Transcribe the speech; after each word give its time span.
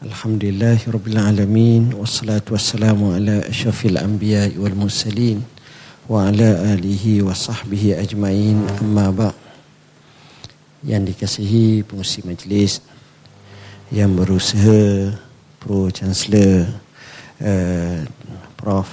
Alhamdulillah 0.00 0.80
Rabbil 0.88 1.20
Alamin. 1.20 1.92
Wassalatu 1.92 2.56
wassalamu 2.56 3.12
ala 3.12 3.44
ashrafil 3.44 4.00
anbiya 4.00 4.48
wal 4.56 4.72
mursalin 4.72 5.44
Wa 6.08 6.32
ala 6.32 6.72
alihi 6.72 7.20
wa 7.20 7.36
sahbihi 7.36 8.00
ajma'in. 8.00 8.64
Amma 8.80 9.12
ba' 9.12 9.36
Yang 10.80 11.12
dikasihi 11.12 11.84
pengusi 11.84 12.24
majlis 12.24 12.80
Yang 13.92 14.10
berusaha 14.24 14.80
Pro 15.60 15.92
Chancellor 15.92 16.80
uh, 17.44 18.00
Prof. 18.56 18.88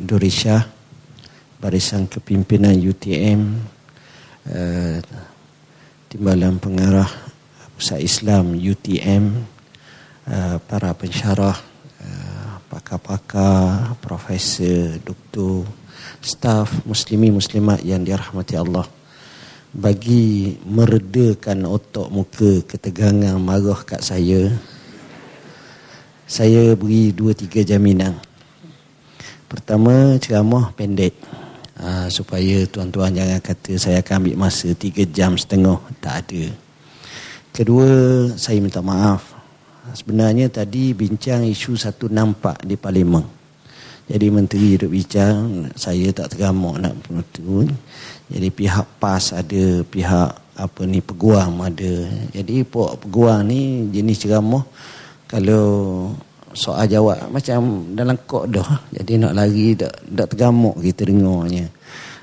Durisha 0.00 0.64
Barisan 1.60 2.08
Kepimpinan 2.08 2.80
UTM 2.80 3.60
uh, 4.56 5.04
Timbalan 6.08 6.56
Pengarah 6.56 7.12
Pusat 7.76 8.00
Islam 8.00 8.56
UTM 8.56 9.52
Uh, 10.26 10.58
para 10.66 10.90
pensyarah, 10.90 11.54
uh, 12.02 12.58
pakar-pakar, 12.66 13.94
profesor, 14.02 14.98
doktor, 15.06 15.62
staf 16.18 16.82
muslimi 16.82 17.30
muslimat 17.30 17.78
yang 17.86 18.02
dirahmati 18.02 18.58
Allah 18.58 18.90
bagi 19.70 20.58
meredakan 20.66 21.70
otak 21.70 22.10
muka 22.10 22.58
ketegangan 22.66 23.38
marah 23.38 23.78
kat 23.86 24.02
saya 24.02 24.50
saya 26.26 26.74
beri 26.74 27.14
dua 27.14 27.30
tiga 27.30 27.62
jaminan. 27.62 28.18
Pertama 29.46 30.18
ceramah 30.18 30.74
pendek. 30.74 31.14
Uh, 31.78 32.10
supaya 32.10 32.66
tuan-tuan 32.66 33.14
jangan 33.14 33.38
kata 33.38 33.78
saya 33.78 34.02
akan 34.02 34.26
ambil 34.26 34.48
masa 34.48 34.74
tiga 34.74 35.06
jam 35.06 35.38
setengah 35.38 35.78
tak 36.02 36.26
ada. 36.26 36.50
Kedua 37.54 37.86
saya 38.34 38.58
minta 38.58 38.82
maaf 38.82 39.35
sebenarnya 39.92 40.50
tadi 40.50 40.96
bincang 40.96 41.46
isu 41.46 41.76
satu 41.76 42.10
nampak 42.10 42.64
di 42.66 42.74
parlimen. 42.74 43.22
Jadi 44.06 44.26
menteri 44.30 44.78
duduk 44.78 44.94
bincang, 44.94 45.66
saya 45.74 46.14
tak 46.14 46.34
tergamak 46.34 46.78
nak 46.78 46.94
penutun. 47.02 47.66
Jadi 48.30 48.48
pihak 48.54 48.86
PAS 49.02 49.34
ada, 49.34 49.82
pihak 49.82 50.30
apa 50.56 50.80
ni 50.86 51.02
peguam 51.02 51.58
ada. 51.60 51.94
Jadi 52.30 52.62
pok 52.62 53.02
peguam 53.02 53.44
ni 53.50 53.90
jenis 53.90 54.22
ceramah 54.22 54.62
kalau 55.26 55.66
soal 56.54 56.86
jawab 56.86 57.18
macam 57.34 57.92
dalam 57.98 58.14
kok 58.24 58.46
dah. 58.46 58.70
Jadi 58.94 59.12
nak 59.18 59.34
lari 59.34 59.74
tak 59.74 59.92
tak 60.06 60.26
tergamak 60.32 60.78
kita 60.80 61.02
dengarnya. 61.10 61.66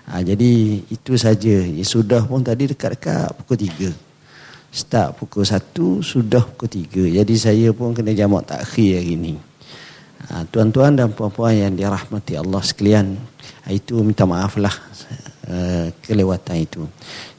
Ha, 0.08 0.19
jadi 0.19 0.84
itu 0.88 1.14
saja. 1.16 1.64
Ya, 1.64 1.84
sudah 1.84 2.23
pun 2.28 2.44
tadi 2.44 2.67
dekat-dekat 2.72 3.31
pukul 3.39 3.59
tiga 3.59 3.91
start 4.73 5.21
pukul 5.21 5.45
1 5.45 5.61
sudah 6.02 6.41
pukul 6.41 6.67
3 6.89 7.21
jadi 7.21 7.35
saya 7.38 7.69
pun 7.71 7.93
kena 7.93 8.17
jamak 8.17 8.49
takhir 8.49 8.97
hari 8.97 9.13
ini 9.13 9.33
ha, 10.27 10.41
tuan-tuan 10.49 10.97
dan 10.97 11.13
puan-puan 11.13 11.53
yang 11.53 11.77
dirahmati 11.77 12.33
Allah 12.33 12.66
sekalian 12.66 13.13
itu 13.69 14.01
minta 14.03 14.27
maaf 14.27 14.59
lah 14.59 14.75
uh, 15.47 15.88
kelewatan 16.03 16.57
itu. 16.59 16.83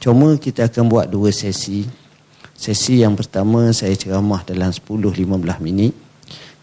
Cuma 0.00 0.36
kita 0.36 0.68
akan 0.68 0.84
buat 0.88 1.06
dua 1.08 1.28
sesi. 1.32 1.84
Sesi 2.55 3.02
yang 3.02 3.12
pertama 3.18 3.74
saya 3.77 3.92
ceramah 3.92 4.40
dalam 4.46 4.72
10-15 4.72 5.20
minit. 5.60 5.92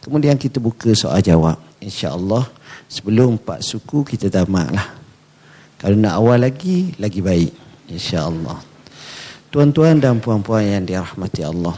Kemudian 0.01 0.33
kita 0.39 0.57
buka 0.57 0.89
soal 0.97 1.21
jawab. 1.21 1.61
insyaAllah 1.81 2.45
sebelum 2.85 3.41
empat 3.41 3.65
suku 3.65 4.05
kita 4.05 4.29
tamat 4.29 4.69
lah 4.69 4.87
kalau 5.81 5.97
nak 5.97 6.13
awal 6.13 6.37
lagi 6.37 6.93
lagi 7.01 7.25
baik. 7.25 7.49
insyaAllah 7.89 8.70
Tuan-tuan 9.51 9.99
dan 9.99 10.23
puan-puan 10.23 10.63
yang 10.63 10.87
dirahmati 10.87 11.43
Allah. 11.43 11.75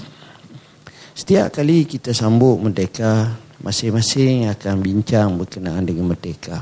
Setiap 1.18 1.58
kali 1.58 1.90
kita 1.90 2.14
sambut 2.14 2.62
merdeka, 2.62 3.34
masing-masing 3.66 4.46
akan 4.54 4.78
bincang 4.78 5.34
berkenaan 5.34 5.82
dengan 5.82 6.14
merdeka. 6.14 6.62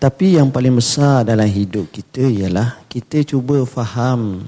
Tapi 0.00 0.40
yang 0.40 0.48
paling 0.48 0.80
besar 0.80 1.28
dalam 1.28 1.44
hidup 1.44 1.92
kita 1.92 2.24
ialah 2.24 2.80
kita 2.88 3.28
cuba 3.28 3.60
faham 3.68 4.40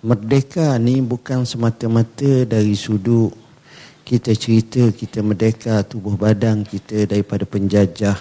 merdeka 0.00 0.80
ni 0.80 1.04
bukan 1.04 1.44
semata-mata 1.44 2.48
dari 2.48 2.72
sudut 2.72 3.36
kita 4.04 4.32
cerita 4.32 4.88
kita 4.96 5.20
merdeka 5.20 5.84
tubuh 5.84 6.16
badan 6.16 6.64
kita 6.64 7.04
daripada 7.04 7.44
penjajah 7.44 8.16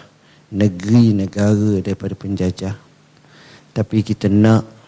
negeri 0.51 1.15
negara 1.15 1.79
daripada 1.79 2.13
penjajah. 2.19 2.75
Tapi 3.71 3.97
kita 4.03 4.27
nak 4.27 4.78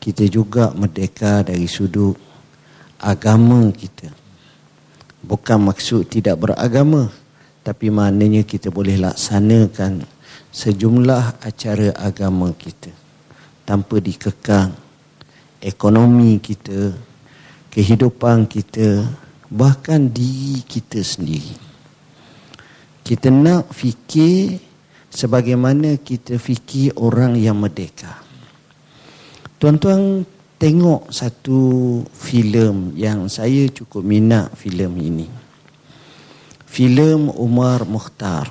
kita 0.00 0.24
juga 0.26 0.72
merdeka 0.72 1.44
dari 1.44 1.68
sudut 1.68 2.16
agama 2.96 3.68
kita. 3.70 4.08
Bukan 5.20 5.68
maksud 5.68 6.08
tidak 6.08 6.40
beragama, 6.40 7.12
tapi 7.60 7.92
maknanya 7.92 8.40
kita 8.48 8.72
boleh 8.72 8.96
laksanakan 8.96 10.08
sejumlah 10.48 11.44
acara 11.44 11.92
agama 12.00 12.50
kita 12.56 12.88
tanpa 13.68 14.00
dikekang 14.00 14.72
ekonomi 15.60 16.40
kita, 16.40 16.96
kehidupan 17.68 18.48
kita, 18.48 19.04
bahkan 19.52 20.08
diri 20.08 20.64
kita 20.64 21.04
sendiri. 21.04 21.54
Kita 23.04 23.28
nak 23.28 23.68
fikir 23.76 24.58
sebagaimana 25.12 26.00
kita 26.00 26.40
fikir 26.40 26.96
orang 26.96 27.36
yang 27.36 27.60
merdeka. 27.60 28.19
Tuan-tuan 29.60 30.24
tengok 30.56 31.12
satu 31.12 31.60
filem 32.16 32.96
yang 32.96 33.28
saya 33.28 33.68
cukup 33.68 34.00
minat 34.00 34.48
filem 34.56 34.88
ini. 34.96 35.28
Filem 36.64 37.28
Umar 37.28 37.84
Mukhtar, 37.84 38.48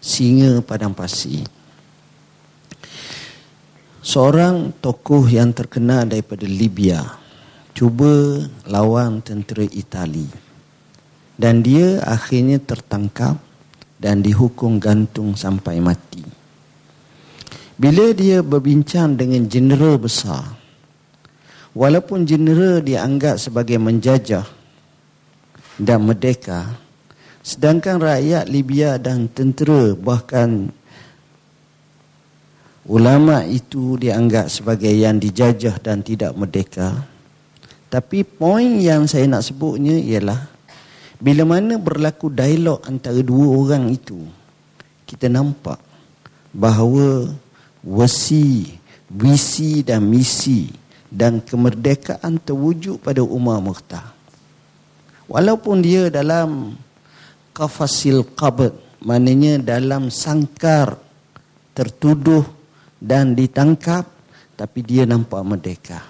Singa 0.00 0.64
Padang 0.64 0.96
Pasir. 0.96 1.44
Seorang 4.00 4.72
tokoh 4.80 5.28
yang 5.28 5.52
terkenal 5.52 6.08
daripada 6.08 6.48
Libya 6.48 7.04
cuba 7.76 8.40
lawan 8.64 9.20
tentera 9.20 9.68
Itali. 9.68 10.32
Dan 11.36 11.60
dia 11.60 12.00
akhirnya 12.08 12.56
tertangkap 12.56 13.36
dan 14.00 14.24
dihukum 14.24 14.80
gantung 14.80 15.36
sampai 15.36 15.76
mati. 15.76 16.37
Bila 17.78 18.10
dia 18.10 18.42
berbincang 18.42 19.14
dengan 19.14 19.46
jeneral 19.46 20.02
besar, 20.02 20.42
walaupun 21.78 22.26
jeneral 22.26 22.82
dianggap 22.82 23.38
sebagai 23.38 23.78
menjajah 23.78 24.42
dan 25.78 26.02
merdeka, 26.02 26.74
sedangkan 27.46 28.02
rakyat 28.02 28.50
Libya 28.50 28.98
dan 28.98 29.30
tentera 29.30 29.94
bahkan 29.94 30.74
ulama 32.82 33.46
itu 33.46 33.94
dianggap 33.94 34.50
sebagai 34.50 34.90
yang 34.90 35.22
dijajah 35.22 35.78
dan 35.78 36.02
tidak 36.02 36.34
merdeka. 36.34 37.06
Tapi 37.86 38.26
poin 38.26 38.82
yang 38.82 39.06
saya 39.06 39.30
nak 39.30 39.46
sebutnya 39.46 39.94
ialah 39.94 40.50
bila 41.22 41.46
mana 41.46 41.78
berlaku 41.78 42.26
dialog 42.26 42.82
antara 42.90 43.22
dua 43.22 43.54
orang 43.54 43.86
itu, 43.94 44.26
kita 45.06 45.30
nampak 45.30 45.78
bahawa 46.50 47.30
wasi, 47.82 48.78
visi 49.08 49.80
dan 49.86 50.04
misi 50.04 50.68
dan 51.08 51.40
kemerdekaan 51.40 52.36
terwujud 52.42 53.00
pada 53.00 53.24
Umar 53.24 53.64
Mukhtar. 53.64 54.12
Walaupun 55.28 55.84
dia 55.84 56.08
dalam 56.08 56.76
kafasil 57.52 58.24
qabd, 58.36 58.76
maknanya 59.04 59.60
dalam 59.60 60.08
sangkar 60.08 60.96
tertuduh 61.76 62.44
dan 62.98 63.36
ditangkap, 63.36 64.08
tapi 64.58 64.82
dia 64.82 65.06
nampak 65.06 65.40
merdeka. 65.46 66.00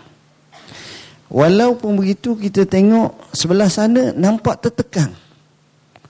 Walaupun 1.29 2.01
begitu 2.01 2.33
kita 2.41 2.65
tengok 2.65 3.37
sebelah 3.37 3.69
sana 3.69 4.17
nampak 4.17 4.65
tertekan. 4.65 5.13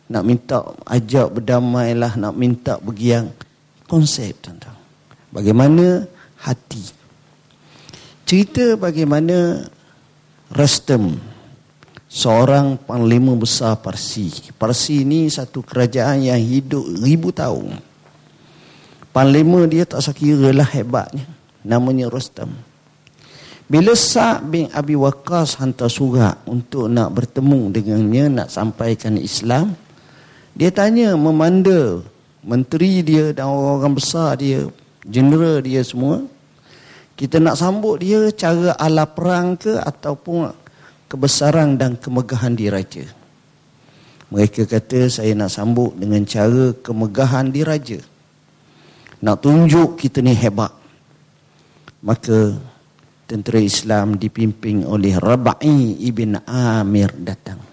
Nak 0.08 0.24
minta 0.24 0.62
ajak 0.86 1.34
berdamailah, 1.34 2.14
nak 2.14 2.34
minta 2.38 2.78
bergiang. 2.78 3.28
Konsep 3.90 4.38
tuan-tuan. 4.38 4.77
Bagaimana 5.28 6.08
hati. 6.40 6.80
Cerita 8.24 8.76
bagaimana 8.76 9.68
Rastam 10.48 11.20
seorang 12.08 12.80
panglima 12.80 13.36
besar 13.36 13.76
Parsi. 13.84 14.32
Parsi 14.56 15.04
ini 15.04 15.28
satu 15.28 15.60
kerajaan 15.60 16.24
yang 16.24 16.40
hidup 16.40 16.84
ribu 17.04 17.28
tahun. 17.28 17.76
Panglima 19.12 19.68
dia 19.68 19.84
tak 19.84 20.00
sekira 20.00 20.48
lah 20.56 20.64
hebatnya. 20.64 21.28
Namanya 21.60 22.08
Rastam. 22.08 22.48
Bila 23.68 23.92
Sa' 23.92 24.40
bin 24.40 24.72
Abi 24.72 24.96
Waqas 24.96 25.60
hantar 25.60 25.92
surat 25.92 26.40
untuk 26.48 26.88
nak 26.88 27.12
bertemu 27.12 27.68
dengannya, 27.68 28.24
nak 28.32 28.48
sampaikan 28.48 29.20
Islam, 29.20 29.76
dia 30.56 30.72
tanya 30.72 31.12
memanda 31.20 32.00
menteri 32.40 33.04
dia 33.04 33.36
dan 33.36 33.52
orang-orang 33.52 33.92
besar 33.92 34.40
dia 34.40 34.64
general 35.08 35.64
dia 35.64 35.80
semua 35.82 36.22
kita 37.18 37.42
nak 37.42 37.58
sambut 37.58 37.98
dia 37.98 38.30
cara 38.30 38.78
ala 38.78 39.08
perang 39.08 39.58
ke 39.58 39.74
ataupun 39.74 40.54
kebesaran 41.10 41.74
dan 41.74 41.98
kemegahan 41.98 42.54
diraja 42.54 43.08
Mereka 44.28 44.68
kata 44.68 45.08
saya 45.08 45.32
nak 45.32 45.48
sambut 45.48 45.96
dengan 45.96 46.20
cara 46.28 46.76
kemegahan 46.84 47.48
diraja. 47.48 47.96
Nak 49.24 49.36
tunjuk 49.40 49.96
kita 49.96 50.20
ni 50.20 50.36
hebat. 50.36 50.68
Maka 52.04 52.54
tentera 53.24 53.58
Islam 53.58 54.20
dipimpin 54.20 54.84
oleh 54.84 55.16
Rabai 55.16 55.96
ibn 56.04 56.36
Amir 56.44 57.08
datang. 57.16 57.67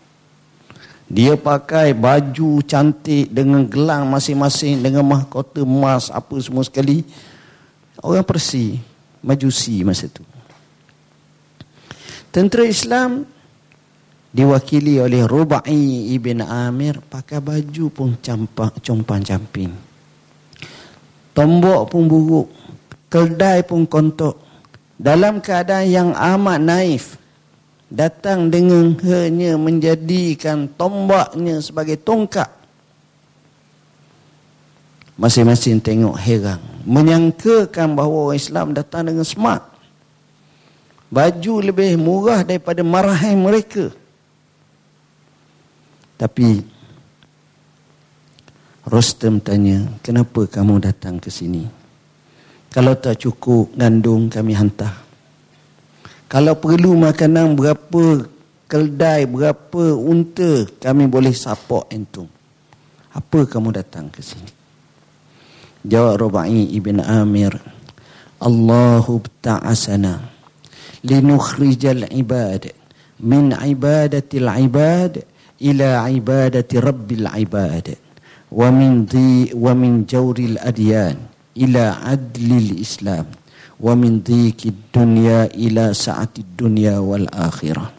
Dia 1.05 1.37
pakai 1.37 1.93
baju 1.93 2.65
cantik 2.65 3.29
dengan 3.29 3.61
gelang 3.69 4.09
masing-masing 4.09 4.81
dengan 4.81 5.05
mahkota 5.05 5.61
emas 5.61 6.09
apa 6.09 6.33
semua 6.41 6.65
sekali. 6.65 7.05
Orang 8.01 8.25
Persi, 8.25 8.81
Majusi 9.25 9.81
masa 9.81 10.05
tu. 10.05 10.21
Tentera 12.29 12.61
Islam 12.61 13.25
diwakili 14.29 15.01
oleh 15.01 15.25
Rubai 15.25 16.13
ibn 16.13 16.45
Amir 16.45 17.01
pakai 17.01 17.41
baju 17.41 17.85
pun 17.89 18.09
campak 18.21 18.85
compang 18.85 19.25
camping. 19.25 19.73
Tombok 21.33 21.81
pun 21.89 22.05
buruk, 22.05 22.47
keldai 23.09 23.65
pun 23.65 23.89
kontok. 23.89 24.37
Dalam 24.95 25.41
keadaan 25.41 25.87
yang 25.89 26.09
amat 26.13 26.59
naif, 26.61 27.17
datang 27.95 28.51
dengan 28.51 28.91
hanya 29.07 29.55
menjadikan 29.55 30.67
tombaknya 30.75 31.63
sebagai 31.63 31.95
tongkat. 31.95 32.51
Masing-masing 35.15 35.79
tengok 35.79 36.19
heran. 36.19 36.59
Menyangkakan 36.83 37.95
bahawa 37.95 38.35
orang 38.35 38.37
Islam 38.37 38.67
datang 38.75 39.07
dengan 39.07 39.23
smart. 39.23 39.63
Baju 41.07 41.63
lebih 41.63 41.95
murah 41.95 42.43
daripada 42.43 42.83
marahan 42.83 43.39
mereka. 43.39 43.95
Tapi 46.19 46.75
Rostem 48.85 49.41
tanya, 49.41 49.81
kenapa 50.05 50.45
kamu 50.45 50.77
datang 50.77 51.17
ke 51.17 51.33
sini? 51.33 51.65
Kalau 52.69 52.93
tak 52.93 53.23
cukup 53.23 53.73
gandung 53.73 54.29
kami 54.29 54.53
hantar. 54.53 55.04
Kalau 56.25 56.57
perlu 56.57 56.97
makanan 56.97 57.53
berapa 57.53 58.25
keldai, 58.65 59.29
berapa 59.29 59.83
unta, 59.93 60.65
kami 60.81 61.05
boleh 61.05 61.33
support 61.33 61.89
entum. 61.93 62.25
Apa 63.13 63.45
kamu 63.47 63.71
datang 63.71 64.09
ke 64.09 64.19
sini? 64.19 64.49
Jawab 65.85 66.27
Rubai 66.27 66.73
ibn 66.73 66.99
Amir. 66.99 67.53
Allahu 68.41 69.23
ta'asana 69.39 70.35
linukhrijal 71.05 72.09
ibad 72.11 72.73
min 73.21 73.53
ibadatil 73.55 74.49
ibad 74.49 75.23
ila 75.61 76.09
ibadati 76.11 76.75
rabbil 76.81 77.29
ibad 77.31 77.95
wa 78.51 78.67
min 78.73 79.07
di 79.07 79.53
wa 79.55 79.71
min 79.71 80.03
jawril 80.03 80.59
adyan 80.59 81.15
ila 81.55 82.03
adlil 82.03 82.75
islam 82.75 83.29
wa 83.79 83.93
min 83.93 84.23
dhikid 84.23 84.91
dunya 84.91 85.51
ila 85.51 85.91
sa'atid 85.91 86.55
dunya 86.55 86.99
wal 86.99 87.27
akhirah. 87.31 87.91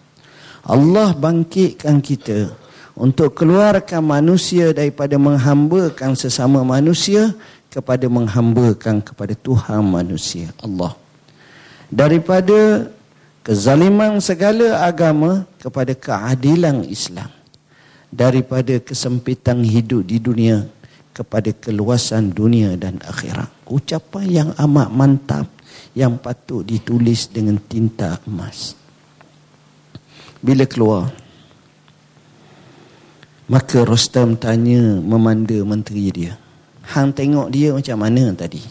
Allah 0.66 1.14
bangkitkan 1.14 2.02
kita 2.02 2.50
untuk 2.96 3.36
keluarkan 3.36 4.02
manusia 4.02 4.72
daripada 4.72 5.14
menghambakan 5.20 6.16
sesama 6.16 6.64
manusia 6.64 7.36
kepada 7.70 8.08
menghambakan 8.08 9.04
kepada 9.04 9.36
Tuhan 9.36 9.84
manusia 9.84 10.48
Allah. 10.64 10.96
Daripada 11.92 12.90
kezaliman 13.46 14.18
segala 14.18 14.82
agama 14.82 15.46
kepada 15.60 15.92
keadilan 15.94 16.82
Islam. 16.88 17.30
Daripada 18.10 18.80
kesempitan 18.80 19.60
hidup 19.60 20.08
di 20.08 20.16
dunia 20.16 20.66
kepada 21.12 21.52
keluasan 21.52 22.32
dunia 22.32 22.74
dan 22.80 22.96
akhirat. 23.04 23.52
Ucapan 23.68 24.24
yang 24.24 24.50
amat 24.56 24.88
mantap 24.88 25.46
yang 25.96 26.20
patut 26.20 26.60
ditulis 26.60 27.32
dengan 27.32 27.56
tinta 27.56 28.20
emas. 28.28 28.76
Bila 30.44 30.68
keluar, 30.68 31.08
maka 33.48 33.86
Rostam 33.86 34.36
tanya 34.36 35.00
memanda 35.00 35.56
menteri 35.62 36.10
dia. 36.12 36.34
Hang 36.86 37.14
tengok 37.14 37.48
dia 37.50 37.72
macam 37.74 37.96
mana 37.98 38.30
tadi? 38.34 38.62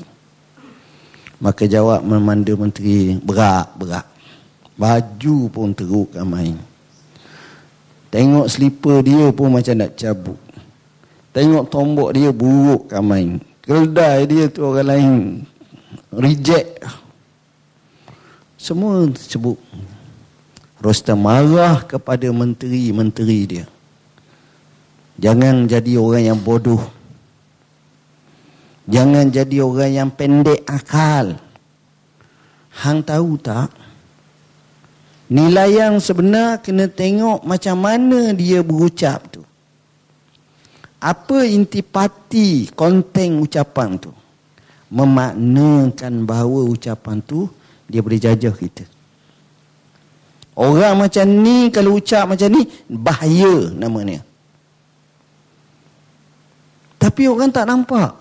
Maka 1.39 1.67
jawab 1.67 2.03
memanda 2.03 2.55
menteri, 2.55 3.19
berak, 3.19 3.75
berak. 3.75 4.07
Baju 4.75 5.37
pun 5.51 5.71
teruk 5.71 6.11
ramai. 6.15 6.55
Tengok 8.11 8.47
slipper 8.47 9.03
dia 9.03 9.31
pun 9.35 9.51
macam 9.51 9.75
nak 9.75 9.95
cabut. 9.99 10.39
Tengok 11.35 11.67
tombok 11.67 12.15
dia 12.15 12.31
buruk 12.31 12.87
ramai. 12.87 13.35
Keldai 13.63 14.23
dia 14.29 14.47
tu 14.47 14.63
orang 14.63 14.87
lain 14.87 15.15
reject 16.15 16.81
semua 18.65 19.05
sebut. 19.13 19.61
Rostam 20.81 21.21
marah 21.21 21.85
kepada 21.85 22.25
menteri-menteri 22.33 23.39
dia. 23.45 23.65
Jangan 25.21 25.69
jadi 25.69 26.01
orang 26.01 26.33
yang 26.33 26.39
bodoh. 26.41 26.81
Jangan 28.89 29.29
jadi 29.29 29.61
orang 29.61 29.91
yang 29.93 30.09
pendek 30.09 30.65
akal. 30.65 31.37
Hang 32.73 33.05
tahu 33.05 33.37
tak? 33.37 33.69
Nilai 35.29 35.85
yang 35.85 36.01
sebenar 36.01 36.61
kena 36.65 36.89
tengok 36.89 37.45
macam 37.45 37.77
mana 37.81 38.33
dia 38.33 38.65
berucap 38.65 39.29
tu. 39.29 39.41
Apa 40.97 41.45
intipati 41.45 42.73
konten 42.73 43.45
ucapan 43.45 43.97
tu? 44.01 44.24
Memaknakan 44.93 46.29
bahawa 46.29 46.69
ucapan 46.69 47.21
tu 47.25 47.49
dia 47.89 48.01
boleh 48.01 48.21
jajah 48.21 48.53
kita. 48.53 48.85
Orang 50.55 51.03
macam 51.03 51.25
ni 51.27 51.67
kalau 51.67 51.99
ucap 51.99 52.31
macam 52.31 52.47
ni 52.47 52.63
bahaya 52.87 53.75
namanya. 53.75 54.23
Tapi 56.95 57.27
orang 57.27 57.51
tak 57.51 57.67
nampak. 57.67 58.15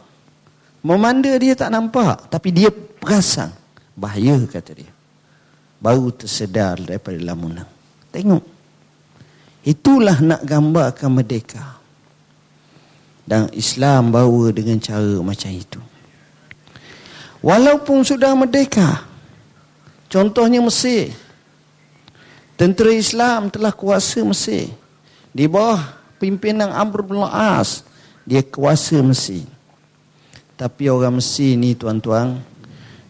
Memanda 0.85 1.33
dia 1.41 1.55
tak 1.57 1.71
nampak 1.73 2.29
tapi 2.29 2.53
dia 2.53 2.69
perasan 2.69 3.55
bahaya 3.95 4.37
kata 4.51 4.73
dia. 4.75 4.93
Baru 5.79 6.11
tersedar 6.11 6.81
daripada 6.81 7.17
lamunan. 7.23 7.69
Tengok. 8.11 8.45
Itulah 9.65 10.21
nak 10.21 10.43
gambarkan 10.45 11.11
merdeka. 11.15 11.81
Dan 13.25 13.49
Islam 13.57 14.13
bawa 14.13 14.53
dengan 14.53 14.77
cara 14.77 15.17
macam 15.25 15.49
itu. 15.49 15.81
Walaupun 17.45 18.01
sudah 18.01 18.33
merdeka, 18.33 19.05
Contohnya 20.15 20.63
Mesir. 20.63 21.11
Tentera 22.55 22.95
Islam 22.95 23.51
telah 23.51 23.75
kuasa 23.75 24.23
Mesir. 24.23 24.71
Di 25.35 25.51
bawah 25.51 25.83
pimpinan 26.23 26.71
Amr 26.71 27.03
bin 27.03 27.19
As, 27.27 27.83
dia 28.23 28.47
kuasa 28.47 29.03
Mesir. 29.03 29.43
Tapi 30.55 30.87
orang 30.87 31.19
Mesir 31.19 31.59
ni 31.59 31.75
tuan-tuan, 31.75 32.39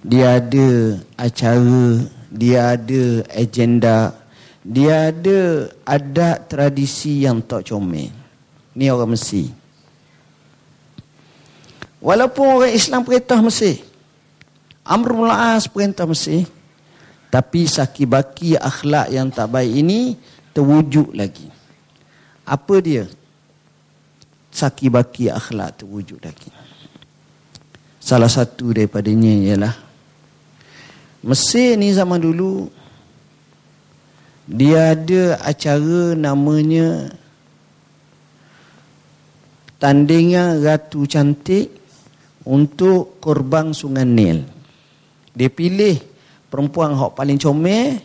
dia 0.00 0.40
ada 0.40 0.96
acara, 1.20 2.08
dia 2.32 2.72
ada 2.72 3.04
agenda, 3.36 4.16
dia 4.64 5.12
ada 5.12 5.68
adat 5.84 6.48
tradisi 6.48 7.28
yang 7.28 7.44
tak 7.44 7.68
comel. 7.68 8.08
Ni 8.72 8.88
orang 8.88 9.12
Mesir. 9.12 9.52
Walaupun 12.00 12.64
orang 12.64 12.72
Islam 12.72 13.04
perintah 13.04 13.44
Mesir, 13.44 13.84
Amr 14.84 15.16
bin 15.16 15.32
As 15.32 15.64
perintah 15.64 16.04
Mesir, 16.04 16.44
tapi 17.32 17.64
sakibaki 17.64 18.54
akhlak 18.54 19.08
yang 19.08 19.32
tak 19.32 19.48
baik 19.48 19.72
ini 19.72 20.14
terwujud 20.52 21.16
lagi. 21.16 21.48
Apa 22.44 22.84
dia? 22.84 23.08
Sakibaki 24.52 25.32
akhlak 25.32 25.80
terwujud 25.80 26.20
lagi. 26.20 26.52
Salah 27.98 28.28
satu 28.28 28.76
daripadanya 28.76 29.32
ialah 29.32 29.74
Mesir 31.24 31.80
ni 31.80 31.88
zaman 31.88 32.20
dulu 32.20 32.68
dia 34.44 34.92
ada 34.92 35.40
acara 35.40 36.12
namanya 36.12 37.16
tandingan 39.80 40.60
ratu 40.60 41.08
cantik 41.08 41.72
untuk 42.44 43.16
korban 43.24 43.72
sungai 43.72 44.04
Nil. 44.04 44.53
Dia 45.34 45.50
pilih 45.50 45.98
perempuan 46.46 46.94
hok 46.94 47.18
paling 47.18 47.36
comel 47.36 47.98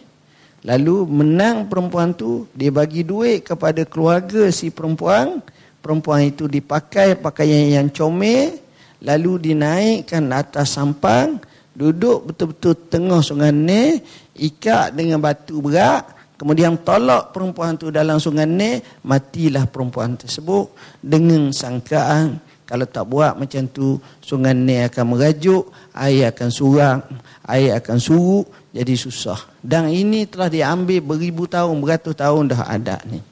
lalu 0.65 1.07
menang 1.07 1.71
perempuan 1.71 2.11
tu 2.11 2.49
dia 2.51 2.73
bagi 2.73 3.05
duit 3.05 3.45
kepada 3.45 3.85
keluarga 3.85 4.49
si 4.49 4.73
perempuan. 4.73 5.39
Perempuan 5.79 6.27
itu 6.27 6.43
dipakai 6.51 7.15
pakaian 7.15 7.79
yang 7.79 7.87
comel 7.87 8.59
lalu 8.99 9.39
dinaikkan 9.53 10.27
atas 10.35 10.75
sampang 10.75 11.39
duduk 11.71 12.27
betul-betul 12.27 12.75
tengah 12.91 13.23
sungai 13.23 13.55
ni 13.55 14.03
ikat 14.35 14.91
dengan 14.91 15.23
batu 15.23 15.63
berat 15.63 16.19
kemudian 16.39 16.79
tolak 16.79 17.35
perempuan 17.35 17.75
tu 17.75 17.91
dalam 17.91 18.15
sungai 18.19 18.47
ni, 18.47 18.79
matilah 19.03 19.67
perempuan 19.67 20.15
tersebut 20.15 20.71
dengan 21.03 21.51
sangkaan 21.51 22.39
kalau 22.69 22.85
tak 22.85 23.09
buat 23.09 23.33
macam 23.33 23.65
tu, 23.65 23.97
sungai 24.21 24.53
ni 24.53 24.77
akan 24.77 25.17
merajuk, 25.17 25.73
air 25.89 26.29
akan 26.29 26.49
surang, 26.53 27.01
air 27.49 27.81
akan 27.81 27.97
surut, 27.97 28.45
jadi 28.69 28.93
susah. 28.93 29.41
Dan 29.57 29.89
ini 29.89 30.29
telah 30.29 30.53
diambil 30.53 31.01
beribu 31.01 31.49
tahun, 31.49 31.81
beratus 31.81 32.13
tahun 32.13 32.53
dah 32.53 32.69
ada 32.69 33.01
ni. 33.09 33.25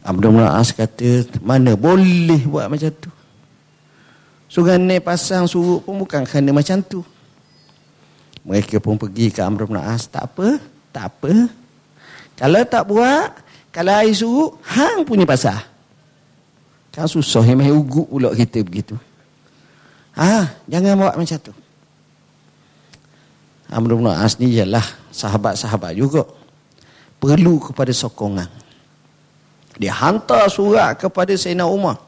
Abdul 0.00 0.40
As 0.40 0.72
kata, 0.72 1.28
mana 1.44 1.76
boleh 1.76 2.48
buat 2.48 2.72
macam 2.72 2.88
tu. 2.96 3.12
Sungai 4.48 4.80
ni 4.80 4.96
pasang 5.04 5.44
surut 5.44 5.84
pun 5.84 6.00
bukan 6.00 6.24
kerana 6.24 6.48
macam 6.48 6.80
tu. 6.80 7.04
Mereka 8.48 8.80
pun 8.80 8.96
pergi 8.96 9.28
ke 9.28 9.44
Amr 9.44 9.68
bin 9.68 9.76
As. 9.76 10.08
Tak 10.08 10.32
apa, 10.32 10.56
tak 10.96 11.12
apa. 11.12 11.32
Kalau 12.40 12.62
tak 12.64 12.84
buat, 12.88 13.36
kalau 13.68 13.92
air 14.00 14.16
surut, 14.16 14.56
hang 14.64 15.04
punya 15.04 15.28
pasal. 15.28 15.73
Kan 16.94 17.10
susah 17.10 17.42
yang 17.42 17.58
main 17.58 17.74
ugut 17.74 18.06
pula 18.06 18.30
kita 18.30 18.62
begitu. 18.62 18.94
Ha, 20.14 20.46
jangan 20.70 20.94
buat 20.94 21.14
macam 21.18 21.38
tu. 21.42 21.52
Amr 23.66 23.98
bin 23.98 24.06
As 24.06 24.38
ni 24.38 24.54
ialah 24.54 24.86
sahabat-sahabat 25.10 25.98
juga. 25.98 26.22
Perlu 27.18 27.58
kepada 27.58 27.90
sokongan. 27.90 28.46
Dia 29.74 29.90
hantar 29.90 30.46
surat 30.46 30.94
kepada 30.94 31.34
Sayyidina 31.34 31.66
Umar. 31.66 31.98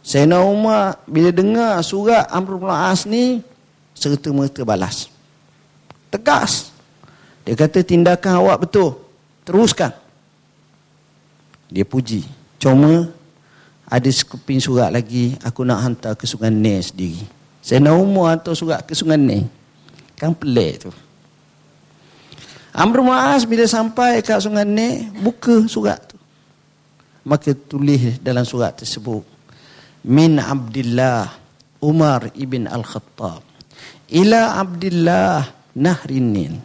Sayyidina 0.00 0.40
Umar 0.40 0.96
bila 1.04 1.28
dengar 1.28 1.76
surat 1.84 2.24
Amr 2.32 2.56
bin 2.56 2.72
As 2.72 3.04
ni 3.04 3.44
serta-merta 3.92 4.64
balas. 4.64 5.12
Tegas. 6.08 6.72
Dia 7.44 7.52
kata 7.52 7.84
tindakan 7.84 8.40
awak 8.40 8.64
betul. 8.64 8.96
Teruskan. 9.44 9.92
Dia 11.68 11.84
puji. 11.84 12.24
Cuma 12.56 13.12
ada 13.92 14.08
sekeping 14.08 14.56
surat 14.56 14.88
lagi 14.88 15.36
aku 15.44 15.68
nak 15.68 15.84
hantar 15.84 16.16
ke 16.16 16.24
Sungai 16.24 16.48
Nil 16.48 16.80
sendiri. 16.80 17.20
Sayyidina 17.60 17.92
Umar 17.92 18.40
hantar 18.40 18.56
surat 18.56 18.80
ke 18.88 18.96
Sungai 18.96 19.20
Nil. 19.20 19.44
Kan 20.16 20.32
pelik 20.32 20.88
tu. 20.88 20.90
Amr 22.72 23.04
As 23.36 23.44
bila 23.44 23.68
sampai 23.68 24.24
ke 24.24 24.32
Sungai 24.40 24.64
Nil 24.64 25.12
buka 25.20 25.68
surat 25.68 26.00
tu 26.08 26.16
maka 27.22 27.54
tulis 27.54 28.18
dalam 28.18 28.42
surat 28.42 28.74
tersebut 28.74 29.22
min 30.02 30.42
abdillah 30.42 31.30
umar 31.78 32.34
ibn 32.34 32.66
al-khattab 32.66 33.46
ila 34.10 34.58
abdillah 34.58 35.46
nahrin 35.78 36.58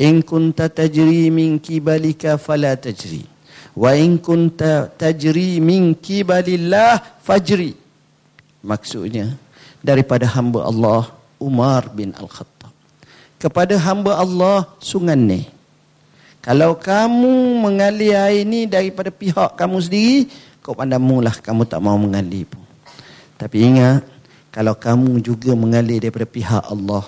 in 0.00 0.14
kunta 0.24 0.72
tajri 0.72 1.28
min 1.28 1.60
kibalika 1.60 2.40
fala 2.40 2.72
tajri 2.72 3.28
wa 3.72 3.90
in 3.96 4.20
kunta 4.20 4.88
tajri 5.00 5.60
min 5.60 5.96
kibalillah 5.96 7.00
fajri 7.24 7.72
maksudnya 8.60 9.34
daripada 9.80 10.28
hamba 10.28 10.68
Allah 10.68 11.02
Umar 11.40 11.88
bin 11.90 12.12
Al-Khattab 12.12 12.70
kepada 13.40 13.74
hamba 13.80 14.20
Allah 14.20 14.68
sungai 14.78 15.16
ni 15.18 15.42
kalau 16.42 16.74
kamu 16.74 17.62
mengalir 17.62 18.18
air 18.18 18.42
ini 18.42 18.66
daripada 18.66 19.14
pihak 19.14 19.54
kamu 19.54 19.78
sendiri, 19.78 20.26
kau 20.58 20.74
pandamulah 20.74 21.30
kamu 21.38 21.62
tak 21.70 21.78
mau 21.78 21.94
mengalir 21.94 22.50
pun. 22.50 22.58
Tapi 23.38 23.62
ingat, 23.62 24.02
kalau 24.50 24.74
kamu 24.74 25.22
juga 25.22 25.54
mengalir 25.54 26.02
daripada 26.02 26.26
pihak 26.26 26.66
Allah, 26.66 27.06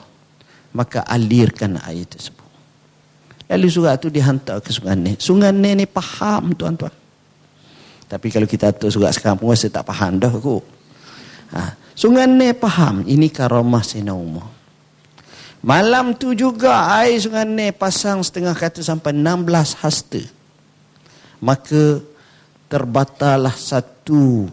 maka 0.71 1.03
alirkan 1.11 1.83
air 1.83 2.07
tersebut. 2.07 2.44
Lalu 3.45 3.67
surat 3.69 4.01
itu 4.01 4.09
dihantar 4.09 4.61
ke 4.65 4.73
Sungai 4.73 4.97
Nih. 4.97 5.17
Sungai 5.21 5.53
Nih 5.53 5.85
ni 5.85 5.87
faham 5.89 6.57
tuan-tuan. 6.57 6.93
Tapi 8.09 8.27
kalau 8.33 8.49
kita 8.49 8.73
atur 8.73 8.89
surat 8.89 9.13
sekarang 9.13 9.37
pun 9.37 9.53
rasa 9.53 9.69
tak 9.69 9.85
faham 9.85 10.17
dah 10.17 10.33
aku. 10.33 10.65
Ha. 11.53 11.77
Sungai 11.93 12.25
Nih 12.25 12.57
faham. 12.57 13.05
Ini 13.05 13.29
karamah 13.29 13.85
Sina 13.85 14.17
Umar. 14.17 14.49
Malam 15.65 16.13
tu 16.13 16.37
juga 16.37 16.93
air 17.01 17.17
sungai 17.17 17.49
ni 17.49 17.73
pasang 17.73 18.21
setengah 18.21 18.53
kata 18.53 18.85
sampai 18.85 19.17
16 19.17 19.81
hasta. 19.81 20.21
Maka 21.41 22.05
terbatalah 22.69 23.57
satu 23.57 24.45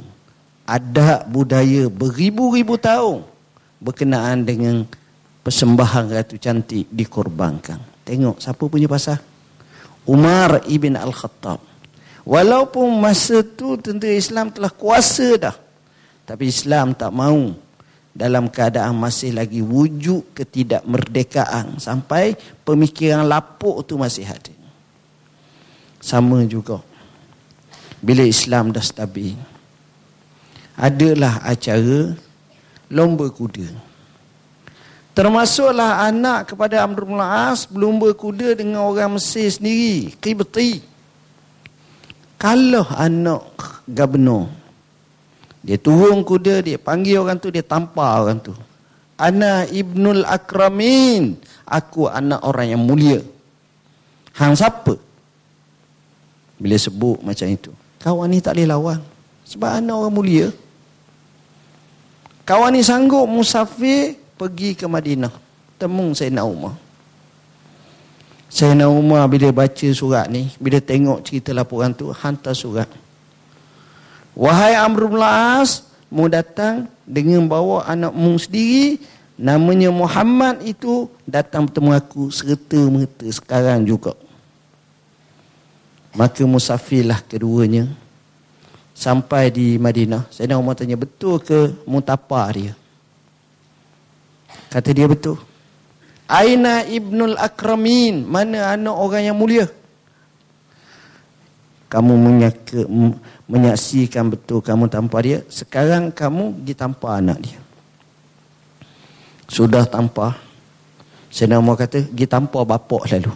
adat 0.63 1.27
budaya 1.27 1.91
beribu-ribu 1.91 2.79
tahun 2.79 3.27
berkenaan 3.83 4.47
dengan 4.47 4.87
persembahan 5.43 6.15
ratu 6.15 6.39
cantik 6.39 6.87
dikorbankan. 6.87 7.90
Tengok 8.11 8.43
siapa 8.43 8.59
punya 8.67 8.91
pasal? 8.91 9.15
Umar 10.03 10.67
ibn 10.67 10.99
Al-Khattab. 10.99 11.63
Walaupun 12.27 12.99
masa 12.99 13.39
tu 13.39 13.79
tentera 13.79 14.11
Islam 14.11 14.51
telah 14.51 14.67
kuasa 14.67 15.39
dah. 15.39 15.55
Tapi 16.27 16.51
Islam 16.51 16.91
tak 16.91 17.07
mau 17.15 17.55
dalam 18.11 18.51
keadaan 18.51 18.99
masih 18.99 19.31
lagi 19.31 19.63
wujud 19.63 20.35
ketidakmerdekaan 20.35 21.79
sampai 21.79 22.35
pemikiran 22.67 23.23
lapuk 23.23 23.87
tu 23.87 23.95
masih 23.95 24.27
ada. 24.27 24.51
Sama 26.03 26.43
juga 26.43 26.83
bila 28.03 28.27
Islam 28.27 28.75
dah 28.75 28.83
stabil 28.83 29.39
adalah 30.75 31.39
acara 31.47 32.11
lomba 32.91 33.31
kuda. 33.31 33.90
Termasuklah 35.11 36.07
anak 36.07 36.55
kepada 36.55 36.87
Amr 36.87 37.03
bin 37.03 37.19
As 37.19 37.67
berlomba 37.67 38.15
kuda 38.15 38.55
dengan 38.55 38.87
orang 38.87 39.19
Mesir 39.19 39.51
sendiri, 39.51 40.15
Qibti. 40.17 40.79
Kalau 42.39 42.87
anak 42.95 43.83
gubernur 43.85 44.61
dia 45.61 45.77
turun 45.77 46.25
kuda, 46.25 46.65
dia 46.65 46.77
panggil 46.81 47.21
orang 47.21 47.37
tu, 47.37 47.53
dia 47.53 47.61
tampar 47.61 48.25
orang 48.25 48.41
tu. 48.41 48.53
Ana 49.13 49.69
ibnul 49.69 50.25
akramin. 50.25 51.37
Aku 51.69 52.09
anak 52.09 52.41
orang 52.41 52.73
yang 52.73 52.81
mulia. 52.81 53.21
Hang 54.33 54.57
siapa? 54.57 54.97
Bila 56.57 56.75
sebut 56.81 57.21
macam 57.21 57.45
itu. 57.45 57.71
Kawan 58.01 58.27
ni 58.33 58.41
tak 58.41 58.57
boleh 58.57 58.67
lawan. 58.67 58.99
Sebab 59.45 59.69
anak 59.77 59.95
orang 60.01 60.13
mulia. 60.13 60.47
Kawan 62.41 62.73
ni 62.73 62.81
sanggup 62.81 63.29
musafir 63.29 64.17
pergi 64.41 64.73
ke 64.73 64.89
Madinah. 64.89 65.29
Temung 65.77 66.17
Sayyidina 66.17 66.41
Umar. 66.41 66.73
Sayyidina 68.49 68.89
Umar 68.89 69.29
bila 69.29 69.53
baca 69.53 69.87
surat 69.93 70.25
ni, 70.33 70.49
bila 70.57 70.81
tengok 70.81 71.21
cerita 71.21 71.53
laporan 71.53 71.93
tu, 71.93 72.09
hantar 72.09 72.57
surat. 72.57 72.89
Wahai 74.33 74.73
Amr 74.73 75.05
bin 75.05 75.21
As, 75.21 75.85
mu 76.09 76.25
datang 76.25 76.89
dengan 77.05 77.45
bawa 77.45 77.85
anakmu 77.85 78.41
sendiri 78.41 78.97
namanya 79.37 79.93
Muhammad 79.93 80.65
itu 80.65 81.05
datang 81.23 81.69
bertemu 81.69 81.91
aku 81.93 82.33
serta 82.33 82.81
merta 82.89 83.29
sekarang 83.29 83.85
juga. 83.85 84.17
Maka 86.17 86.43
musafirlah 86.43 87.23
keduanya 87.23 87.87
sampai 88.91 89.47
di 89.53 89.79
Madinah. 89.79 90.27
Nak 90.27 90.57
Umar 90.59 90.75
tanya 90.75 90.99
betul 90.99 91.39
ke 91.39 91.71
mutapa 91.87 92.43
dia? 92.51 92.75
Kata 94.71 94.95
dia 94.95 95.03
betul. 95.03 95.35
Aina 96.31 96.87
ibnul 96.87 97.35
akramin? 97.35 98.23
Mana 98.23 98.71
anak 98.71 98.95
orang 98.95 99.23
yang 99.27 99.35
mulia? 99.35 99.67
Kamu 101.91 102.15
menyaka, 102.15 102.87
menyaksikan 103.51 104.31
betul 104.31 104.63
kamu 104.63 104.87
tanpa 104.87 105.19
dia. 105.19 105.43
Sekarang 105.51 106.07
kamu 106.07 106.63
ditampa 106.63 107.19
anak 107.19 107.43
dia. 107.43 107.59
Sudah 109.51 109.83
tanpa. 109.83 110.39
Saya 111.27 111.59
nama 111.59 111.75
kata, 111.75 112.07
pergi 112.07 112.27
tanpa 112.31 112.63
bapak 112.63 113.11
lalu. 113.11 113.35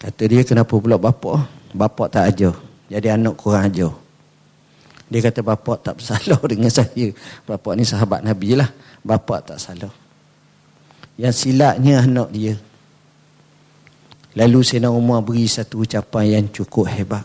Kata 0.00 0.22
dia, 0.24 0.40
kenapa 0.48 0.72
pula 0.80 0.96
bapak? 0.96 1.44
Bapak 1.76 2.08
tak 2.08 2.32
ajar. 2.32 2.56
Jadi 2.88 3.08
anak 3.12 3.36
kurang 3.36 3.68
ajar. 3.68 3.92
Dia 5.06 5.20
kata, 5.22 5.40
bapak 5.42 5.86
tak 5.86 6.02
bersalah 6.02 6.40
dengan 6.52 6.70
saya. 6.70 7.06
Bapak 7.46 7.72
ni 7.78 7.86
sahabat 7.86 8.26
Nabi 8.26 8.58
lah. 8.58 8.70
Bapak 9.06 9.54
tak 9.54 9.58
salah. 9.62 9.92
Yang 11.16 11.34
silapnya 11.48 12.02
anak 12.02 12.28
dia. 12.34 12.54
Lalu 14.36 14.60
Sena 14.66 14.92
Umar 14.92 15.24
beri 15.24 15.48
satu 15.48 15.80
ucapan 15.86 16.24
yang 16.40 16.44
cukup 16.52 16.92
hebat. 16.92 17.24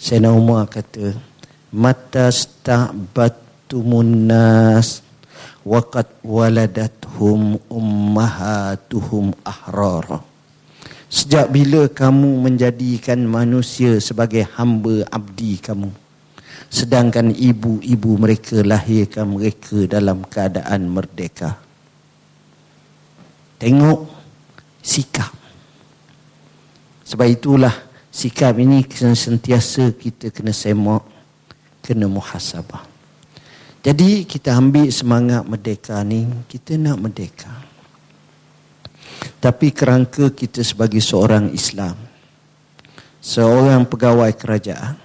Sayyidina 0.00 0.30
Umar 0.32 0.70
kata 0.70 1.12
mata 1.74 2.32
sta'batumun 2.32 4.30
nas 4.30 5.02
waqad 5.60 6.08
waladathum 6.24 7.60
ummahatuhum 7.68 9.36
ahrara 9.44 10.24
Sejak 11.10 11.50
bila 11.50 11.90
kamu 11.90 12.38
menjadikan 12.38 13.18
manusia 13.26 13.98
sebagai 13.98 14.46
hamba 14.56 15.02
abdi 15.10 15.58
kamu 15.58 15.90
sedangkan 16.70 17.34
ibu-ibu 17.34 18.16
mereka 18.16 18.62
lahirkan 18.62 19.34
mereka 19.34 19.90
dalam 19.90 20.22
keadaan 20.22 20.86
merdeka 20.86 21.70
Tengok 23.60 24.08
sikap. 24.80 25.28
Sebab 27.04 27.28
itulah 27.28 27.76
sikap 28.08 28.56
ini 28.56 28.80
sentiasa 28.88 29.92
kita 29.92 30.32
kena 30.32 30.56
semak, 30.56 31.04
kena 31.84 32.08
muhasabah. 32.08 32.88
Jadi 33.84 34.24
kita 34.24 34.56
ambil 34.56 34.88
semangat 34.88 35.44
merdeka 35.44 36.00
ni, 36.00 36.24
kita 36.48 36.80
nak 36.80 37.04
merdeka. 37.04 37.52
Tapi 39.36 39.76
kerangka 39.76 40.32
kita 40.32 40.64
sebagai 40.64 41.04
seorang 41.04 41.52
Islam, 41.52 42.00
seorang 43.20 43.84
pegawai 43.84 44.32
kerajaan, 44.40 44.96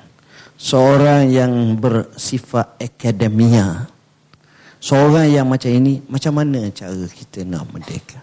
seorang 0.65 1.29
yang 1.29 1.77
bersifat 1.77 2.81
akademia, 2.81 3.85
seorang 4.81 5.29
yang 5.29 5.45
macam 5.45 5.69
ini, 5.69 6.01
macam 6.09 6.41
mana 6.41 6.73
cara 6.73 7.05
kita 7.05 7.45
nak 7.45 7.69
merdeka? 7.69 8.17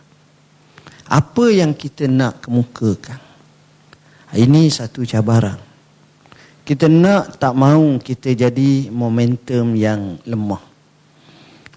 Apa 1.07 1.55
yang 1.55 1.71
kita 1.71 2.11
nak 2.11 2.43
kemukakan? 2.43 3.23
Ini 4.35 4.67
satu 4.75 5.07
cabaran. 5.07 5.61
Kita 6.67 6.91
nak 6.91 7.39
tak 7.39 7.55
mahu 7.55 8.03
kita 8.03 8.35
jadi 8.35 8.91
momentum 8.91 9.79
yang 9.79 10.19
lemah. 10.27 10.63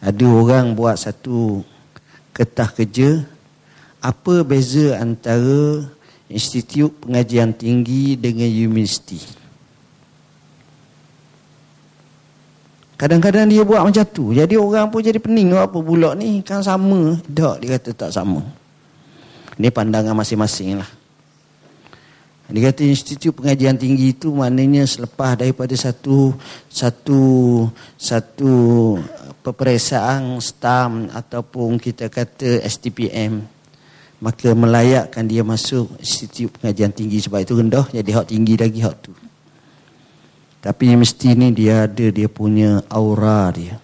Ada 0.02 0.26
orang 0.26 0.74
buat 0.74 0.98
satu 0.98 1.62
ketah 2.34 2.70
kerja. 2.74 3.22
Apa 4.00 4.46
beza 4.46 4.98
antara 5.02 5.84
institut 6.32 6.96
pengajian 7.02 7.52
tinggi 7.54 8.14
dengan 8.16 8.48
universiti. 8.48 9.45
Kadang-kadang 12.96 13.52
dia 13.52 13.68
buat 13.68 13.84
macam 13.84 14.06
tu. 14.08 14.32
Jadi 14.32 14.56
orang 14.56 14.88
pun 14.88 15.04
jadi 15.04 15.20
pening. 15.20 15.52
Apa 15.52 15.80
pula 15.84 16.16
ni? 16.16 16.40
Kan 16.40 16.64
sama. 16.64 17.20
Tak, 17.28 17.60
dia 17.60 17.76
kata 17.76 17.90
tak 17.92 18.12
sama. 18.16 18.40
Ini 19.60 19.68
pandangan 19.72 20.16
masing-masing 20.16 20.80
lah. 20.80 20.90
Dia 22.46 22.70
kata 22.70 22.86
institut 22.86 23.34
pengajian 23.42 23.74
tinggi 23.74 24.14
itu 24.14 24.30
maknanya 24.30 24.86
selepas 24.86 25.34
daripada 25.34 25.74
satu 25.74 26.30
satu 26.70 27.22
satu 27.98 28.54
peperiksaan 29.42 30.38
stam 30.38 31.10
ataupun 31.10 31.82
kita 31.82 32.06
kata 32.06 32.62
STPM 32.70 33.42
maka 34.22 34.54
melayakkan 34.54 35.26
dia 35.26 35.42
masuk 35.42 35.90
institut 35.98 36.54
pengajian 36.62 36.94
tinggi 36.94 37.18
sebab 37.18 37.42
itu 37.42 37.58
rendah 37.58 37.90
jadi 37.90 38.10
hak 38.14 38.30
tinggi 38.30 38.54
lagi 38.62 38.80
hak 38.86 38.96
tu 39.02 39.12
tapi 40.66 40.98
mesti 40.98 41.38
ni 41.38 41.54
dia 41.54 41.86
ada 41.86 42.10
dia 42.10 42.26
punya 42.26 42.82
aura 42.90 43.54
dia 43.54 43.78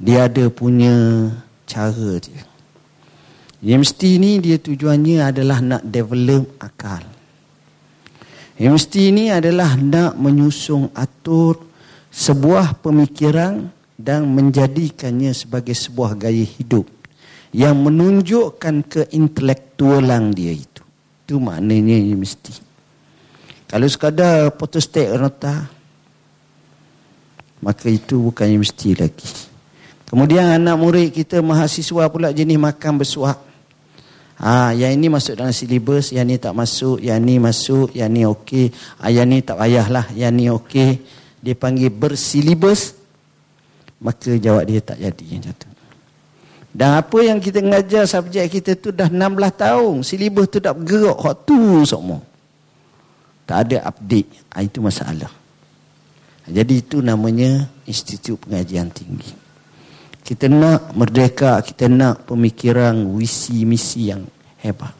dia 0.00 0.24
ada 0.24 0.48
punya 0.48 1.28
cara 1.68 2.16
dia 2.16 2.48
dia 3.60 3.76
mesti 3.76 4.16
ni 4.16 4.40
dia 4.40 4.56
tujuannya 4.56 5.20
adalah 5.20 5.60
nak 5.60 5.84
develop 5.84 6.48
akal 6.56 7.04
yang 8.56 8.76
mesti 8.76 9.12
ini 9.12 9.28
adalah 9.28 9.76
nak 9.76 10.16
menyusung 10.16 10.88
atur 10.96 11.60
sebuah 12.08 12.80
pemikiran 12.80 13.72
dan 13.96 14.28
menjadikannya 14.28 15.32
sebagai 15.36 15.72
sebuah 15.72 16.16
gaya 16.16 16.44
hidup 16.44 16.84
yang 17.56 17.80
menunjukkan 17.80 18.86
keintelektualan 18.86 20.32
dia 20.36 20.52
itu. 20.54 20.82
Itu 21.24 21.40
maknanya 21.40 21.96
ini 21.98 22.14
mesti. 22.14 22.69
Kalau 23.70 23.86
sekadar 23.86 24.50
potostek 24.58 25.14
nota, 25.14 25.70
maka 27.62 27.86
itu 27.86 28.18
bukannya 28.18 28.58
mesti 28.58 28.98
lagi. 28.98 29.30
Kemudian 30.10 30.58
anak 30.58 30.74
murid 30.74 31.14
kita 31.14 31.38
mahasiswa 31.38 32.10
pula 32.10 32.34
jenis 32.34 32.58
makan 32.58 32.98
bersuap. 32.98 33.38
Ha, 34.42 34.74
yang 34.74 34.98
ini 34.98 35.06
masuk 35.06 35.38
dalam 35.38 35.54
silibus, 35.54 36.10
yang 36.10 36.26
ini 36.26 36.40
tak 36.40 36.50
masuk, 36.50 36.98
yang 36.98 37.22
ini 37.22 37.38
masuk, 37.38 37.94
yang 37.94 38.10
ini 38.10 38.26
okey. 38.26 38.74
Ha, 38.98 39.06
yang 39.06 39.30
ini 39.30 39.46
tak 39.46 39.62
payahlah, 39.62 40.10
yang 40.18 40.34
ini 40.34 40.50
okey. 40.50 40.90
Dia 41.38 41.54
panggil 41.54 41.94
bersilibus, 41.94 42.98
maka 44.02 44.34
jawab 44.34 44.66
dia 44.66 44.82
tak 44.82 44.98
jadi 44.98 45.26
macam 45.38 45.54
tu. 45.54 45.68
Dan 46.70 46.90
apa 47.02 47.18
yang 47.22 47.38
kita 47.38 47.62
mengajar 47.62 48.02
subjek 48.06 48.46
kita 48.50 48.74
tu 48.78 48.90
dah 48.90 49.06
16 49.06 49.18
tahun. 49.54 49.94
Silibus 50.06 50.46
tu 50.50 50.58
tak 50.58 50.78
bergerak. 50.78 51.18
Hak 51.18 51.36
tu 51.46 51.82
semua. 51.82 52.29
Tak 53.50 53.66
ada 53.66 53.90
update. 53.90 54.54
Ha, 54.54 54.62
itu 54.62 54.78
masalah. 54.78 55.26
Jadi 56.46 56.86
itu 56.86 57.02
namanya 57.02 57.66
Institut 57.82 58.38
Pengajian 58.46 58.94
Tinggi. 58.94 59.34
Kita 60.22 60.46
nak 60.46 60.94
merdeka, 60.94 61.58
kita 61.58 61.90
nak 61.90 62.30
pemikiran 62.30 62.94
visi 63.18 63.66
misi 63.66 64.14
yang 64.14 64.22
hebat. 64.62 64.94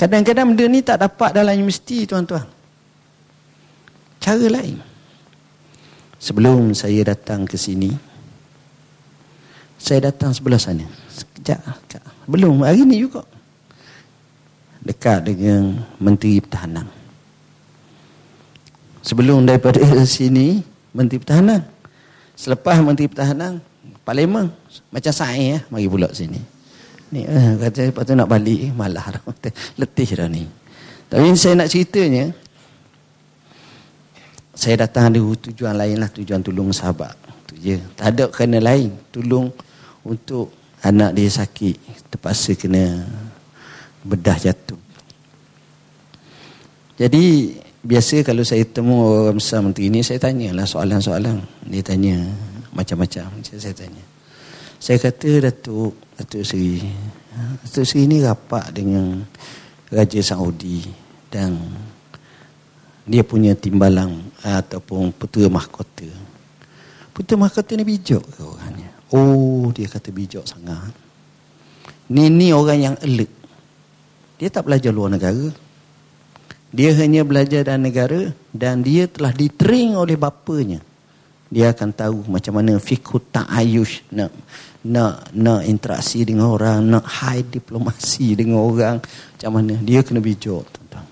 Kadang-kadang 0.00 0.56
benda 0.56 0.64
ni 0.64 0.80
tak 0.80 1.04
dapat 1.04 1.36
dalam 1.36 1.52
universiti 1.60 2.08
tuan-tuan. 2.08 2.48
Cara 4.16 4.48
lain. 4.48 4.80
Sebelum 6.16 6.72
saya 6.72 7.04
datang 7.12 7.44
ke 7.44 7.60
sini, 7.60 7.92
saya 9.76 10.08
datang 10.08 10.32
sebelah 10.32 10.56
sana. 10.56 10.88
Sekejap. 11.12 11.60
Belum, 12.24 12.64
hari 12.64 12.88
ni 12.88 13.04
juga. 13.04 13.28
Dekat 14.82 15.22
dengan 15.30 15.78
Menteri 16.02 16.42
Pertahanan. 16.42 16.90
Sebelum 19.02 19.46
daripada 19.46 19.78
sini, 20.06 20.62
Menteri 20.90 21.22
Pertahanan. 21.22 21.62
Selepas 22.34 22.82
Menteri 22.82 23.06
Pertahanan, 23.06 23.62
Parlimen. 24.02 24.50
Macam 24.90 25.12
saya, 25.14 25.38
ya. 25.38 25.58
mari 25.70 25.86
pula 25.86 26.10
sini. 26.10 26.42
Ni, 27.12 27.28
eh, 27.28 27.54
kata 27.60 27.92
lepas 27.92 28.02
tu 28.02 28.16
nak 28.18 28.26
balik, 28.26 28.74
malah. 28.74 29.22
Letih 29.80 30.08
dah 30.18 30.26
ni. 30.26 30.48
Tapi 31.06 31.28
saya 31.36 31.60
nak 31.60 31.68
ceritanya, 31.68 32.32
saya 34.56 34.86
datang 34.86 35.12
ada 35.12 35.20
tujuan 35.20 35.76
lain 35.76 36.00
lah, 36.00 36.08
tujuan 36.10 36.40
tolong 36.40 36.72
sahabat. 36.72 37.14
Tu 37.50 37.54
je. 37.60 37.76
Tak 37.94 38.06
ada 38.16 38.24
kena 38.32 38.58
lain. 38.58 38.96
Tolong 39.12 39.52
untuk 40.02 40.50
anak 40.82 41.14
dia 41.14 41.30
sakit 41.30 41.76
terpaksa 42.10 42.58
kena 42.58 43.06
bedah 44.02 44.38
jatuh. 44.38 44.78
Jadi 46.98 47.56
biasa 47.82 48.22
kalau 48.22 48.46
saya 48.46 48.62
temu 48.62 49.26
orang 49.26 49.42
besar 49.42 49.58
menteri 49.58 49.90
ini 49.90 50.04
saya 50.06 50.22
tanyalah 50.22 50.66
soalan-soalan. 50.66 51.42
Dia 51.66 51.82
tanya 51.82 52.22
macam-macam 52.70 53.26
saya 53.42 53.74
tanya. 53.74 54.04
Saya 54.82 54.98
kata 54.98 55.50
Datuk 55.50 55.94
Datuk 56.18 56.42
Seri 56.42 56.82
Datuk 57.62 57.86
Seri 57.86 58.06
ini 58.06 58.18
rapat 58.22 58.74
dengan 58.74 59.22
Raja 59.90 60.20
Saudi 60.22 60.82
dan 61.30 61.58
dia 63.02 63.26
punya 63.26 63.58
timbalang 63.58 64.14
ataupun 64.46 65.10
putera 65.14 65.50
mahkota. 65.50 66.06
Putera 67.10 67.38
mahkota 67.46 67.74
ni 67.74 67.82
bijak 67.82 68.22
ke 68.22 68.42
orangnya? 68.46 68.90
Oh, 69.10 69.68
dia 69.74 69.90
kata 69.90 70.14
bijak 70.14 70.46
sangat. 70.46 70.94
Ni 72.08 72.30
ni 72.30 72.54
orang 72.54 72.78
yang 72.78 72.96
alert. 73.02 73.41
Dia 74.42 74.50
tak 74.50 74.66
belajar 74.66 74.90
luar 74.90 75.14
negara. 75.14 75.54
Dia 76.74 76.90
hanya 76.98 77.22
belajar 77.22 77.62
dalam 77.62 77.86
negara 77.86 78.34
dan 78.50 78.82
dia 78.82 79.06
telah 79.06 79.30
ditrain 79.30 79.94
oleh 79.94 80.18
bapanya. 80.18 80.82
Dia 81.46 81.70
akan 81.70 81.94
tahu 81.94 82.18
macam 82.26 82.58
mana 82.58 82.74
fikih 82.82 83.22
ta'ayush 83.30 84.10
nak 84.10 84.34
nak 84.82 85.30
nak 85.30 85.62
interaksi 85.62 86.26
dengan 86.26 86.50
orang, 86.50 86.82
nak 86.82 87.06
high 87.06 87.46
diplomasi 87.46 88.34
dengan 88.34 88.66
orang, 88.66 88.98
macam 88.98 89.50
mana 89.62 89.78
dia 89.78 90.02
kena 90.02 90.18
bijak 90.18 90.66
tuan 90.74 91.06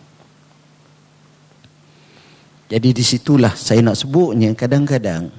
Jadi 2.66 2.90
disitulah 2.90 3.54
saya 3.54 3.78
nak 3.78 3.94
sebutnya 3.94 4.50
kadang-kadang 4.58 5.30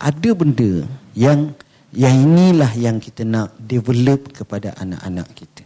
ada 0.00 0.30
benda 0.32 0.88
yang 1.12 1.52
yang 1.92 2.16
inilah 2.16 2.72
yang 2.80 2.96
kita 2.96 3.28
nak 3.28 3.52
develop 3.60 4.32
kepada 4.32 4.72
anak-anak 4.80 5.28
kita. 5.36 5.65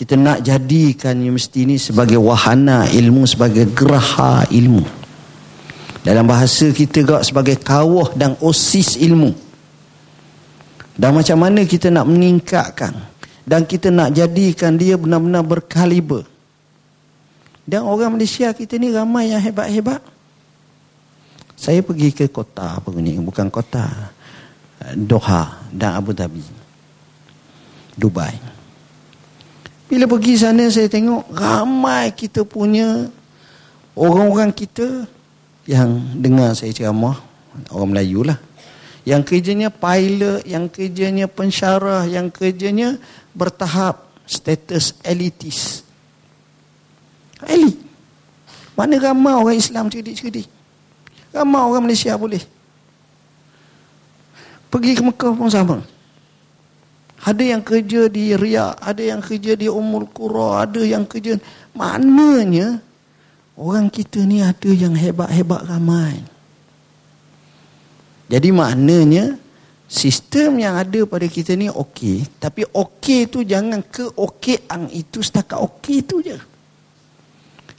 Kita 0.00 0.16
nak 0.16 0.40
jadikan 0.40 1.12
universiti 1.20 1.68
ini 1.68 1.76
sebagai 1.76 2.16
wahana 2.16 2.88
ilmu, 2.88 3.28
sebagai 3.28 3.68
geraha 3.68 4.48
ilmu. 4.48 4.80
Dalam 6.00 6.24
bahasa 6.24 6.72
kita 6.72 7.04
juga 7.04 7.20
sebagai 7.20 7.60
kawah 7.60 8.16
dan 8.16 8.32
osis 8.40 8.96
ilmu. 8.96 9.36
Dan 10.96 11.12
macam 11.12 11.36
mana 11.36 11.68
kita 11.68 11.92
nak 11.92 12.08
meningkatkan. 12.08 12.96
Dan 13.44 13.68
kita 13.68 13.92
nak 13.92 14.16
jadikan 14.16 14.80
dia 14.80 14.96
benar-benar 14.96 15.44
berkaliber. 15.44 16.24
Dan 17.68 17.84
orang 17.84 18.16
Malaysia 18.16 18.56
kita 18.56 18.80
ni 18.80 18.88
ramai 18.88 19.36
yang 19.36 19.44
hebat-hebat. 19.44 20.00
Saya 21.60 21.84
pergi 21.84 22.16
ke 22.16 22.24
kota 22.32 22.80
apa 22.80 22.88
ni? 22.96 23.20
Bukan 23.20 23.52
kota. 23.52 23.84
Doha 24.96 25.60
dan 25.68 26.00
Abu 26.00 26.16
Dhabi. 26.16 26.40
Dubai. 28.00 28.59
Bila 29.90 30.06
pergi 30.06 30.38
sana 30.38 30.70
saya 30.70 30.86
tengok 30.86 31.34
ramai 31.34 32.14
kita 32.14 32.46
punya 32.46 33.10
orang-orang 33.98 34.54
kita 34.54 35.02
yang 35.66 35.98
dengar 36.14 36.54
saya 36.54 36.70
ceramah 36.70 37.18
orang 37.74 37.90
Melayu 37.90 38.22
lah. 38.22 38.38
Yang 39.02 39.34
kerjanya 39.34 39.66
pilot, 39.66 40.46
yang 40.46 40.70
kerjanya 40.70 41.26
pensyarah, 41.26 42.06
yang 42.06 42.30
kerjanya 42.30 43.02
bertahap 43.34 44.06
status 44.30 44.94
elitis. 45.02 45.82
Elit. 47.42 47.74
Mana 48.78 48.94
ramai 49.02 49.34
orang 49.34 49.58
Islam 49.58 49.90
cerdik-cerdik. 49.90 50.46
Ramai 51.34 51.66
orang 51.66 51.90
Malaysia 51.90 52.14
boleh. 52.14 52.40
Pergi 54.70 54.94
ke 54.94 55.02
Mekah 55.02 55.34
pun 55.34 55.50
sama. 55.50 55.82
Ada 57.20 57.44
yang 57.44 57.60
kerja 57.60 58.08
di 58.08 58.32
Riyadh, 58.32 58.80
ada 58.80 59.02
yang 59.04 59.20
kerja 59.20 59.52
di 59.52 59.68
Umul 59.68 60.08
Qura, 60.08 60.64
ada 60.64 60.80
yang 60.80 61.04
kerja... 61.04 61.36
Maknanya, 61.76 62.80
orang 63.60 63.92
kita 63.92 64.24
ni 64.24 64.40
ada 64.40 64.72
yang 64.72 64.96
hebat-hebat 64.96 65.68
ramai. 65.68 66.24
Jadi 68.32 68.48
maknanya, 68.56 69.36
sistem 69.84 70.64
yang 70.64 70.80
ada 70.80 71.04
pada 71.04 71.28
kita 71.28 71.52
ni 71.52 71.68
okey. 71.68 72.24
Tapi 72.40 72.64
okey 72.72 73.28
tu 73.28 73.44
jangan 73.44 73.84
keokean 73.84 74.88
itu 74.88 75.20
setakat 75.20 75.60
okey 75.60 76.00
tu 76.00 76.24
je. 76.24 76.40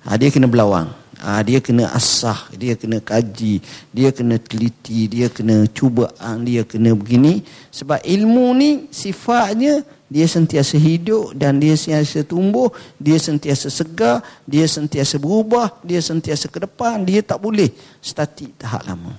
Ha, 0.06 0.22
dia 0.22 0.30
kena 0.30 0.46
berlawang. 0.46 1.01
Ha, 1.22 1.46
dia 1.46 1.62
kena 1.62 1.94
asah, 1.94 2.50
dia 2.50 2.74
kena 2.74 2.98
kaji, 2.98 3.62
dia 3.94 4.10
kena 4.10 4.42
teliti, 4.42 5.06
dia 5.06 5.30
kena 5.30 5.70
cuba, 5.70 6.10
dia 6.42 6.66
kena 6.66 6.98
begini. 6.98 7.46
Sebab 7.70 8.02
ilmu 8.02 8.58
ni 8.58 8.90
sifatnya 8.90 9.86
dia 10.10 10.26
sentiasa 10.26 10.82
hidup 10.82 11.38
dan 11.38 11.62
dia 11.62 11.78
sentiasa 11.78 12.26
tumbuh, 12.26 12.74
dia 12.98 13.22
sentiasa 13.22 13.70
segar, 13.70 14.26
dia 14.50 14.66
sentiasa 14.66 15.22
berubah, 15.22 15.78
dia 15.86 16.02
sentiasa 16.02 16.50
ke 16.50 16.66
depan, 16.66 17.06
dia 17.06 17.22
tak 17.22 17.38
boleh 17.38 17.70
statik 18.02 18.58
tahap 18.58 18.82
lama. 18.90 19.14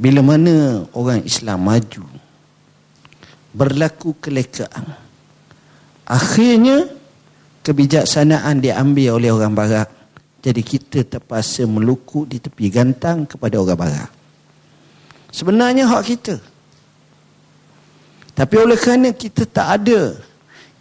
Bila 0.00 0.24
mana 0.24 0.88
orang 0.96 1.22
Islam 1.28 1.60
maju, 1.60 2.08
berlaku 3.52 4.16
kelekaan, 4.16 4.96
akhirnya 6.08 6.88
kebijaksanaan 7.62 8.58
diambil 8.58 9.18
oleh 9.22 9.30
orang 9.30 9.54
barat. 9.54 9.88
Jadi 10.42 10.62
kita 10.66 11.06
terpaksa 11.06 11.62
melukuk 11.70 12.26
di 12.26 12.42
tepi 12.42 12.66
gantang 12.66 13.30
kepada 13.30 13.62
orang 13.62 13.78
barat. 13.78 14.10
Sebenarnya 15.30 15.86
hak 15.86 16.02
kita. 16.02 16.36
Tapi 18.34 18.54
oleh 18.58 18.74
kerana 18.74 19.14
kita 19.14 19.46
tak 19.46 19.68
ada, 19.80 20.18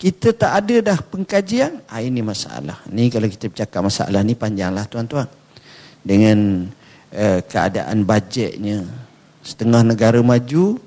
kita 0.02 0.34
tak 0.34 0.66
ada 0.66 0.76
dah 0.92 0.98
pengkajian, 0.98 1.86
ah, 1.86 2.02
ini 2.02 2.26
masalah. 2.26 2.82
Ni 2.90 3.14
kalau 3.14 3.30
kita 3.30 3.54
bercakap 3.54 3.86
masalah 3.86 4.26
ni 4.26 4.34
panjanglah 4.34 4.90
tuan-tuan. 4.90 5.30
Dengan 6.02 6.66
uh, 7.14 7.40
keadaan 7.46 8.02
bajetnya, 8.02 8.82
setengah 9.46 9.86
negara 9.86 10.18
maju, 10.26 10.82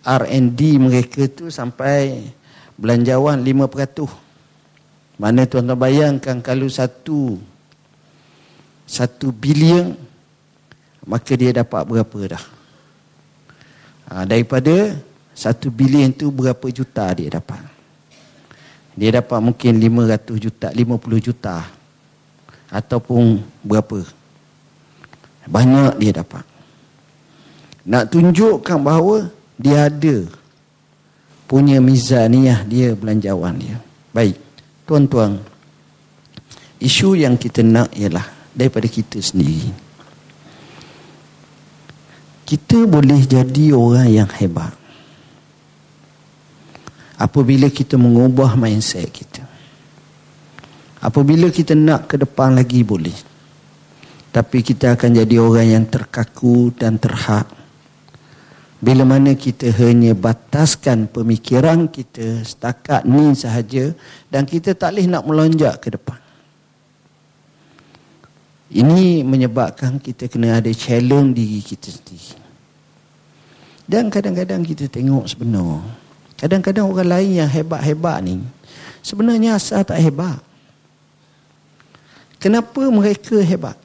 R&D 0.00 0.60
mereka 0.80 1.28
tu 1.28 1.52
sampai 1.52 2.32
belanjawan 2.80 3.44
5%. 3.44 4.23
Mana 5.14 5.46
tuan-tuan 5.46 5.78
bayangkan 5.78 6.42
kalau 6.42 6.66
satu 6.66 7.38
satu 8.84 9.30
bilion 9.30 9.94
maka 11.06 11.32
dia 11.38 11.54
dapat 11.54 11.86
berapa 11.86 12.18
dah? 12.34 12.44
Ha, 14.10 14.26
daripada 14.28 14.98
satu 15.32 15.70
bilion 15.70 16.12
tu 16.12 16.28
berapa 16.34 16.66
juta 16.68 17.08
dia 17.14 17.30
dapat? 17.30 17.62
Dia 18.94 19.18
dapat 19.18 19.38
mungkin 19.42 19.72
500 19.80 20.38
juta, 20.38 20.68
50 20.70 21.26
juta 21.26 21.66
ataupun 22.70 23.42
berapa? 23.66 24.06
Banyak 25.50 25.98
dia 25.98 26.12
dapat. 26.22 26.46
Nak 27.84 28.08
tunjukkan 28.08 28.78
bahawa 28.80 29.28
dia 29.60 29.90
ada 29.92 30.24
punya 31.44 31.82
mizaniyah 31.82 32.64
dia 32.64 32.96
belanjawan 32.96 33.54
dia. 33.60 33.76
Baik. 34.14 34.43
Tuan-tuan, 34.84 35.40
isu 36.76 37.16
yang 37.16 37.40
kita 37.40 37.64
nak 37.64 37.88
ialah 37.96 38.28
daripada 38.52 38.84
kita 38.84 39.16
sendiri. 39.16 39.72
Kita 42.44 42.84
boleh 42.84 43.24
jadi 43.24 43.72
orang 43.72 44.08
yang 44.12 44.28
hebat. 44.36 44.76
Apabila 47.16 47.72
kita 47.72 47.96
mengubah 47.96 48.60
mindset 48.60 49.08
kita. 49.08 49.40
Apabila 51.00 51.48
kita 51.48 51.72
nak 51.72 52.04
ke 52.04 52.20
depan 52.20 52.52
lagi 52.52 52.84
boleh. 52.84 53.16
Tapi 54.28 54.60
kita 54.60 55.00
akan 55.00 55.24
jadi 55.24 55.40
orang 55.40 55.68
yang 55.80 55.84
terkaku 55.88 56.76
dan 56.76 57.00
terhak 57.00 57.48
bila 58.84 59.08
mana 59.08 59.32
kita 59.32 59.72
hanya 59.80 60.12
bataskan 60.12 61.08
pemikiran 61.08 61.88
kita 61.88 62.44
setakat 62.44 63.08
ni 63.08 63.32
sahaja 63.32 63.96
dan 64.28 64.44
kita 64.44 64.76
tak 64.76 64.92
boleh 64.92 65.08
nak 65.08 65.24
melonjak 65.24 65.80
ke 65.80 65.88
depan. 65.96 66.20
Ini 68.68 69.24
menyebabkan 69.24 69.96
kita 69.96 70.28
kena 70.28 70.60
ada 70.60 70.68
challenge 70.68 71.32
diri 71.32 71.64
kita 71.64 71.88
sendiri. 71.88 72.36
Dan 73.88 74.12
kadang-kadang 74.12 74.60
kita 74.60 74.84
tengok 74.92 75.32
sebenar. 75.32 75.80
Kadang-kadang 76.36 76.84
orang 76.84 77.08
lain 77.08 77.40
yang 77.40 77.48
hebat-hebat 77.48 78.20
ni 78.20 78.44
sebenarnya 79.00 79.56
asal 79.56 79.80
tak 79.80 79.96
hebat. 79.96 80.44
Kenapa 82.36 82.84
mereka 82.92 83.40
hebat? 83.40 83.80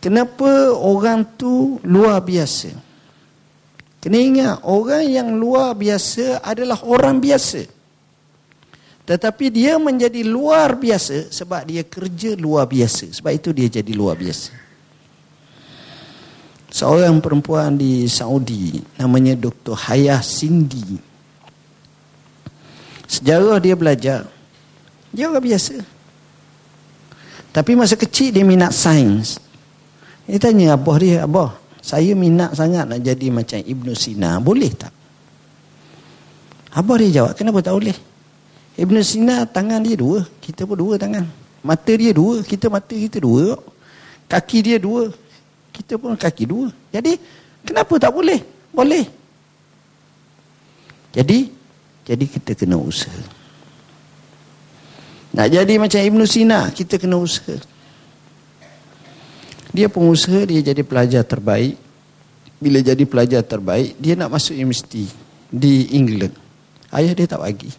Kenapa 0.00 0.72
orang 0.72 1.20
tu 1.36 1.76
luar 1.84 2.24
biasa? 2.24 2.88
Kena 4.00 4.16
ingat, 4.16 4.64
orang 4.64 5.04
yang 5.04 5.28
luar 5.36 5.76
biasa 5.76 6.40
adalah 6.40 6.80
orang 6.88 7.20
biasa. 7.20 7.68
Tetapi 9.04 9.52
dia 9.52 9.76
menjadi 9.76 10.24
luar 10.24 10.72
biasa 10.72 11.28
sebab 11.28 11.68
dia 11.68 11.84
kerja 11.84 12.32
luar 12.32 12.64
biasa. 12.64 13.12
Sebab 13.12 13.32
itu 13.36 13.52
dia 13.52 13.68
jadi 13.68 13.92
luar 13.92 14.16
biasa. 14.16 14.56
Seorang 16.70 17.20
perempuan 17.20 17.76
di 17.76 18.08
Saudi, 18.08 18.80
namanya 18.96 19.36
Dr. 19.36 19.76
Hayah 19.76 20.24
Cindy. 20.24 20.96
Sejarah 23.10 23.58
dia 23.60 23.74
belajar, 23.76 24.24
dia 25.12 25.28
orang 25.28 25.44
biasa. 25.44 25.82
Tapi 27.50 27.74
masa 27.74 27.98
kecil 27.98 28.30
dia 28.32 28.46
minat 28.46 28.70
sains. 28.72 29.36
Dia 30.24 30.38
tanya 30.38 30.78
abah 30.78 30.96
dia, 31.02 31.26
abah, 31.26 31.59
saya 31.80 32.12
minat 32.12 32.52
sangat 32.52 32.84
nak 32.86 33.00
jadi 33.00 33.26
macam 33.32 33.58
Ibnu 33.60 33.92
Sina. 33.96 34.36
Boleh 34.38 34.70
tak? 34.72 34.92
Abah 36.70 36.96
dia 37.02 37.10
jawab, 37.20 37.32
kenapa 37.34 37.58
tak 37.64 37.74
boleh? 37.74 37.96
Ibnu 38.78 39.00
Sina 39.02 39.42
tangan 39.48 39.82
dia 39.82 39.98
dua. 39.98 40.22
Kita 40.38 40.64
pun 40.64 40.78
dua 40.78 40.94
tangan. 41.00 41.26
Mata 41.60 41.92
dia 41.92 42.14
dua. 42.14 42.40
Kita 42.46 42.70
mata 42.70 42.94
kita 42.94 43.18
dua. 43.20 43.58
Kaki 44.30 44.58
dia 44.62 44.76
dua. 44.78 45.10
Kita 45.74 45.98
pun 45.98 46.14
kaki 46.14 46.44
dua. 46.46 46.70
Jadi, 46.94 47.18
kenapa 47.66 47.98
tak 47.98 48.12
boleh? 48.14 48.40
Boleh. 48.70 49.04
Jadi, 51.10 51.50
jadi 52.06 52.24
kita 52.24 52.54
kena 52.54 52.78
usaha. 52.78 53.22
Nak 55.30 55.46
jadi 55.46 55.74
macam 55.78 56.00
Ibnu 56.00 56.24
Sina, 56.26 56.70
kita 56.70 56.98
kena 56.98 57.18
usaha. 57.18 57.58
Dia 59.70 59.86
pengusaha, 59.86 60.46
dia 60.46 60.60
jadi 60.62 60.82
pelajar 60.82 61.22
terbaik. 61.22 61.78
Bila 62.60 62.82
jadi 62.84 63.04
pelajar 63.06 63.40
terbaik, 63.46 63.96
dia 63.96 64.18
nak 64.18 64.34
masuk 64.36 64.52
universiti 64.58 65.08
di 65.48 65.96
England. 65.96 66.34
Ayah 66.90 67.14
dia 67.14 67.26
tak 67.30 67.40
bagi. 67.40 67.70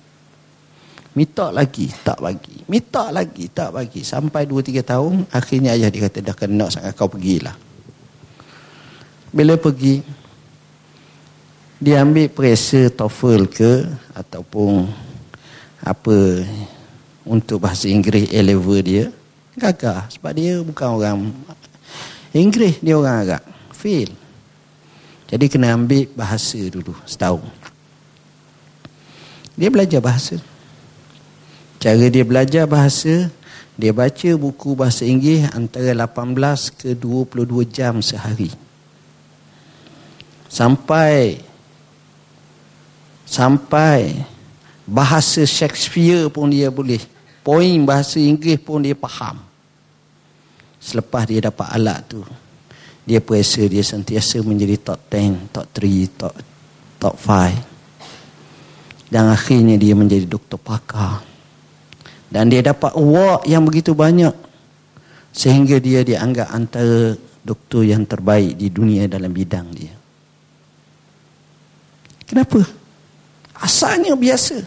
Minta 1.11 1.51
lagi, 1.51 1.91
tak 1.91 2.23
bagi. 2.23 2.63
Minta 2.71 3.11
lagi, 3.11 3.51
tak 3.51 3.75
bagi. 3.75 4.01
Sampai 4.07 4.47
2-3 4.47 4.79
tahun, 4.79 5.27
akhirnya 5.27 5.75
ayah 5.75 5.91
dia 5.91 6.07
kata, 6.07 6.23
dah 6.23 6.35
kena 6.35 6.71
sangat 6.71 6.95
kau 6.95 7.11
pergilah. 7.11 7.53
Bila 9.35 9.59
pergi, 9.59 9.99
dia 11.83 11.99
ambil 11.99 12.31
periksa 12.31 12.87
TOEFL 12.95 13.41
ke, 13.51 13.71
ataupun 14.15 14.87
apa 15.83 16.17
untuk 17.27 17.59
bahasa 17.59 17.91
Inggeris 17.91 18.31
A-level 18.31 18.79
dia, 18.79 19.05
gagal. 19.59 20.15
Sebab 20.15 20.31
dia 20.31 20.63
bukan 20.63 20.87
orang 20.95 21.17
Inggeris 22.31 22.79
dia 22.79 22.95
orang 22.95 23.27
Arab. 23.27 23.43
Fail. 23.75 24.11
Jadi 25.27 25.45
kena 25.47 25.75
ambil 25.75 26.07
bahasa 26.15 26.59
dulu 26.71 26.95
setahun. 27.03 27.43
Dia 29.55 29.67
belajar 29.67 29.99
bahasa. 29.99 30.39
Cara 31.81 32.07
dia 32.07 32.23
belajar 32.23 32.63
bahasa, 32.67 33.27
dia 33.75 33.91
baca 33.91 34.29
buku 34.37 34.75
bahasa 34.75 35.03
Inggeris 35.03 35.51
antara 35.51 35.91
18 35.91 36.71
ke 36.71 36.89
22 36.95 37.67
jam 37.67 37.99
sehari. 37.99 38.51
Sampai 40.51 41.39
sampai 43.27 44.23
bahasa 44.87 45.47
Shakespeare 45.47 46.27
pun 46.27 46.51
dia 46.51 46.67
boleh. 46.67 46.99
Poin 47.43 47.75
bahasa 47.87 48.19
Inggeris 48.19 48.59
pun 48.59 48.83
dia 48.83 48.95
faham. 48.95 49.50
Selepas 50.81 51.29
dia 51.29 51.45
dapat 51.45 51.69
alat 51.77 52.01
tu 52.09 52.25
Dia 53.05 53.21
perasa 53.21 53.61
dia 53.69 53.85
sentiasa 53.85 54.41
menjadi 54.41 54.81
top 54.81 54.99
10 55.13 55.53
Top 55.53 55.65
3 55.69 56.17
Top 56.17 56.33
top 56.97 57.15
5 57.21 57.71
Dan 59.13 59.29
akhirnya 59.29 59.75
dia 59.75 59.91
menjadi 59.91 60.23
doktor 60.23 60.55
pakar. 60.55 61.19
Dan 62.31 62.47
dia 62.47 62.63
dapat 62.63 62.95
award 62.95 63.43
yang 63.43 63.67
begitu 63.67 63.91
banyak. 63.91 64.31
Sehingga 65.35 65.83
dia 65.83 65.99
dianggap 65.99 66.47
antara 66.47 67.19
doktor 67.43 67.83
yang 67.83 68.07
terbaik 68.07 68.55
di 68.55 68.71
dunia 68.71 69.11
dalam 69.11 69.35
bidang 69.35 69.67
dia. 69.75 69.91
Kenapa? 72.23 72.63
Asalnya 73.59 74.15
biasa. 74.15 74.63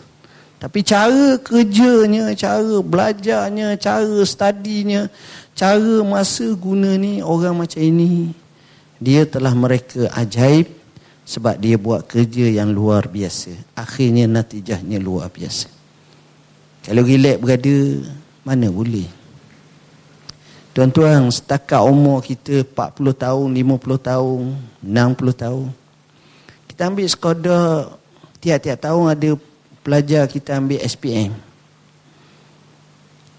Tapi 0.61 0.81
cara 0.85 1.41
kerjanya, 1.41 2.37
cara 2.37 2.81
belajarnya, 2.85 3.81
cara 3.81 4.21
studinya, 4.29 5.09
cara 5.55 6.03
masa 6.03 6.51
guna 6.59 6.99
ni 6.99 7.23
orang 7.23 7.55
macam 7.63 7.79
ini 7.79 8.35
dia 8.99 9.27
telah 9.27 9.55
mereka 9.55 10.11
ajaib 10.15 10.71
sebab 11.25 11.57
dia 11.57 11.81
buat 11.81 12.05
kerja 12.05 12.53
yang 12.53 12.71
luar 12.71 13.09
biasa. 13.09 13.57
Akhirnya 13.73 14.29
natijahnya 14.29 15.01
luar 15.01 15.33
biasa. 15.33 15.73
Kalau 16.85 17.01
relax 17.01 17.41
berada, 17.41 17.79
mana 18.45 18.69
boleh. 18.69 19.09
Tuan-tuan, 20.77 21.33
setakat 21.33 21.81
umur 21.81 22.21
kita 22.21 22.67
40 22.67 23.15
tahun, 23.17 23.49
50 23.57 23.97
tahun, 23.97 24.43
60 24.85 25.33
tahun. 25.33 25.67
Kita 26.69 26.81
ambil 26.91 27.07
sekadar 27.09 27.65
tiap-tiap 28.43 28.79
tahun 28.83 29.05
ada 29.17 29.31
pelajar 29.81 30.29
kita 30.29 30.61
ambil 30.61 30.83
SPM. 30.85 31.33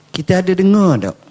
Kita 0.10 0.39
ada 0.41 0.51
dengar 0.56 1.12
tak? 1.12 1.25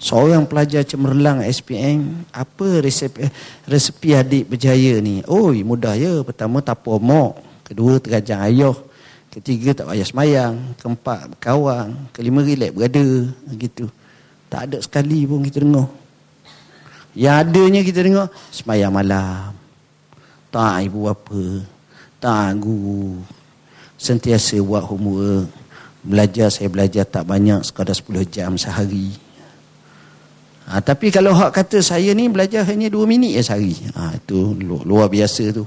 Seorang 0.00 0.48
pelajar 0.48 0.80
cemerlang 0.80 1.44
SPM, 1.44 2.24
apa 2.32 2.80
resepi, 2.80 3.28
resepi 3.68 4.16
adik 4.16 4.48
berjaya 4.48 4.96
ni? 4.96 5.20
Oh, 5.28 5.52
mudah 5.52 5.92
ya. 5.92 6.24
Pertama, 6.24 6.64
tapur 6.64 6.96
mok. 6.96 7.36
Kedua, 7.68 8.00
terajang 8.00 8.40
ayah. 8.48 8.76
Ketiga, 9.28 9.76
tak 9.76 9.92
payah 9.92 10.06
semayang. 10.08 10.56
Keempat, 10.80 11.36
kawan. 11.36 12.08
Kelima, 12.16 12.40
relax 12.40 12.72
berada. 12.72 13.04
Gitu. 13.52 13.92
Tak 14.48 14.72
ada 14.72 14.80
sekali 14.80 15.28
pun 15.28 15.44
kita 15.44 15.60
dengar. 15.60 15.92
Yang 17.12 17.36
adanya 17.36 17.80
kita 17.84 18.00
dengar, 18.00 18.26
semayang 18.48 18.96
malam. 18.96 19.52
Tak 20.48 20.80
ibu 20.80 21.12
apa. 21.12 21.44
Tak 22.24 22.56
guru. 22.56 23.20
Sentiasa 24.00 24.56
buat 24.64 24.88
homework. 24.88 25.52
Belajar, 26.00 26.48
saya 26.48 26.72
belajar 26.72 27.04
tak 27.04 27.28
banyak. 27.28 27.60
Sekadar 27.68 27.92
10 27.92 28.24
jam 28.24 28.56
sehari. 28.56 29.29
Ha, 30.70 30.78
tapi 30.78 31.10
kalau 31.10 31.34
hak 31.34 31.50
kata 31.50 31.82
saya 31.82 32.14
ni 32.14 32.30
belajar 32.30 32.62
hanya 32.62 32.86
dua 32.86 33.02
minit 33.02 33.34
ya 33.34 33.42
sehari. 33.42 33.74
Ha, 33.90 34.14
itu 34.14 34.54
lu, 34.54 34.78
luar 34.86 35.10
biasa 35.10 35.50
tu. 35.50 35.66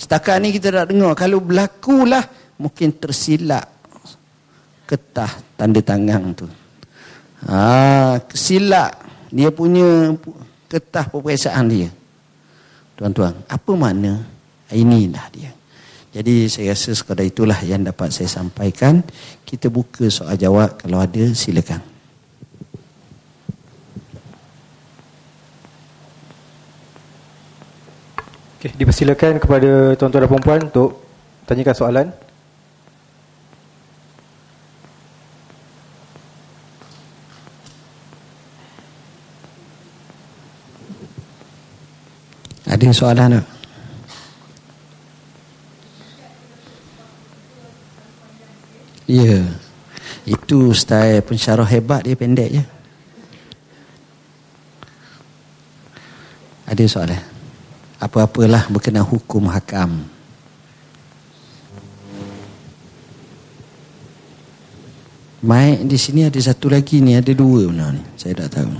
Setakat 0.00 0.40
ni 0.40 0.48
kita 0.56 0.72
tak 0.72 0.96
dengar. 0.96 1.12
Kalau 1.12 1.44
berlakulah 1.44 2.24
mungkin 2.56 2.96
tersilap 2.96 3.68
ketah 4.88 5.28
tanda 5.60 5.84
tangan 5.84 6.32
tu. 6.32 6.48
Ha, 7.44 8.16
silap 8.32 8.96
dia 9.28 9.52
punya 9.52 10.16
ketah 10.72 11.12
peperiksaan 11.12 11.68
dia. 11.68 11.92
Tuan-tuan, 12.96 13.36
apa 13.44 13.72
makna? 13.76 14.24
Inilah 14.72 15.28
dia. 15.36 15.52
Jadi 16.16 16.48
saya 16.48 16.72
rasa 16.72 16.96
sekadar 16.96 17.28
itulah 17.28 17.60
yang 17.60 17.84
dapat 17.84 18.08
saya 18.08 18.28
sampaikan. 18.28 19.04
Kita 19.44 19.68
buka 19.68 20.08
soal 20.08 20.40
jawab 20.40 20.80
kalau 20.80 21.04
ada 21.04 21.36
silakan. 21.36 21.91
Okay, 28.62 28.70
dipersilakan 28.78 29.42
kepada 29.42 29.98
tuan-tuan 29.98 30.22
dan 30.22 30.38
puan 30.38 30.60
untuk 30.62 31.02
tanyakan 31.50 31.74
soalan. 31.74 32.06
Ada 42.70 42.94
soalan 42.94 43.42
tak? 43.42 43.46
Ya. 49.10 49.42
Itu 50.22 50.70
style 50.70 51.18
pensyarah 51.26 51.66
hebat 51.66 52.06
dia 52.06 52.14
pendek 52.14 52.62
je. 52.62 52.64
Ada 56.70 56.86
soalan? 56.86 57.31
Apa-apalah 58.02 58.66
berkenaan 58.66 59.06
hukum 59.06 59.46
hakam. 59.46 60.02
Mai 65.42 65.78
di 65.86 65.98
sini 65.98 66.26
ada 66.26 66.38
satu 66.38 66.70
lagi 66.70 66.98
ni, 66.98 67.14
ada 67.14 67.30
dua 67.30 67.70
benar 67.70 67.94
ni. 67.94 68.02
Saya 68.18 68.42
tak 68.42 68.58
tahu. 68.58 68.74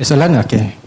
Soalan 0.00 0.42
okey. 0.42 0.79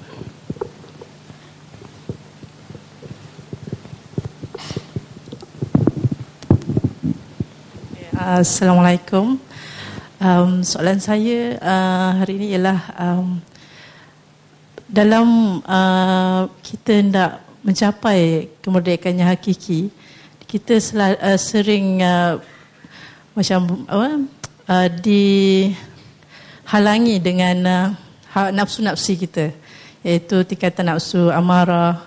Assalamualaikum. 8.24 9.36
Um, 10.16 10.64
soalan 10.64 10.96
saya 11.04 11.60
uh, 11.60 12.24
hari 12.24 12.40
ini 12.40 12.56
ialah 12.56 12.80
um, 12.96 13.36
dalam 14.88 15.60
uh, 15.68 16.48
kita 16.64 17.04
hendak 17.04 17.44
mencapai 17.68 18.48
kemerdekaan 18.64 19.20
yang 19.20 19.28
hakiki, 19.28 19.92
kita 20.48 20.80
sel- 20.80 21.20
uh, 21.20 21.36
sering 21.36 22.00
uh, 22.00 22.40
macam 23.36 23.84
apa 23.92 24.24
uh, 24.72 24.88
dihalangi 25.04 25.76
dengan 27.20 27.92
uh, 28.32 28.48
nafsu-nafsi 28.56 29.20
kita, 29.20 29.52
iaitu 30.00 30.48
tingkatan 30.48 30.96
nafsu 30.96 31.28
amarah 31.28 32.00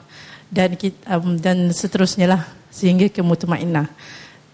dan 0.48 0.81
kita, 0.81 0.96
um, 1.12 1.37
dan 1.37 1.68
seterusnya 1.76 2.40
lah 2.40 2.48
sehingga 2.72 3.05
ke 3.12 3.20
mutmainnah. 3.20 3.92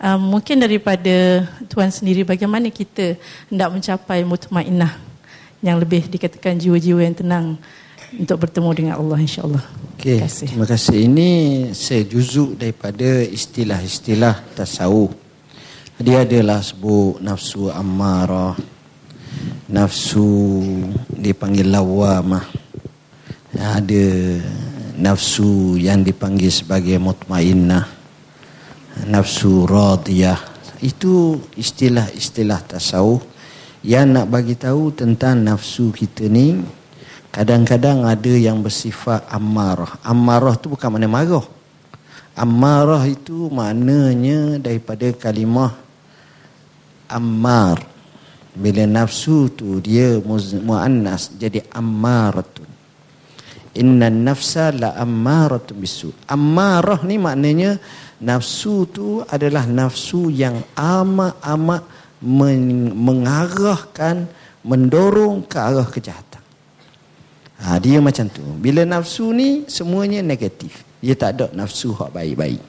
Um, 0.02 0.34
mungkin 0.34 0.58
daripada 0.58 1.46
tuan 1.70 1.86
sendiri 1.86 2.26
bagaimana 2.26 2.66
kita 2.74 3.14
hendak 3.46 3.70
mencapai 3.70 4.26
mutmainnah 4.26 4.98
yang 5.62 5.78
lebih 5.78 6.10
dikatakan 6.10 6.58
jiwa-jiwa 6.58 7.06
yang 7.06 7.14
tenang 7.14 7.46
untuk 8.10 8.42
bertemu 8.42 8.70
dengan 8.74 8.94
Allah 8.98 9.18
insya-Allah. 9.22 9.62
Okay. 9.94 10.18
Terima 10.18 10.26
kasih. 10.26 10.46
Terima 10.50 10.66
kasih. 10.66 10.96
Ini 11.06 11.30
saya 11.70 12.02
juzuk 12.02 12.58
daripada 12.58 13.22
istilah-istilah 13.22 14.42
tasawuf. 14.58 15.14
Dia 16.02 16.26
adalah 16.26 16.58
sebut 16.58 17.22
nafsu 17.22 17.70
ammarah, 17.70 18.58
nafsu 19.70 20.66
dipanggil 21.14 21.70
lawamah. 21.70 22.42
Ada 23.54 24.06
nafsu 24.98 25.78
yang 25.78 26.02
dipanggil 26.02 26.50
sebagai 26.50 26.98
mutmainnah 26.98 27.86
nafsu 29.08 29.64
radiyah. 29.64 30.38
Itu 30.82 31.38
istilah-istilah 31.54 32.66
tasawuf 32.66 33.22
yang 33.86 34.14
nak 34.14 34.30
bagi 34.30 34.58
tahu 34.58 34.94
tentang 34.94 35.42
nafsu 35.42 35.94
kita 35.94 36.26
ni. 36.26 36.58
Kadang-kadang 37.32 38.04
ada 38.04 38.34
yang 38.34 38.60
bersifat 38.60 39.24
amarah. 39.32 39.96
Amarah 40.04 40.52
tu 40.58 40.74
bukan 40.74 40.92
mana 40.92 41.08
marah. 41.08 41.46
Amarah 42.36 43.04
itu 43.08 43.48
maknanya 43.48 44.60
daripada 44.60 45.08
kalimah 45.16 45.72
ammar. 47.08 47.84
Bila 48.52 48.84
nafsu 48.84 49.48
tu 49.48 49.80
dia 49.80 50.20
muannas 50.60 51.32
jadi 51.40 51.64
ammaratun. 51.72 52.68
Inna 53.80 54.12
nafsa 54.12 54.68
la 54.68 54.92
ammaratun 54.92 55.76
bisu. 55.80 56.12
Ammarah 56.28 57.00
ni 57.00 57.16
maknanya 57.16 57.80
Nafsu 58.22 58.86
tu 58.86 59.18
adalah 59.26 59.66
nafsu 59.66 60.30
yang 60.30 60.62
amat-amat 60.78 61.82
mengarahkan, 62.94 64.30
mendorong 64.62 65.42
ke 65.50 65.58
arah 65.58 65.90
kejahatan. 65.90 66.42
Ha, 67.62 67.82
dia 67.82 67.98
macam 67.98 68.30
tu. 68.30 68.42
Bila 68.62 68.86
nafsu 68.86 69.34
ni 69.34 69.66
semuanya 69.66 70.22
negatif. 70.22 70.86
Dia 71.02 71.18
tak 71.18 71.30
ada 71.34 71.46
nafsu 71.50 71.90
hak 71.98 72.14
baik-baik. 72.14 72.62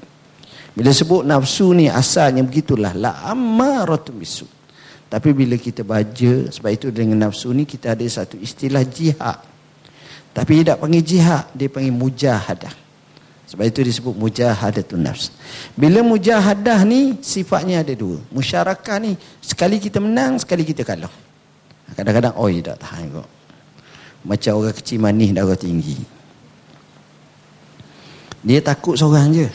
Bila 0.74 0.90
sebut 0.90 1.22
nafsu 1.22 1.70
ni 1.78 1.86
asalnya 1.86 2.42
begitulah. 2.42 2.98
La 2.98 3.22
ammaratun 3.30 4.18
bisu. 4.18 4.50
Tapi 5.06 5.30
bila 5.38 5.54
kita 5.62 5.86
baca, 5.86 6.50
sebab 6.50 6.72
itu 6.74 6.90
dengan 6.90 7.30
nafsu 7.30 7.54
ni 7.54 7.70
kita 7.70 7.94
ada 7.94 8.02
satu 8.10 8.42
istilah 8.42 8.82
jihad. 8.82 9.38
Tapi 10.34 10.52
dia 10.66 10.74
tak 10.74 10.82
panggil 10.82 11.06
jihad, 11.06 11.46
dia 11.54 11.70
panggil 11.70 11.94
mujahadah. 11.94 12.83
Sebab 13.54 13.70
itu 13.70 13.86
disebut 13.86 14.18
mujahadatun 14.18 15.06
nafs. 15.06 15.30
Bila 15.78 16.02
mujahadah 16.02 16.82
ni 16.90 17.22
sifatnya 17.22 17.86
ada 17.86 17.94
dua. 17.94 18.18
Musyarakah 18.34 18.98
ni 18.98 19.14
sekali 19.46 19.78
kita 19.78 20.02
menang, 20.02 20.42
sekali 20.42 20.66
kita 20.66 20.82
kalah. 20.82 21.14
Kadang-kadang 21.94 22.34
oi 22.42 22.66
tak 22.66 22.82
tahan 22.82 23.14
kok. 23.14 23.30
Macam 24.26 24.52
orang 24.58 24.74
kecil 24.74 24.98
manis 24.98 25.38
darah 25.38 25.54
tinggi. 25.54 26.02
Dia 28.42 28.58
takut 28.66 28.98
seorang 28.98 29.30
je. 29.30 29.46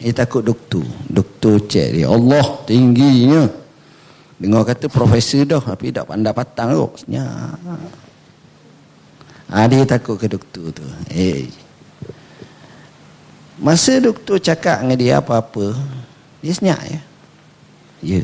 Dia 0.00 0.16
takut 0.16 0.40
doktor. 0.40 0.88
Doktor 1.04 1.60
cek 1.68 2.00
dia. 2.00 2.08
Allah 2.08 2.64
tingginya. 2.64 3.44
Dengar 4.40 4.64
kata 4.64 4.88
profesor 4.88 5.44
dah. 5.44 5.60
Tapi 5.60 5.92
tak 5.92 6.08
pandai 6.08 6.32
patang 6.32 6.72
kok. 6.72 7.04
Ha, 9.52 9.68
dia 9.68 9.84
takut 9.84 10.16
ke 10.16 10.32
doktor 10.32 10.72
tu. 10.72 10.80
Eh. 11.12 11.63
Masa 13.54 14.02
doktor 14.02 14.42
cakap 14.42 14.82
dengan 14.82 14.98
dia 14.98 15.14
apa-apa, 15.22 15.78
dia 16.42 16.50
senyap 16.50 16.80
ya. 16.90 17.00
Ya. 18.02 18.22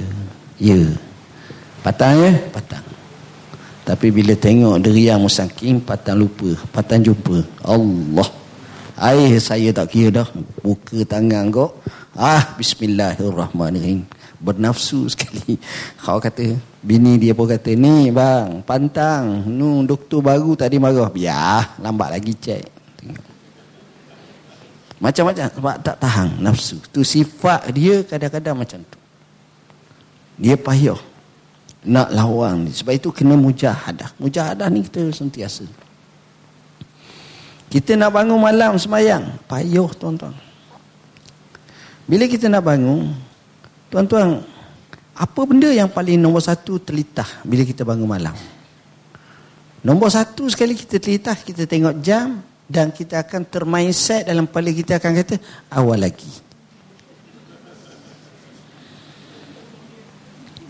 Ya. 0.59 0.81
Patang 1.87 2.19
ya? 2.19 2.35
Patang. 2.51 2.83
Tapi 3.87 4.11
bila 4.11 4.35
tengok 4.35 4.83
deria 4.83 5.15
musaking, 5.17 5.79
patang 5.81 6.19
lupa. 6.19 6.51
Patang 6.75 7.01
jumpa. 7.07 7.47
Allah. 7.63 8.29
Air 9.01 9.39
saya 9.41 9.71
tak 9.71 9.95
kira 9.95 10.21
dah. 10.21 10.29
Buka 10.61 11.07
tangan 11.07 11.49
kau. 11.49 11.79
Ah, 12.13 12.53
bismillahirrahmanirrahim. 12.59 14.05
Bernafsu 14.43 15.07
sekali. 15.15 15.57
Kau 16.03 16.19
kata, 16.19 16.59
bini 16.83 17.17
dia 17.23 17.33
pun 17.33 17.49
kata, 17.49 17.71
ni 17.73 18.11
bang, 18.11 18.67
pantang. 18.67 19.47
Nu, 19.47 19.87
doktor 19.87 20.27
baru 20.27 20.59
tadi 20.59 20.77
marah. 20.77 21.09
Biar, 21.09 21.79
lambat 21.79 22.19
lagi 22.19 22.35
cek. 22.35 22.80
Macam-macam 25.01 25.49
sebab 25.49 25.77
tak 25.81 25.97
tahan 25.97 26.29
nafsu. 26.45 26.77
Tu 26.93 27.01
sifat 27.01 27.73
dia 27.73 28.05
kadang-kadang 28.05 28.53
macam 28.53 28.85
tu. 28.85 29.01
Dia 30.37 30.61
payah 30.61 31.01
nak 31.81 32.13
lawan 32.13 32.69
ni. 32.69 32.73
Sebab 32.77 32.93
itu 32.93 33.09
kena 33.09 33.33
mujahadah. 33.33 34.13
Mujahadah 34.21 34.69
ni 34.69 34.85
kita 34.85 35.09
sentiasa. 35.09 35.65
Kita 37.73 37.97
nak 37.97 38.13
bangun 38.13 38.37
malam 38.37 38.77
semayang. 38.77 39.41
Payah 39.49 39.89
tuan-tuan. 39.97 40.37
Bila 42.05 42.29
kita 42.29 42.53
nak 42.53 42.69
bangun. 42.69 43.17
Tuan-tuan. 43.89 44.45
Apa 45.17 45.41
benda 45.49 45.69
yang 45.73 45.89
paling 45.89 46.21
nombor 46.21 46.45
satu 46.45 46.81
terlitah 46.81 47.29
bila 47.45 47.65
kita 47.65 47.85
bangun 47.85 48.09
malam? 48.09 48.37
Nombor 49.81 50.13
satu 50.13 50.45
sekali 50.53 50.77
kita 50.77 51.01
terlitah. 51.01 51.37
Kita 51.41 51.65
tengok 51.65 52.05
jam 52.05 52.45
dan 52.71 52.95
kita 52.95 53.27
akan 53.27 53.43
termindset 53.51 54.31
dalam 54.31 54.47
kepala 54.47 54.71
kita 54.71 55.03
akan 55.03 55.11
kata 55.19 55.37
awal 55.75 55.99
lagi. 55.99 56.31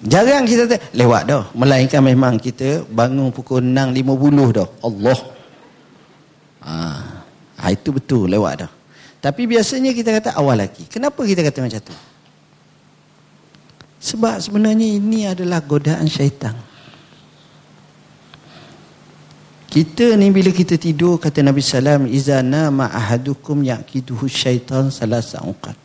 Jarang 0.01 0.49
kita 0.49 0.65
te- 0.65 0.81
lewat 0.97 1.29
dah. 1.29 1.45
Melainkan 1.53 2.01
memang 2.01 2.41
kita 2.41 2.89
bangun 2.89 3.29
pukul 3.29 3.61
6.50 3.61 4.57
dah. 4.57 4.69
Allah. 4.81 5.19
Ha. 6.65 7.69
itu 7.69 7.93
betul 7.93 8.25
lewat 8.33 8.65
dah. 8.65 8.71
Tapi 9.21 9.45
biasanya 9.45 9.93
kita 9.93 10.17
kata 10.17 10.31
awal 10.41 10.57
lagi. 10.57 10.89
Kenapa 10.89 11.21
kita 11.29 11.45
kata 11.45 11.69
macam 11.69 11.81
tu? 11.85 11.97
Sebab 14.01 14.41
sebenarnya 14.41 14.89
ini 14.97 15.29
adalah 15.29 15.61
godaan 15.61 16.09
syaitan. 16.09 16.57
Kita 19.71 20.19
ni 20.19 20.35
bila 20.35 20.51
kita 20.51 20.75
tidur 20.75 21.23
kata 21.23 21.47
Nabi 21.47 21.63
sallam 21.63 22.11
iza 22.11 22.43
nama 22.43 22.91
ahadukum 22.91 23.63
yaqiduhu 23.63 24.27
syaitan 24.27 24.91
salasa 24.91 25.39
uqat. 25.47 25.79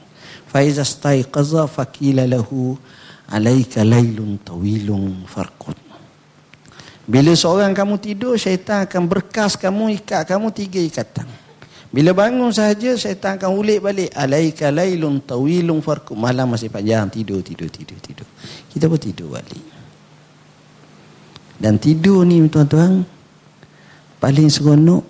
Fa 0.49 0.65
iza 0.65 0.81
staiqaza 0.81 1.69
faqila 1.69 2.25
lahu 2.25 2.73
alaika 3.29 3.85
lailun 3.85 4.41
tawilun 4.41 5.29
farqut. 5.29 5.77
Bila 7.05 7.37
seorang 7.37 7.77
kamu 7.77 8.01
tidur 8.01 8.33
syaitan 8.41 8.89
akan 8.89 9.05
berkas 9.05 9.53
kamu 9.53 9.93
ikat 10.01 10.33
kamu 10.33 10.49
tiga 10.49 10.81
ikatan. 10.81 11.29
Bila 11.93 12.17
bangun 12.17 12.49
saja 12.49 12.97
syaitan 12.97 13.37
akan 13.37 13.53
ulik 13.53 13.85
balik 13.85 14.09
alaika 14.17 14.73
lailun 14.73 15.21
tawilun 15.21 15.85
farqut. 15.85 16.17
Malam 16.17 16.57
masih 16.57 16.73
panjang 16.73 17.05
tidur 17.13 17.45
tidur 17.45 17.69
tidur 17.69 18.01
tidur. 18.01 18.25
Kita 18.65 18.89
pun 18.89 18.97
tidur 18.97 19.29
balik. 19.29 19.61
Dan 21.61 21.77
tidur 21.77 22.25
ni 22.25 22.41
tuan-tuan 22.49 23.13
paling 24.25 24.49
seronok. 24.49 25.05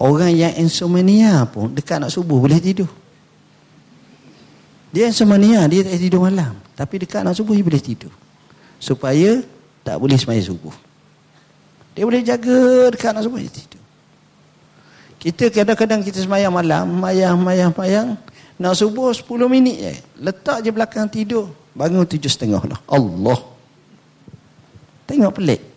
Orang 0.00 0.32
yang 0.32 0.56
insomnia 0.56 1.44
pun 1.44 1.68
dekat 1.76 2.00
nak 2.00 2.08
subuh 2.08 2.40
boleh 2.40 2.56
tidur. 2.56 2.88
Dia 4.88 5.12
insomnia 5.12 5.68
dia 5.68 5.84
tak 5.84 6.00
tidur 6.00 6.24
malam. 6.24 6.56
Tapi 6.72 7.04
dekat 7.04 7.20
nak 7.20 7.36
subuh 7.36 7.52
dia 7.52 7.62
boleh 7.62 7.84
tidur. 7.84 8.10
Supaya 8.80 9.44
tak 9.84 10.00
boleh 10.00 10.16
semayang 10.16 10.48
subuh. 10.56 10.72
Dia 11.92 12.08
boleh 12.08 12.24
jaga 12.24 12.88
dekat 12.90 13.12
nak 13.12 13.28
subuh 13.28 13.38
dia 13.38 13.52
tidur. 13.52 13.84
Kita 15.20 15.52
kadang-kadang 15.52 16.00
kita 16.00 16.24
semayang 16.24 16.52
malam 16.52 16.88
mayang 16.88 17.36
mayang 17.36 17.72
mayang 17.72 18.16
nak 18.56 18.76
subuh 18.76 19.12
10 19.12 19.28
minit 19.48 19.76
je 19.76 19.92
letak 20.20 20.60
je 20.64 20.70
belakang 20.72 21.08
tidur 21.08 21.52
bangun 21.76 22.08
tujuh 22.08 22.32
setengah 22.32 22.64
lah. 22.64 22.80
Allah. 22.88 23.38
Tengok 25.04 25.32
pelik 25.36 25.73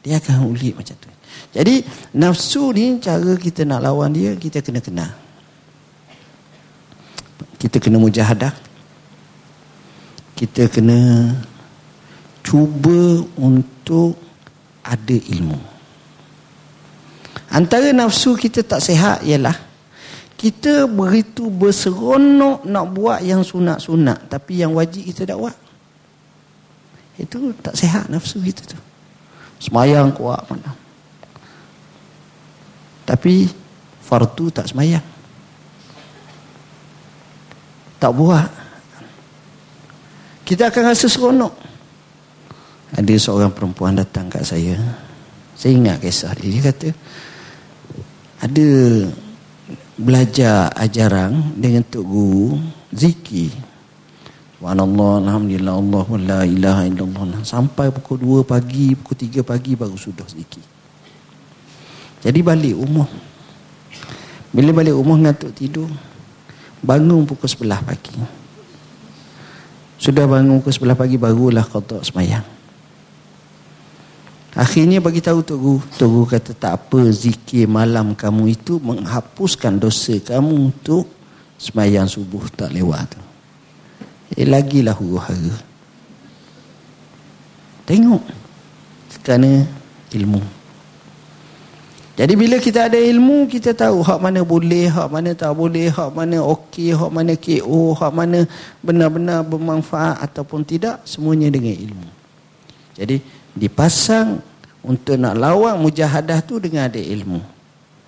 dia 0.00 0.16
akan 0.16 0.48
ulik 0.48 0.80
macam 0.80 0.96
tu. 0.96 1.10
Jadi 1.50 1.82
nafsu 2.16 2.72
ni 2.72 2.96
cara 3.02 3.36
kita 3.36 3.66
nak 3.66 3.84
lawan 3.84 4.14
dia 4.14 4.32
kita 4.34 4.64
kena 4.64 4.80
kenal. 4.80 5.12
Kita 7.60 7.76
kena 7.76 8.00
mujahadah. 8.00 8.54
Kita 10.32 10.72
kena 10.72 11.30
cuba 12.40 13.20
untuk 13.36 14.16
ada 14.80 15.16
ilmu. 15.36 15.60
Antara 17.52 17.92
nafsu 17.92 18.38
kita 18.38 18.64
tak 18.64 18.80
sehat 18.80 19.20
ialah 19.26 19.68
kita 20.40 20.88
begitu 20.88 21.52
berseronok 21.52 22.64
nak 22.64 22.86
buat 22.96 23.20
yang 23.20 23.44
sunat-sunat 23.44 24.32
tapi 24.32 24.64
yang 24.64 24.72
wajib 24.72 25.04
kita 25.04 25.28
tak 25.28 25.36
buat. 25.36 25.56
Itu 27.20 27.52
tak 27.60 27.76
sehat 27.76 28.08
nafsu 28.08 28.40
kita 28.40 28.64
tu. 28.64 28.80
Semayang 29.60 30.16
kuat 30.16 30.40
mana. 30.48 30.72
Tapi 33.04 33.44
fardu 34.00 34.48
tak 34.48 34.66
semayang. 34.72 35.04
Tak 38.00 38.12
buat. 38.16 38.48
Kita 40.48 40.72
akan 40.72 40.82
rasa 40.88 41.06
seronok. 41.06 41.54
Ada 42.96 43.14
seorang 43.20 43.54
perempuan 43.54 43.94
datang 43.94 44.26
kat 44.26 44.42
saya. 44.42 44.74
Saya 45.54 45.76
ingat 45.76 46.00
kisah 46.00 46.32
dia. 46.34 46.48
Dia 46.48 46.62
kata, 46.72 46.88
ada 48.40 48.68
belajar 50.00 50.72
ajaran 50.74 51.54
dengan 51.60 51.84
Tok 51.84 52.02
Guru, 52.08 52.56
zikir. 52.90 53.52
Subhanallah, 54.60 55.24
Alhamdulillah, 55.24 55.72
Allah, 55.72 56.06
la 56.20 56.40
ilaha 56.44 56.84
illallah. 56.84 57.40
Sampai 57.48 57.88
pukul 57.88 58.44
2 58.44 58.44
pagi, 58.44 58.92
pukul 58.92 59.16
3 59.16 59.40
pagi 59.40 59.72
baru 59.72 59.96
sudah 59.96 60.28
zikir. 60.28 60.60
Jadi 62.20 62.44
balik 62.44 62.76
rumah. 62.76 63.08
Bila 64.52 64.76
balik 64.76 64.92
rumah 64.92 65.16
ngantuk 65.16 65.56
tidur, 65.56 65.88
bangun 66.84 67.24
pukul 67.24 67.48
11 67.48 67.80
pagi. 67.88 68.12
Sudah 69.96 70.28
bangun 70.28 70.60
pukul 70.60 70.92
11 70.92 70.92
pagi, 70.92 71.16
barulah 71.16 71.64
kotak 71.64 72.04
semayang. 72.04 72.44
Akhirnya 74.52 75.00
bagi 75.00 75.24
tahu 75.24 75.40
Tok 75.40 75.56
Guru, 75.56 75.80
Tok 75.96 76.08
Guru 76.12 76.26
kata 76.28 76.52
tak 76.52 76.72
apa 76.76 77.00
zikir 77.08 77.64
malam 77.64 78.12
kamu 78.12 78.52
itu 78.52 78.76
menghapuskan 78.76 79.80
dosa 79.80 80.20
kamu 80.20 80.68
untuk 80.68 81.08
semayang 81.56 82.04
subuh 82.04 82.44
tak 82.52 82.76
lewat 82.76 83.16
tu. 83.16 83.29
Eh 84.38 84.46
lagilah 84.46 84.94
huru 84.94 85.18
hara. 85.18 85.56
Tengok. 87.86 88.22
Kerana 89.20 89.66
ilmu. 90.16 90.40
Jadi 92.20 92.36
bila 92.36 92.60
kita 92.60 92.84
ada 92.84 93.00
ilmu, 93.00 93.48
kita 93.48 93.72
tahu 93.72 94.04
hak 94.04 94.20
mana 94.20 94.44
boleh, 94.44 94.92
hak 94.92 95.08
mana 95.08 95.32
tak 95.32 95.56
boleh, 95.56 95.88
hak 95.88 96.12
mana 96.12 96.44
okey, 96.44 96.92
hak 96.92 97.08
mana 97.08 97.32
KO, 97.32 97.96
hak 97.96 98.12
mana 98.12 98.44
benar-benar 98.84 99.40
bermanfaat 99.40 100.20
ataupun 100.28 100.60
tidak, 100.60 101.00
semuanya 101.08 101.48
dengan 101.48 101.72
ilmu. 101.72 102.08
Jadi 102.92 103.24
dipasang 103.56 104.36
untuk 104.84 105.16
nak 105.16 105.32
lawan 105.32 105.80
mujahadah 105.80 106.44
tu 106.44 106.60
dengan 106.60 106.92
ada 106.92 107.00
ilmu. 107.00 107.40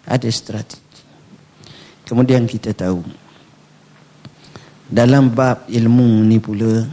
Ada 0.04 0.28
strategi. 0.28 1.00
Kemudian 2.04 2.44
kita 2.44 2.76
tahu 2.76 3.00
dalam 4.92 5.32
bab 5.32 5.64
ilmu 5.72 6.28
ni 6.28 6.36
pula 6.36 6.84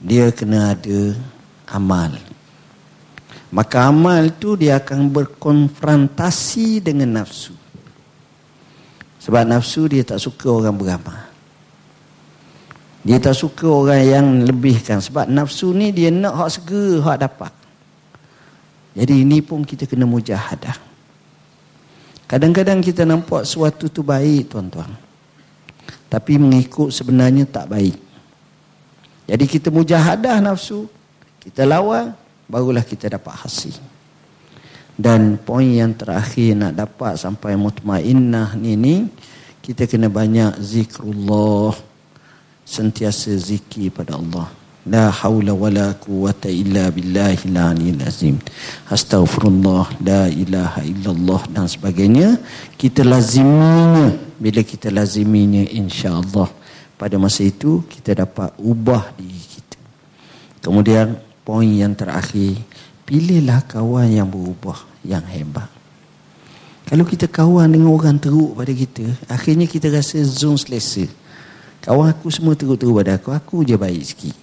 dia 0.00 0.32
kena 0.32 0.72
ada 0.72 1.12
amal 1.68 2.16
maka 3.52 3.92
amal 3.92 4.32
tu 4.34 4.56
dia 4.56 4.80
akan 4.80 5.12
berkonfrontasi 5.12 6.80
dengan 6.80 7.22
nafsu 7.22 7.54
Sebab 9.24 9.40
nafsu 9.48 9.88
dia 9.88 10.04
tak 10.04 10.20
suka 10.20 10.52
orang 10.52 10.76
beramal. 10.76 11.32
Dia 13.00 13.16
tak 13.16 13.32
suka 13.32 13.64
orang 13.64 14.04
yang 14.04 14.26
lebihkan. 14.44 15.00
Sebab 15.00 15.32
nafsu 15.32 15.72
ni 15.72 15.96
dia 15.96 16.12
nak 16.12 16.44
hak 16.44 16.50
segera, 16.60 17.00
hak 17.00 17.18
dapat. 17.24 17.52
Jadi 18.92 19.24
ini 19.24 19.40
pun 19.40 19.64
kita 19.64 19.88
kena 19.88 20.04
mujahadah. 20.04 20.76
Kadang-kadang 22.28 22.84
kita 22.84 23.08
nampak 23.08 23.48
sesuatu 23.48 23.88
tu 23.88 24.04
baik 24.04 24.52
tuan-tuan. 24.52 24.92
Tapi 26.14 26.38
mengikut 26.38 26.94
sebenarnya 26.94 27.42
tak 27.42 27.74
baik. 27.74 27.98
Jadi 29.26 29.44
kita 29.50 29.74
mujahadah 29.74 30.38
nafsu. 30.38 30.86
Kita 31.42 31.66
lawan. 31.66 32.14
Barulah 32.46 32.86
kita 32.86 33.10
dapat 33.10 33.34
hasil. 33.34 33.74
Dan 34.94 35.42
poin 35.42 35.66
yang 35.66 35.90
terakhir 35.90 36.54
nak 36.54 36.78
dapat 36.78 37.18
sampai 37.18 37.58
mutmainnah 37.58 38.54
ni 38.54 38.78
ni 38.78 38.96
kita 39.58 39.90
kena 39.90 40.06
banyak 40.06 40.54
zikrullah 40.62 41.74
sentiasa 42.62 43.34
zikir 43.34 43.90
pada 43.90 44.14
Allah. 44.14 44.46
La 44.84 45.08
haula 45.08 45.56
wala 45.56 45.96
quwata 45.96 46.52
illa 46.52 46.92
billahi 46.92 47.48
al 47.56 48.04
azim. 48.04 48.36
Astaghfirullah, 48.92 50.04
la 50.04 50.28
ilaha 50.28 50.84
illallah 50.84 51.40
dan 51.48 51.64
sebagainya. 51.64 52.36
Kita 52.76 53.00
laziminya 53.00 54.12
bila 54.44 54.60
kita 54.60 54.92
laziminya 54.92 55.64
insya-Allah 55.64 56.52
pada 57.00 57.16
masa 57.16 57.48
itu 57.48 57.80
kita 57.88 58.12
dapat 58.12 58.52
ubah 58.60 59.16
diri 59.16 59.40
kita. 59.40 59.80
Kemudian 60.60 61.16
poin 61.40 61.72
yang 61.72 61.96
terakhir 61.96 62.60
Pilihlah 63.04 63.68
kawan 63.68 64.08
yang 64.08 64.24
berubah, 64.32 64.80
yang 65.04 65.20
hebat. 65.28 65.68
Kalau 66.88 67.04
kita 67.04 67.28
kawan 67.28 67.68
dengan 67.68 67.92
orang 67.92 68.16
teruk 68.16 68.56
pada 68.56 68.72
kita, 68.72 69.04
akhirnya 69.28 69.68
kita 69.68 69.92
rasa 69.92 70.24
zone 70.24 70.56
selesa. 70.56 71.04
Kawan 71.84 72.16
aku 72.16 72.32
semua 72.32 72.56
teruk-teruk 72.56 73.04
pada 73.04 73.20
aku, 73.20 73.28
aku 73.28 73.56
je 73.60 73.76
baik 73.76 74.00
sikit. 74.00 74.36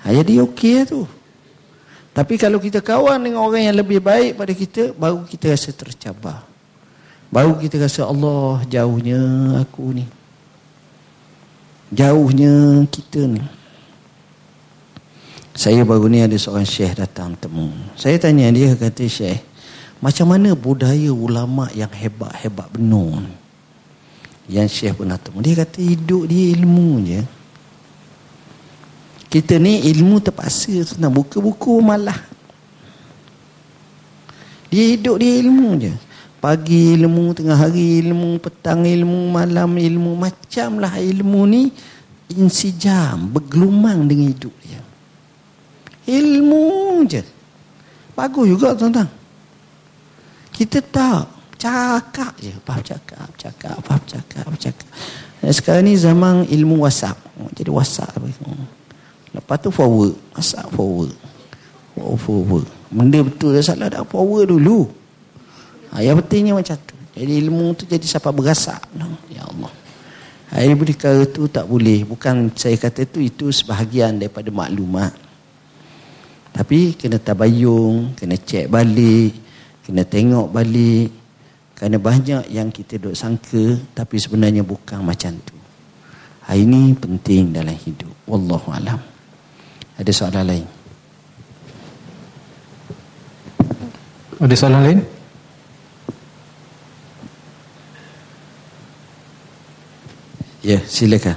Ha, 0.00 0.16
jadi 0.16 0.48
okey 0.48 0.72
lah 0.80 0.84
tu. 0.88 1.04
Tapi 2.16 2.40
kalau 2.40 2.56
kita 2.56 2.80
kawan 2.80 3.20
dengan 3.20 3.44
orang 3.44 3.68
yang 3.68 3.76
lebih 3.76 4.00
baik 4.00 4.40
pada 4.40 4.52
kita, 4.56 4.82
baru 4.96 5.28
kita 5.28 5.52
rasa 5.52 5.68
tercabar. 5.76 6.47
Baru 7.28 7.60
kita 7.60 7.76
rasa 7.76 8.08
Allah 8.08 8.64
jauhnya 8.64 9.20
aku 9.60 9.92
ni. 9.92 10.08
Jauhnya 11.92 12.84
kita 12.88 13.28
ni. 13.28 13.44
Saya 15.58 15.82
baru 15.82 16.08
ni 16.08 16.22
ada 16.24 16.38
seorang 16.38 16.64
syekh 16.64 16.96
datang 16.96 17.34
temu. 17.36 17.68
Saya 17.98 18.16
tanya 18.16 18.48
dia 18.54 18.72
kata 18.78 19.04
syekh, 19.10 19.42
macam 19.98 20.30
mana 20.30 20.54
budaya 20.54 21.10
ulama 21.10 21.66
yang 21.74 21.90
hebat-hebat 21.90 22.70
benar 22.70 23.26
Yang 24.46 24.68
syekh 24.70 24.94
pernah 24.96 25.18
temu. 25.18 25.42
Dia 25.42 25.58
kata 25.58 25.82
hidup 25.82 26.30
dia 26.30 26.54
ilmu 26.56 26.90
je. 27.04 27.20
Kita 29.28 29.60
ni 29.60 29.84
ilmu 29.92 30.24
terpaksa 30.24 30.96
nak 30.96 31.12
buka 31.12 31.36
buku 31.36 31.84
malah. 31.84 32.16
Dia 34.72 34.96
hidup 34.96 35.20
dia 35.20 35.44
ilmu 35.44 35.70
je. 35.76 36.07
Pagi 36.38 36.94
ilmu, 36.94 37.34
tengah 37.34 37.58
hari 37.58 37.98
ilmu, 37.98 38.38
petang 38.38 38.86
ilmu, 38.86 39.34
malam 39.34 39.74
ilmu. 39.74 40.14
Macamlah 40.14 40.94
ilmu 41.02 41.40
ni 41.50 41.66
insijam, 42.30 43.26
bergelumang 43.26 44.06
dengan 44.06 44.30
hidup 44.30 44.54
dia. 44.62 44.78
Ilmu 46.06 47.02
je. 47.10 47.22
Bagus 48.14 48.46
juga 48.54 48.74
tuan-tuan. 48.78 49.10
Kita 50.54 50.78
tak 50.78 51.26
cakap 51.58 52.34
je. 52.38 52.54
Apa 52.54 52.82
cakap, 52.86 53.28
cakap, 53.34 53.74
apa 53.78 53.94
cakap, 54.06 54.50
cakap. 54.58 54.88
Dan 55.42 55.52
sekarang 55.54 55.86
ni 55.86 55.94
zaman 55.98 56.46
ilmu 56.46 56.82
WhatsApp. 56.82 57.18
Jadi 57.54 57.70
WhatsApp. 57.70 58.14
Lepas 59.34 59.58
tu 59.62 59.70
forward. 59.70 60.14
WhatsApp 60.34 60.70
forward. 60.70 61.14
Oh, 61.98 62.14
forward. 62.14 62.66
Benda 62.94 63.26
betul 63.26 63.58
dah 63.58 63.62
salah 63.62 63.90
dah 63.90 64.06
forward 64.06 64.54
dulu. 64.54 64.86
Ha, 65.92 66.04
yang 66.04 66.20
pentingnya 66.20 66.52
macam 66.52 66.76
tu. 66.84 66.96
Jadi 67.18 67.32
ilmu 67.42 67.74
tu 67.74 67.82
jadi 67.88 68.04
siapa 68.04 68.30
berasap. 68.30 68.78
Ya 69.32 69.42
Allah. 69.42 69.72
Hari 70.48 70.72
perkara 70.80 71.28
tu 71.28 71.44
tak 71.50 71.68
boleh. 71.68 72.08
Bukan 72.08 72.54
saya 72.56 72.78
kata 72.80 73.04
tu 73.04 73.20
itu 73.20 73.52
sebahagian 73.52 74.16
daripada 74.16 74.48
maklumat. 74.48 75.12
Tapi 76.56 76.96
kena 76.96 77.20
tabayung, 77.20 78.16
kena 78.16 78.34
cek 78.40 78.72
balik, 78.72 79.36
kena 79.84 80.08
tengok 80.08 80.48
balik. 80.48 81.12
Kerana 81.76 82.00
banyak 82.00 82.50
yang 82.50 82.74
kita 82.74 82.98
duk 82.98 83.14
sangka 83.14 83.78
tapi 83.94 84.18
sebenarnya 84.18 84.66
bukan 84.66 84.98
macam 85.04 85.36
tu. 85.44 85.54
Hal 86.48 86.64
ini 86.64 86.96
penting 86.96 87.52
dalam 87.52 87.76
hidup. 87.76 88.10
Wallahu 88.24 88.72
alam. 88.72 88.98
Ada 90.00 90.10
soalan 90.10 90.44
lain? 90.48 90.66
Ada 94.40 94.54
soalan 94.56 94.82
lain? 94.86 95.17
Ya, 100.68 100.84
silakan. 100.84 101.32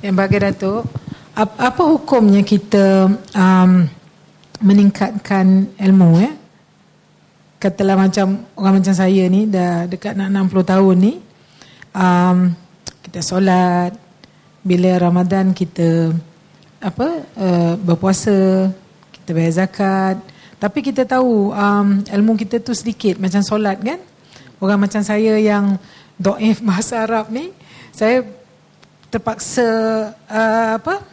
Yang 0.00 0.14
bagi 0.16 0.38
Datuk, 0.40 0.88
apa 1.36 1.82
hukumnya 1.84 2.40
kita 2.40 3.12
um, 3.12 3.84
meningkatkan 4.64 5.68
ilmu 5.76 6.16
ya? 6.16 6.32
Katalah 7.60 8.00
macam 8.00 8.48
orang 8.56 8.80
macam 8.80 8.96
saya 8.96 9.28
ni 9.28 9.44
dah 9.44 9.84
dekat 9.84 10.16
nak 10.16 10.32
60 10.32 10.64
tahun 10.64 10.96
ni 10.96 11.20
um, 11.92 12.56
kita 13.04 13.20
solat 13.20 13.92
bila 14.64 14.96
Ramadan 14.96 15.52
kita 15.52 16.08
apa 16.80 17.08
uh, 17.36 17.74
berpuasa 17.80 18.72
kita 19.12 19.36
bayar 19.36 19.52
zakat 19.64 20.35
tapi 20.66 20.82
kita 20.82 21.06
tahu 21.06 21.54
um, 21.54 22.02
ilmu 22.02 22.34
kita 22.34 22.58
tu 22.58 22.74
sedikit. 22.74 23.22
Macam 23.22 23.38
solat 23.38 23.78
kan? 23.78 24.02
Orang 24.58 24.82
macam 24.82 24.98
saya 24.98 25.38
yang 25.38 25.78
doif 26.18 26.58
bahasa 26.58 27.06
Arab 27.06 27.30
ni 27.30 27.54
saya 27.94 28.26
terpaksa 29.06 29.62
uh, 30.26 30.74
apa? 30.74 31.06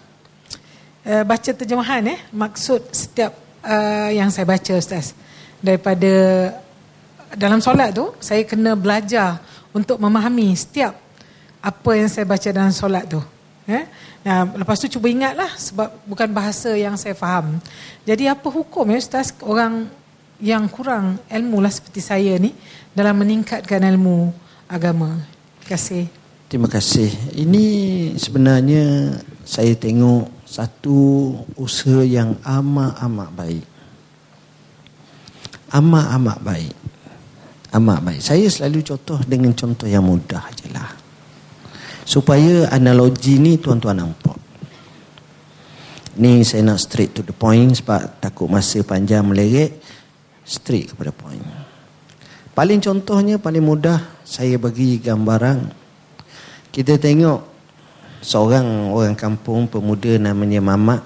Uh, 1.05 1.21
baca 1.21 1.51
terjemahan 1.53 2.01
eh? 2.17 2.19
Maksud 2.33 2.89
setiap 2.89 3.37
uh, 3.61 4.09
yang 4.09 4.33
saya 4.33 4.49
baca 4.49 4.73
ustaz. 4.73 5.13
Daripada 5.61 6.09
dalam 7.37 7.61
solat 7.61 7.93
tu 7.93 8.09
saya 8.17 8.41
kena 8.49 8.73
belajar 8.73 9.37
untuk 9.69 10.01
memahami 10.01 10.49
setiap 10.57 10.97
apa 11.61 11.91
yang 11.93 12.09
saya 12.09 12.25
baca 12.25 12.49
dalam 12.49 12.73
solat 12.73 13.05
tu 13.05 13.21
eh 13.67 13.87
nah 14.23 14.47
lepas 14.59 14.75
tu 14.79 14.91
cuba 14.91 15.07
ingatlah 15.07 15.51
sebab 15.55 15.89
bukan 16.07 16.29
bahasa 16.31 16.75
yang 16.75 16.99
saya 16.99 17.15
faham 17.15 17.59
jadi 18.03 18.35
apa 18.35 18.47
hukum 18.51 18.87
ya 18.91 18.99
ustaz 18.99 19.31
orang 19.43 19.87
yang 20.43 20.67
kurang 20.67 21.21
ilmu 21.31 21.63
lah 21.63 21.71
seperti 21.71 22.03
saya 22.03 22.35
ni 22.35 22.51
dalam 22.91 23.15
meningkatkan 23.15 23.79
ilmu 23.79 24.35
agama 24.67 25.23
terima 25.63 25.67
kasih 25.71 26.23
Terima 26.53 26.69
kasih. 26.69 27.09
Ini 27.33 27.65
sebenarnya 28.13 29.17
saya 29.41 29.73
tengok 29.73 30.45
satu 30.45 31.33
usaha 31.57 32.05
yang 32.05 32.37
amat-amat 32.45 33.29
baik. 33.33 33.65
Amat-amat 35.73 36.37
baik. 36.45 36.77
Amat 37.73 38.05
baik. 38.05 38.21
Saya 38.21 38.45
selalu 38.53 38.85
contoh 38.85 39.17
dengan 39.25 39.49
contoh 39.57 39.89
yang 39.89 40.05
mudah 40.05 40.45
je 40.53 40.69
lah. 40.69 40.93
Supaya 42.03 42.67
analogi 42.69 43.39
ni 43.39 43.55
tuan-tuan 43.57 43.99
nampak. 43.99 44.35
Ni 46.19 46.45
saya 46.45 46.61
nak 46.61 46.77
straight 46.77 47.15
to 47.17 47.25
the 47.25 47.33
point 47.33 47.73
sebab 47.73 48.21
takut 48.21 48.45
masa 48.45 48.83
panjang 48.85 49.25
meleret. 49.25 49.81
Straight 50.43 50.91
kepada 50.91 51.15
point. 51.15 51.41
Paling 52.53 52.83
contohnya, 52.83 53.41
paling 53.41 53.63
mudah 53.63 53.97
saya 54.21 54.59
bagi 54.61 55.01
gambaran 55.01 55.83
kita 56.73 56.97
tengok 56.97 57.45
seorang 58.25 58.89
orang 58.89 59.13
kampung 59.13 59.69
pemuda 59.69 60.17
namanya 60.17 60.57
Mamat. 60.57 61.05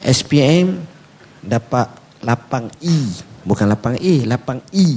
SPM 0.00 0.80
dapat 1.44 1.92
lapang 2.24 2.72
E. 2.80 2.96
Bukan 3.44 3.68
lapang 3.68 4.00
E, 4.00 4.24
lapang 4.24 4.64
E. 4.72 4.96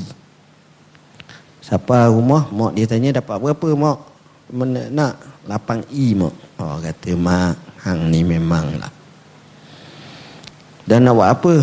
Siapa 1.62 2.10
rumah, 2.10 2.50
mak 2.50 2.74
dia 2.74 2.90
tanya 2.90 3.22
dapat 3.22 3.38
berapa 3.38 3.70
mak? 3.78 3.98
Mana 4.50 4.90
nak 4.90 5.14
lapang 5.46 5.86
E 5.94 6.18
mak? 6.18 6.34
Oh 6.58 6.82
kata 6.82 7.14
mak, 7.14 7.56
hang 7.86 8.10
ni 8.10 8.26
memang 8.26 8.82
lah. 8.82 8.90
Dan 10.90 11.06
nak 11.06 11.14
buat 11.16 11.30
apa? 11.30 11.54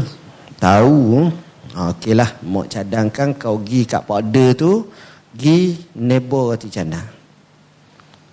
Tahu. 0.63 1.27
Okeylah, 1.75 2.31
mak 2.47 2.67
cadangkan 2.71 3.35
kau 3.35 3.59
pergi 3.59 3.81
kat 3.87 4.03
powder 4.07 4.55
tu, 4.55 4.87
Gi 5.39 5.77
nebo 5.95 6.51
roti 6.51 6.67
canai. 6.73 7.19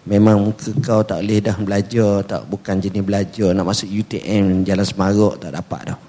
Memang 0.05 0.37
muka 0.37 0.69
kau 0.85 1.01
tak 1.01 1.25
boleh 1.25 1.41
dah 1.41 1.57
belajar 1.57 2.21
tak 2.29 2.41
bukan 2.45 2.77
jenis 2.77 3.01
belajar 3.01 3.57
nak 3.57 3.65
masuk 3.65 3.89
UTM 3.89 4.61
jalan 4.61 4.85
semarok 4.85 5.41
tak 5.41 5.49
dapat 5.57 5.81
dah. 5.93 5.99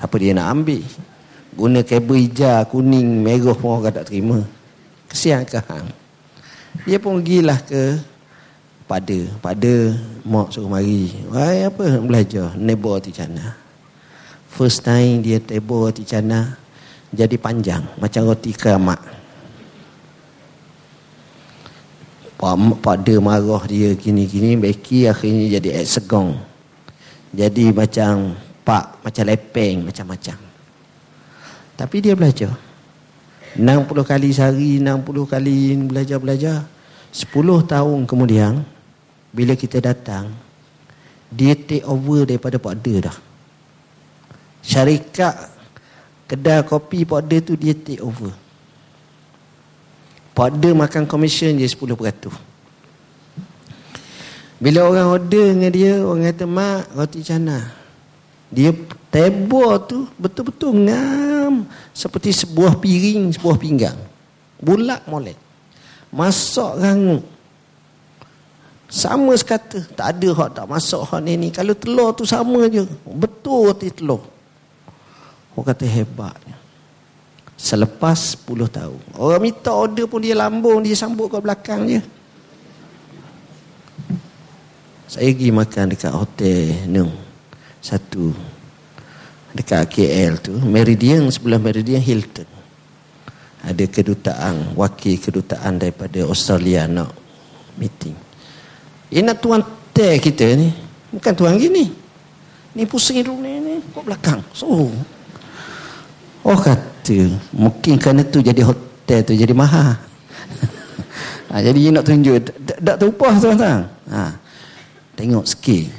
Apa 0.00 0.14
dia 0.16 0.32
nak 0.32 0.48
ambil? 0.56 0.80
Guna 1.58 1.82
kabel 1.82 2.30
hijau, 2.30 2.62
kuning, 2.70 3.26
merah 3.26 3.50
pun 3.58 3.82
orang 3.82 3.90
tak 3.90 4.06
terima. 4.06 4.38
Kesian 5.10 5.42
ke 5.42 5.58
hang? 5.58 5.90
Dia 6.86 7.02
pun 7.02 7.18
gilah 7.18 7.58
ke 7.66 7.98
pada 8.86 9.18
pada 9.42 9.98
mak 10.22 10.54
suruh 10.54 10.70
mari. 10.70 11.10
Wahai 11.26 11.66
apa 11.66 11.98
nak 11.98 12.04
belajar? 12.06 12.54
Nebo 12.54 12.94
ti 13.02 13.10
cana. 13.10 13.58
First 14.54 14.86
time 14.86 15.18
dia 15.18 15.42
tebo 15.42 15.90
ti 15.90 16.06
cana 16.06 16.54
jadi 17.10 17.34
panjang 17.34 17.82
macam 17.98 18.30
roti 18.30 18.54
keramat. 18.54 19.18
pada 22.78 23.14
marah 23.18 23.66
dia 23.66 23.98
gini-gini 23.98 24.54
Becky 24.54 25.10
akhirnya 25.10 25.58
jadi 25.58 25.82
segong 25.82 26.38
jadi 27.34 27.74
macam 27.74 28.38
pak 28.62 29.02
macam 29.02 29.24
lepeng 29.26 29.82
macam-macam 29.82 30.47
tapi 31.78 32.02
dia 32.02 32.18
belajar 32.18 32.50
60 33.54 33.62
kali 34.02 34.28
sehari 34.34 34.82
60 34.82 35.06
kali 35.30 35.78
belajar-belajar 35.86 36.66
10 37.14 37.30
tahun 37.70 37.98
kemudian 38.10 38.66
bila 39.30 39.54
kita 39.54 39.78
datang 39.78 40.34
dia 41.30 41.54
take 41.54 41.86
over 41.86 42.26
daripada 42.26 42.58
Pak 42.58 42.74
De 42.82 42.94
dah 43.06 43.16
syarikat 44.66 45.54
kedai 46.26 46.66
kopi 46.66 47.06
Pak 47.06 47.22
De 47.30 47.38
tu 47.38 47.54
dia 47.54 47.78
take 47.78 48.02
over 48.02 48.48
pada 50.38 50.70
makan 50.70 51.02
komisen 51.02 51.58
je 51.58 51.66
10%. 51.66 52.30
Bila 54.62 54.86
orang 54.86 55.10
order 55.10 55.50
dengan 55.50 55.72
dia, 55.74 55.98
orang 55.98 56.30
kata, 56.30 56.46
Mak, 56.46 56.94
roti 56.94 57.26
cana. 57.26 57.77
Dia 58.48 58.72
tebor 59.12 59.84
tu 59.84 60.08
betul-betul 60.16 60.72
ngam. 60.88 61.68
Seperti 61.92 62.32
sebuah 62.32 62.80
piring, 62.80 63.36
sebuah 63.36 63.56
pinggang. 63.60 63.98
Bulat 64.58 65.04
molek. 65.04 65.36
Masak 66.08 66.80
rangup. 66.80 67.24
Sama 68.88 69.36
sekata. 69.36 69.84
Tak 69.92 70.16
ada 70.16 70.28
hak 70.32 70.50
tak 70.56 70.66
masak 70.66 71.04
hak 71.04 71.20
ni 71.20 71.36
ni. 71.36 71.48
Kalau 71.52 71.76
telur 71.76 72.16
tu 72.16 72.24
sama 72.24 72.64
je. 72.72 72.88
Betul 73.04 73.68
roti 73.68 73.92
telur. 73.92 74.24
Orang 75.52 75.74
kata 75.74 75.84
hebatnya. 75.84 76.56
Selepas 77.58 78.38
10 78.48 78.70
tahun. 78.70 79.02
Orang 79.18 79.42
minta 79.42 79.74
order 79.74 80.06
pun 80.06 80.22
dia 80.22 80.38
lambung, 80.38 80.78
dia 80.78 80.94
sambut 80.94 81.26
kat 81.26 81.42
belakang 81.42 81.90
je. 81.90 82.00
Saya 85.10 85.34
pergi 85.34 85.50
makan 85.50 85.84
dekat 85.90 86.12
hotel 86.14 86.86
Nung. 86.86 87.27
Satu. 87.80 88.34
Dekat 89.54 89.88
KL 89.88 90.38
tu. 90.38 90.54
Meridian, 90.60 91.24
sebelah 91.32 91.58
Meridian 91.58 92.02
Hilton. 92.02 92.46
Ada 93.64 93.84
kedutaan, 93.90 94.78
wakil 94.78 95.18
kedutaan 95.18 95.82
daripada 95.82 96.22
Australia 96.28 96.86
nak 96.86 97.10
meeting. 97.74 98.14
Ini 99.10 99.24
nak 99.24 99.42
tuan 99.42 99.64
teh 99.90 100.20
kita 100.22 100.46
ni. 100.54 100.70
Bukan 101.10 101.32
tuan 101.34 101.58
gini. 101.58 101.90
Ni 102.76 102.86
pusing 102.86 103.24
dulu 103.24 103.42
ni, 103.42 103.58
ni. 103.58 103.74
Kau 103.90 104.04
belakang. 104.04 104.44
So. 104.52 104.92
Oh 106.48 106.56
kata 106.56 107.18
mungkin 107.52 108.00
kerana 108.00 108.22
tu 108.22 108.40
jadi 108.40 108.62
hotel 108.62 109.20
tu 109.24 109.32
jadi 109.36 109.52
mahal 109.52 109.96
ha, 111.50 111.54
jadi 111.60 111.92
nak 111.92 112.04
tunjuk 112.08 112.52
tak 112.84 112.96
terupah 112.96 113.36
tuan-tuan 113.36 113.84
ha, 114.08 114.32
tengok 115.12 115.44
sikit 115.44 115.92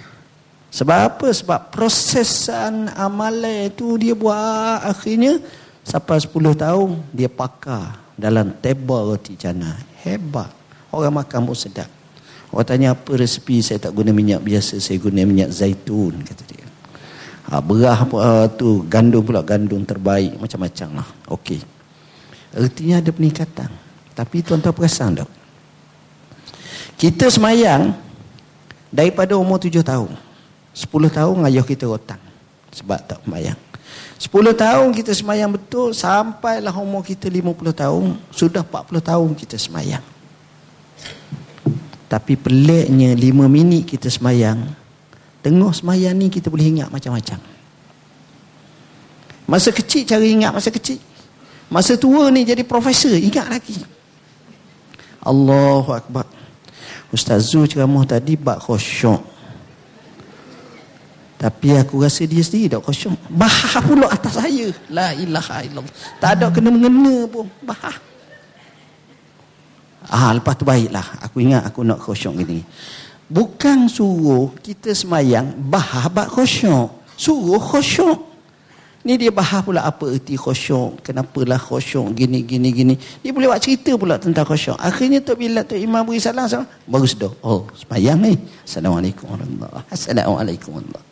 sebab 0.70 0.98
apa? 0.98 1.28
Sebab 1.34 1.74
prosesan 1.74 2.94
amalan 2.94 3.74
itu 3.74 3.98
dia 3.98 4.14
buat 4.14 4.86
akhirnya 4.86 5.42
sampai 5.82 6.22
10 6.22 6.30
tahun 6.54 6.90
dia 7.10 7.26
pakar 7.26 7.98
dalam 8.14 8.54
tebal 8.62 9.14
roti 9.14 9.34
cana. 9.34 9.74
Hebat. 10.06 10.54
Orang 10.94 11.18
makan 11.18 11.50
pun 11.50 11.58
sedap. 11.58 11.90
Orang 12.54 12.66
tanya 12.66 12.94
apa 12.94 13.12
resepi 13.18 13.62
saya 13.66 13.82
tak 13.82 13.98
guna 13.98 14.14
minyak 14.14 14.46
biasa? 14.46 14.78
Saya 14.78 15.02
guna 15.02 15.26
minyak 15.26 15.50
zaitun 15.50 16.22
kata 16.22 16.44
dia. 16.46 16.66
Ha, 17.50 17.62
berah 17.66 18.06
uh, 18.06 18.46
tu. 18.54 18.86
Gandum 18.86 19.26
pula 19.26 19.42
gandum 19.42 19.82
terbaik. 19.82 20.38
Macam-macam 20.38 21.02
lah. 21.02 21.10
Okey. 21.34 21.62
Artinya 22.54 23.02
ada 23.02 23.10
peningkatan. 23.10 23.70
Tapi 24.14 24.38
tuan-tuan 24.46 24.74
perasan 24.74 25.18
tak? 25.18 25.30
Kita 26.98 27.30
semayang 27.30 27.94
daripada 28.90 29.38
umur 29.38 29.62
tujuh 29.62 29.82
tahun 29.82 30.29
sepuluh 30.74 31.12
tahun 31.12 31.46
ayah 31.50 31.66
kita 31.66 31.90
rotan 31.90 32.20
sebab 32.74 33.00
tak 33.06 33.20
semayang 33.26 33.60
sepuluh 34.20 34.54
tahun 34.54 34.94
kita 34.94 35.12
semayang 35.16 35.56
betul 35.56 35.96
sampailah 35.96 36.74
umur 36.76 37.02
kita 37.06 37.28
lima 37.30 37.52
puluh 37.56 37.74
tahun 37.74 38.18
sudah 38.30 38.62
empat 38.62 38.84
puluh 38.90 39.04
tahun 39.04 39.34
kita 39.34 39.58
semayang 39.58 40.04
tapi 42.10 42.34
peliknya 42.34 43.14
lima 43.14 43.46
minit 43.46 43.86
kita 43.86 44.10
semayang 44.10 44.80
Tengah 45.40 45.72
semayang 45.72 46.20
ni 46.20 46.28
kita 46.28 46.52
boleh 46.52 46.68
ingat 46.68 46.92
macam-macam. 46.92 47.40
Masa 49.48 49.72
kecil 49.72 50.04
cara 50.04 50.22
ingat 50.22 50.52
masa 50.52 50.68
kecil. 50.68 51.00
Masa 51.72 51.96
tua 51.96 52.28
ni 52.28 52.44
jadi 52.44 52.62
profesor 52.68 53.16
ingat 53.16 53.48
lagi. 53.48 53.80
Allahu 55.24 55.96
Akbar. 55.96 56.28
Ustaz 57.10 57.50
Zul 57.50 57.72
ceramah 57.72 58.04
tadi 58.04 58.36
bak 58.36 58.68
khusyuk. 58.68 59.24
Tapi 61.40 61.72
aku 61.72 62.04
rasa 62.04 62.28
dia 62.28 62.44
sendiri 62.44 62.76
tak 62.76 62.84
khusyuk. 62.84 63.16
Bahah 63.32 63.80
pula 63.80 64.12
atas 64.12 64.36
saya. 64.36 64.76
La 64.92 65.16
ilaha 65.16 65.64
illallah. 65.64 65.96
Tak 66.20 66.36
ada 66.36 66.52
kena 66.52 66.68
mengena 66.68 67.24
pun. 67.32 67.48
Bahah. 67.64 67.96
Ah, 70.12 70.36
lepas 70.36 70.60
tu 70.60 70.68
baiklah. 70.68 71.08
Aku 71.24 71.40
ingat 71.40 71.64
aku 71.64 71.88
nak 71.88 72.04
khusyuk 72.04 72.36
gini. 72.44 72.68
Bukan 73.32 73.88
suruh 73.88 74.52
kita 74.60 74.92
semayang 74.92 75.56
bahabat 75.56 76.28
khusyuk. 76.28 76.92
Suruh 77.16 77.64
khusyuk. 77.64 78.28
Ni 79.08 79.16
dia 79.16 79.32
bahas 79.32 79.64
pula 79.64 79.88
apa 79.88 80.12
erti 80.12 80.36
khusyuk. 80.36 81.00
Kenapalah 81.08 81.56
khusyuk 81.56 82.20
gini, 82.20 82.44
gini, 82.44 82.68
gini. 82.76 82.96
Dia 83.24 83.32
boleh 83.32 83.48
buat 83.48 83.64
cerita 83.64 83.96
pula 83.96 84.20
tentang 84.20 84.44
khusyuk. 84.44 84.76
Akhirnya 84.76 85.24
tu 85.24 85.40
bila 85.40 85.64
tu 85.64 85.80
imam 85.80 86.04
beri 86.04 86.20
salam, 86.20 86.52
salam 86.52 86.68
baru 86.84 87.08
sedar. 87.08 87.32
Oh, 87.40 87.64
semayang 87.80 88.20
ni. 88.20 88.36
Assalamualaikum 88.68 89.24
warahmatullahi 89.32 89.88
Assalamualaikum 89.88 90.76
warahmatullahi 90.76 91.09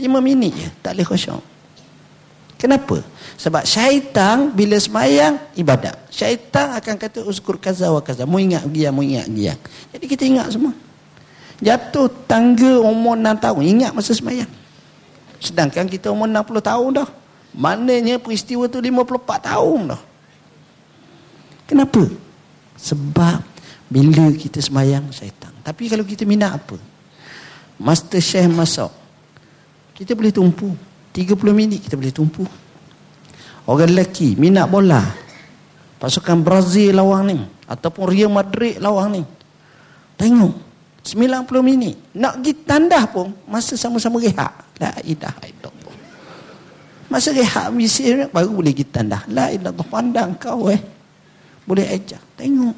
Lima 0.00 0.24
minit 0.24 0.56
je, 0.56 0.68
tak 0.80 0.96
boleh 0.96 1.04
khusyuk. 1.04 1.44
Kenapa? 2.60 3.00
Sebab 3.40 3.64
syaitan 3.64 4.52
bila 4.52 4.76
semayang, 4.76 5.40
ibadat. 5.56 5.96
Syaitan 6.12 6.76
akan 6.76 6.94
kata, 7.00 7.24
uskur 7.24 7.56
kaza 7.56 7.88
wa 7.88 8.04
kaza. 8.04 8.28
Mu 8.28 8.36
ingat 8.36 8.68
dia, 8.68 8.92
mu 8.92 9.00
ingat 9.00 9.32
dia. 9.32 9.56
Jadi 9.96 10.04
kita 10.04 10.28
ingat 10.28 10.52
semua. 10.52 10.76
Jatuh 11.60 12.08
tangga 12.28 12.80
umur 12.84 13.16
6 13.16 13.44
tahun. 13.44 13.60
Ingat 13.64 13.92
masa 13.96 14.12
semayang. 14.12 14.48
Sedangkan 15.40 15.88
kita 15.88 16.12
umur 16.12 16.28
60 16.28 16.60
tahun 16.60 16.88
dah. 17.00 17.08
Maknanya 17.56 18.20
peristiwa 18.20 18.68
tu 18.68 18.76
54 18.76 19.48
tahun 19.48 19.80
dah. 19.96 20.02
Kenapa? 21.64 22.02
Sebab 22.76 23.40
bila 23.88 24.28
kita 24.36 24.60
semayang 24.60 25.08
syaitan. 25.16 25.52
Tapi 25.64 25.88
kalau 25.88 26.04
kita 26.04 26.28
minat 26.28 26.60
apa? 26.60 26.76
Master 27.80 28.20
Chef 28.20 28.52
masak. 28.52 28.99
Kita 30.00 30.16
boleh 30.16 30.32
tumpu. 30.32 30.72
30 31.12 31.36
minit 31.52 31.84
kita 31.84 32.00
boleh 32.00 32.08
tumpu. 32.08 32.40
Orang 33.68 33.92
lelaki 33.92 34.32
minat 34.40 34.64
bola. 34.64 35.04
Pasukan 36.00 36.40
Brazil 36.40 36.96
lawang 36.96 37.28
ni. 37.28 37.36
Ataupun 37.68 38.08
Real 38.08 38.32
Madrid 38.32 38.80
lawang 38.80 39.20
ni. 39.20 39.22
Tengok. 40.16 40.56
90 41.04 41.60
minit. 41.60 42.16
Nak 42.16 42.40
pergi 42.40 42.52
tandah 42.64 43.04
pun 43.12 43.28
masa 43.44 43.76
sama-sama 43.76 44.16
rehat. 44.16 44.72
La 44.80 44.96
ilaha 45.04 45.44
illallah. 45.44 45.96
Masa 47.12 47.36
rehat 47.36 47.68
misi 47.68 48.08
baru 48.32 48.56
boleh 48.56 48.72
pergi 48.72 48.88
tandah. 48.88 49.28
La 49.28 49.52
ilaha 49.52 49.84
pandang 49.84 50.32
kau 50.40 50.72
eh. 50.72 50.80
Boleh 51.68 51.84
ejak. 51.92 52.40
Tengok. 52.40 52.76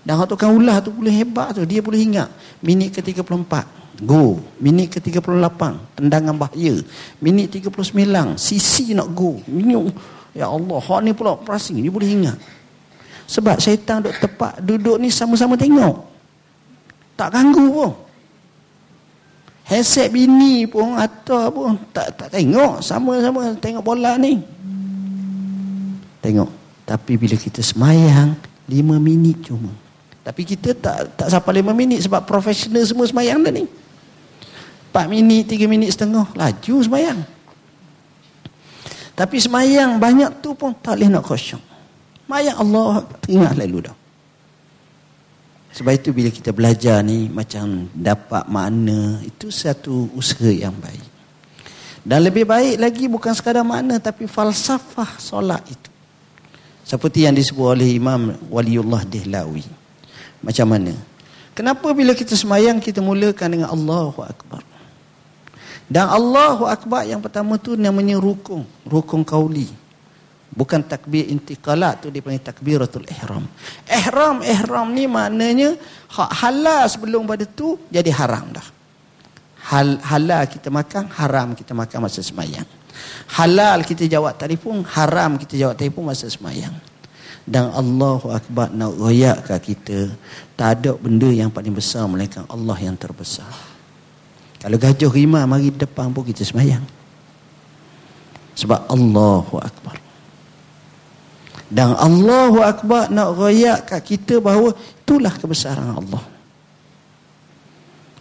Dan 0.00 0.24
tukang 0.24 0.56
ulah 0.56 0.80
tu 0.80 0.88
boleh 0.88 1.12
hebat 1.20 1.52
tu. 1.52 1.68
Dia 1.68 1.84
boleh 1.84 2.00
ingat. 2.00 2.32
Minit 2.64 2.96
ke-34. 2.96 3.83
Go. 4.02 4.42
Minit 4.58 4.98
ke-38. 4.98 5.62
Tendangan 5.94 6.34
bahaya. 6.34 6.74
Minit 7.22 7.62
39. 7.62 8.34
Sisi 8.34 8.90
nak 8.96 9.14
go. 9.14 9.38
Minit. 9.46 9.94
Ya 10.34 10.50
Allah. 10.50 10.78
Hak 10.82 11.00
ni 11.06 11.14
pula 11.14 11.38
prasing. 11.38 11.78
Dia 11.78 11.92
boleh 11.94 12.10
ingat. 12.10 12.38
Sebab 13.30 13.56
syaitan 13.62 14.02
duduk 14.02 14.18
tepat. 14.18 14.58
Duduk 14.58 14.98
ni 14.98 15.08
sama-sama 15.14 15.54
tengok. 15.54 16.02
Tak 17.14 17.30
ganggu 17.30 17.66
pun. 17.70 17.92
Headset 19.64 20.12
bini 20.12 20.68
pun 20.68 20.92
atau 20.92 21.48
pun 21.48 21.72
tak 21.88 22.12
tak 22.20 22.28
tengok 22.36 22.84
sama-sama 22.84 23.56
tengok 23.56 23.80
bola 23.80 24.20
ni. 24.20 24.36
Tengok. 26.20 26.50
Tapi 26.84 27.16
bila 27.16 27.32
kita 27.32 27.64
semayang 27.64 28.36
lima 28.68 29.00
minit 29.00 29.48
cuma. 29.48 29.72
Tapi 30.20 30.44
kita 30.44 30.76
tak 30.76 31.16
tak 31.16 31.28
sampai 31.32 31.64
lima 31.64 31.72
minit 31.72 32.04
sebab 32.04 32.28
profesional 32.28 32.84
semua 32.84 33.08
semayang 33.08 33.40
dah 33.40 33.52
ni. 33.56 33.64
Empat 34.94 35.10
minit, 35.10 35.50
tiga 35.50 35.66
minit 35.66 35.90
setengah. 35.90 36.22
Laju 36.38 36.74
semayang. 36.86 37.26
Tapi 39.18 39.42
semayang 39.42 39.98
banyak 39.98 40.38
tu 40.38 40.54
pun 40.54 40.70
tak 40.70 40.94
boleh 40.94 41.10
nak 41.10 41.26
khusyuk. 41.26 41.58
Semayang 42.22 42.62
Allah 42.62 43.02
tengah 43.18 43.50
lalu 43.58 43.90
dah. 43.90 43.96
Sebab 45.74 45.98
itu 45.98 46.14
bila 46.14 46.30
kita 46.30 46.54
belajar 46.54 47.02
ni 47.02 47.26
macam 47.26 47.90
dapat 47.90 48.46
makna 48.46 49.18
itu 49.26 49.50
satu 49.50 50.14
usaha 50.14 50.46
yang 50.46 50.78
baik. 50.78 51.02
Dan 52.06 52.30
lebih 52.30 52.46
baik 52.46 52.78
lagi 52.78 53.10
bukan 53.10 53.34
sekadar 53.34 53.66
makna 53.66 53.98
tapi 53.98 54.30
falsafah 54.30 55.18
solat 55.18 55.66
itu. 55.66 55.90
Seperti 56.86 57.26
yang 57.26 57.34
disebut 57.34 57.66
oleh 57.66 57.98
Imam 57.98 58.30
Waliullah 58.46 59.02
Dihlawi. 59.02 59.66
Macam 60.38 60.70
mana? 60.70 60.94
Kenapa 61.50 61.90
bila 61.90 62.14
kita 62.14 62.38
semayang 62.38 62.78
kita 62.78 63.02
mulakan 63.02 63.58
dengan 63.58 63.74
Allahu 63.74 64.22
Akbar? 64.22 64.73
Dan 65.84 66.08
Allahu 66.08 66.64
Akbar 66.64 67.04
yang 67.04 67.20
pertama 67.20 67.60
tu 67.60 67.76
namanya 67.76 68.16
rukun. 68.16 68.64
Rukun 68.88 69.22
kauli. 69.22 69.68
Bukan 70.54 70.86
takbir 70.86 71.26
intiqalat 71.28 72.06
tu 72.06 72.08
dipanggil 72.14 72.38
takbiratul 72.38 73.04
ihram. 73.10 73.44
Ihram, 73.90 74.38
ihram 74.46 74.86
ni 74.94 75.10
maknanya 75.10 75.74
hak 76.14 76.30
halal 76.46 76.86
sebelum 76.86 77.26
pada 77.26 77.42
tu 77.42 77.74
jadi 77.90 78.08
haram 78.14 78.54
dah. 78.54 78.68
Hal, 79.74 79.98
halal 79.98 80.46
kita 80.46 80.70
makan, 80.70 81.10
haram 81.10 81.58
kita 81.58 81.74
makan 81.74 82.06
masa 82.06 82.22
semayang. 82.22 82.68
Halal 83.34 83.82
kita 83.82 84.06
jawab 84.06 84.38
telefon, 84.38 84.86
haram 84.86 85.34
kita 85.34 85.58
jawab 85.58 85.74
telefon 85.74 86.06
masa 86.06 86.30
semayang 86.30 86.76
dan 87.44 87.68
Allahu 87.76 88.32
Akbar 88.32 88.72
nak 88.72 88.96
royakkan 88.96 89.60
kita 89.60 90.08
tak 90.56 90.80
ada 90.80 90.96
benda 90.96 91.28
yang 91.28 91.52
paling 91.52 91.76
besar 91.76 92.08
melainkan 92.08 92.48
Allah 92.48 92.76
yang 92.80 92.96
terbesar 92.96 93.73
kalau 94.64 94.80
gajah 94.80 95.12
rimah 95.12 95.44
mari 95.44 95.68
depan 95.68 96.08
pun 96.08 96.24
kita 96.24 96.40
semayang. 96.40 96.80
Sebab 98.56 98.88
Allahu 98.88 99.60
Akbar. 99.60 100.00
Dan 101.68 101.92
Allahu 101.92 102.64
Akbar 102.64 103.12
nak 103.12 103.36
royakkan 103.36 104.00
kita 104.00 104.40
bahawa 104.40 104.72
itulah 104.72 105.36
kebesaran 105.36 105.92
Allah. 105.92 106.24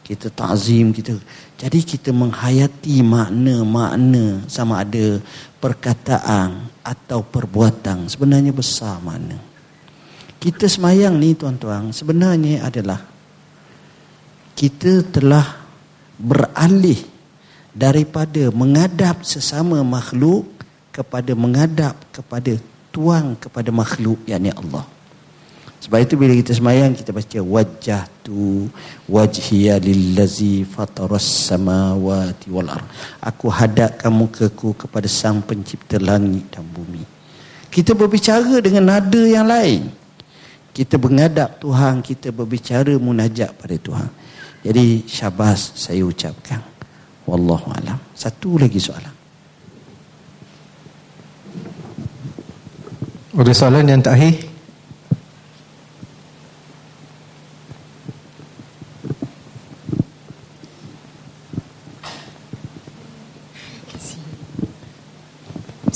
Kita 0.04 0.28
ta'zim 0.28 0.92
kita 0.92 1.16
jadi 1.56 1.80
kita 1.80 2.12
menghayati 2.12 3.00
makna-makna 3.08 4.44
sama 4.52 4.84
ada 4.84 5.24
perkataan 5.64 6.68
atau 6.84 7.24
perbuatan. 7.24 8.12
Sebenarnya 8.12 8.52
besar 8.52 9.00
mana. 9.00 9.40
Kita 10.44 10.68
semayang 10.68 11.16
ni 11.16 11.40
tuan-tuan 11.40 11.96
sebenarnya 11.96 12.68
adalah 12.68 13.00
kita 14.60 15.08
telah 15.08 15.63
beralih 16.24 17.04
daripada 17.76 18.48
mengadap 18.56 19.28
sesama 19.28 19.84
makhluk 19.84 20.48
kepada 20.96 21.36
mengadap 21.36 22.00
kepada 22.16 22.56
tuang 22.94 23.36
kepada 23.36 23.74
makhluk 23.74 24.22
yakni 24.24 24.54
Allah. 24.54 24.86
Sebab 25.84 26.00
itu 26.00 26.16
bila 26.16 26.32
kita 26.32 26.56
semayang 26.56 26.96
kita 26.96 27.12
baca 27.12 27.40
wajah 27.44 28.08
tu 28.24 28.72
wajhiya 29.04 29.84
lillazi 29.84 30.64
fataras 30.64 31.28
samawati 31.52 32.48
wal 32.48 32.72
ar. 32.72 32.88
Aku 33.20 33.52
hadapkan 33.52 34.08
mukaku 34.08 34.72
kepada 34.80 35.12
sang 35.12 35.44
pencipta 35.44 36.00
langit 36.00 36.48
dan 36.56 36.64
bumi. 36.64 37.04
Kita 37.68 37.92
berbicara 37.92 38.64
dengan 38.64 38.96
nada 38.96 39.24
yang 39.28 39.44
lain. 39.44 39.92
Kita 40.72 40.96
menghadap 40.96 41.60
Tuhan, 41.60 42.00
kita 42.00 42.32
berbicara 42.32 42.96
munajat 42.96 43.52
pada 43.52 43.76
Tuhan. 43.76 44.10
Jadi 44.64 45.04
syabas 45.04 45.76
saya 45.76 46.08
ucapkan. 46.08 46.64
Wallahu 47.28 47.72
alam. 47.76 48.00
Satu 48.16 48.56
lagi 48.56 48.80
soalan. 48.80 49.12
Ada 53.34 53.54
soalan 53.54 53.90
yang 53.90 54.00
terakhir? 54.00 54.53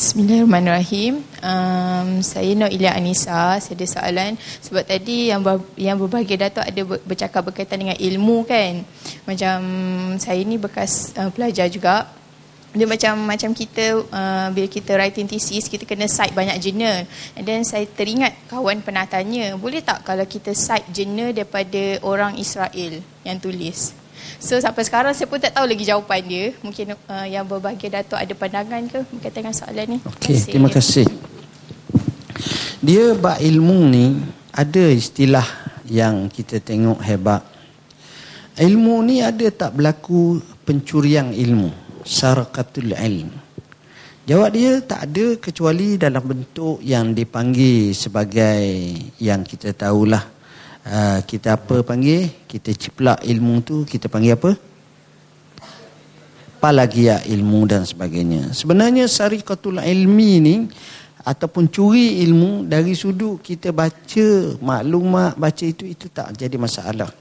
Bismillahirrahmanirrahim. 0.08 1.20
Um, 1.44 2.24
saya 2.24 2.56
Nur 2.56 2.72
Ilya 2.72 2.96
Anissa. 2.96 3.60
Saya 3.60 3.76
ada 3.76 3.88
soalan 3.92 4.40
sebab 4.64 4.88
tadi 4.88 5.28
yang 5.28 5.44
ber, 5.44 5.60
yang 5.76 6.00
berbahagia 6.00 6.48
Datuk 6.48 6.64
ada 6.64 6.82
bercakap 7.04 7.44
berkaitan 7.44 7.84
dengan 7.84 8.00
ilmu 8.00 8.48
kan. 8.48 8.88
Macam 9.28 9.58
saya 10.16 10.40
ni 10.48 10.56
bekas 10.56 11.12
uh, 11.20 11.28
pelajar 11.28 11.68
juga. 11.68 12.08
Dia 12.72 12.88
macam 12.88 13.20
macam 13.20 13.52
kita 13.52 14.08
uh, 14.08 14.48
bila 14.56 14.72
kita 14.72 14.96
writing 14.96 15.28
thesis 15.28 15.68
kita 15.68 15.84
kena 15.84 16.08
cite 16.08 16.32
banyak 16.32 16.56
jurnal. 16.64 17.04
And 17.36 17.44
then 17.44 17.68
saya 17.68 17.84
teringat 17.84 18.48
kawan 18.48 18.88
pernah 18.88 19.04
tanya, 19.12 19.60
boleh 19.60 19.84
tak 19.84 20.08
kalau 20.08 20.24
kita 20.24 20.56
cite 20.56 20.88
jurnal 20.88 21.36
daripada 21.36 22.00
orang 22.08 22.40
Israel 22.40 23.04
yang 23.28 23.44
tulis? 23.44 24.07
So 24.38 24.58
sampai 24.58 24.84
sekarang 24.86 25.14
saya 25.18 25.26
pun 25.26 25.42
tak 25.42 25.58
tahu 25.58 25.66
lagi 25.66 25.84
jawapan 25.84 26.22
dia. 26.26 26.46
Mungkin 26.62 26.94
uh, 26.94 27.28
yang 27.28 27.44
berbahagia 27.44 28.02
Datuk 28.02 28.20
ada 28.22 28.34
pandangan 28.38 28.82
ke 28.86 29.00
berkaitan 29.14 29.42
dengan 29.46 29.56
soalan 29.56 29.86
ni. 29.86 29.98
Okey, 30.04 30.38
terima 30.48 30.70
kasih. 30.70 31.08
Dia 32.80 33.18
bab 33.18 33.42
ilmu 33.42 33.90
ni 33.90 34.22
ada 34.54 34.84
istilah 34.94 35.46
yang 35.90 36.30
kita 36.30 36.62
tengok 36.62 37.02
hebat. 37.02 37.42
Ilmu 38.58 39.06
ni 39.06 39.22
ada 39.22 39.46
tak 39.54 39.78
berlaku 39.78 40.42
pencurian 40.66 41.30
ilmu, 41.34 41.70
sarqatul 42.06 42.94
ilm. 42.94 43.30
Jawab 44.28 44.50
dia 44.52 44.84
tak 44.84 45.08
ada 45.08 45.40
kecuali 45.40 45.96
dalam 45.96 46.20
bentuk 46.20 46.84
yang 46.84 47.16
dipanggil 47.16 47.96
sebagai 47.96 48.92
yang 49.24 49.48
kita 49.48 49.72
tahulah 49.72 50.37
uh, 50.88 51.20
kita 51.28 51.60
apa 51.60 51.84
panggil? 51.84 52.48
Kita 52.48 52.72
ciplak 52.72 53.22
ilmu 53.28 53.62
tu 53.62 53.84
kita 53.84 54.08
panggil 54.08 54.40
apa? 54.40 54.56
Palagia 56.58 57.22
ilmu 57.28 57.70
dan 57.70 57.86
sebagainya. 57.86 58.56
Sebenarnya 58.56 59.06
syariqatul 59.06 59.78
ilmi 59.78 60.32
ni 60.42 60.56
ataupun 61.28 61.68
curi 61.68 62.24
ilmu 62.24 62.64
dari 62.64 62.96
sudut 62.96 63.44
kita 63.44 63.76
baca 63.76 64.56
maklumat 64.64 65.36
baca 65.36 65.66
itu 65.68 65.84
itu 65.84 66.08
tak 66.08 66.32
jadi 66.40 66.56
masalah 66.56 67.12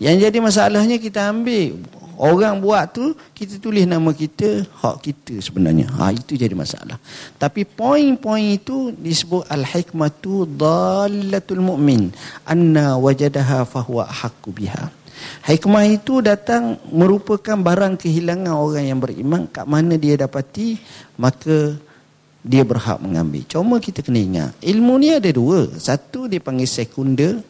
yang 0.00 0.16
jadi 0.16 0.38
masalahnya 0.40 0.96
kita 0.96 1.28
ambil 1.28 1.76
Orang 2.20 2.60
buat 2.60 2.92
tu 2.92 3.16
kita 3.32 3.56
tulis 3.56 3.88
nama 3.88 4.12
kita, 4.12 4.68
hak 4.84 5.00
kita 5.00 5.40
sebenarnya. 5.40 5.88
Ha 5.96 6.12
itu 6.12 6.36
jadi 6.36 6.52
masalah. 6.52 7.00
Tapi 7.40 7.64
poin-poin 7.64 8.60
itu 8.60 8.92
disebut 8.92 9.48
al-hikmatu 9.48 10.44
dallatul 10.44 11.64
mu'min 11.64 12.12
anna 12.44 13.00
wajadaha 13.00 13.64
fahuwa 13.64 14.04
haqqu 14.04 14.52
biha. 14.52 14.92
Hikmah 15.48 15.88
itu 15.88 16.20
datang 16.20 16.76
merupakan 16.92 17.56
barang 17.56 17.96
kehilangan 17.96 18.52
orang 18.52 18.84
yang 18.84 19.00
beriman 19.00 19.48
kat 19.48 19.64
mana 19.64 19.96
dia 19.96 20.20
dapati 20.20 20.76
maka 21.16 21.72
dia 22.44 22.68
berhak 22.68 23.00
mengambil. 23.00 23.48
Cuma 23.48 23.80
kita 23.80 24.04
kena 24.04 24.20
ingat, 24.20 24.52
ilmu 24.60 25.00
ni 25.00 25.08
ada 25.08 25.28
dua. 25.32 25.72
Satu 25.80 26.28
dipanggil 26.28 26.68
sekunder, 26.68 27.40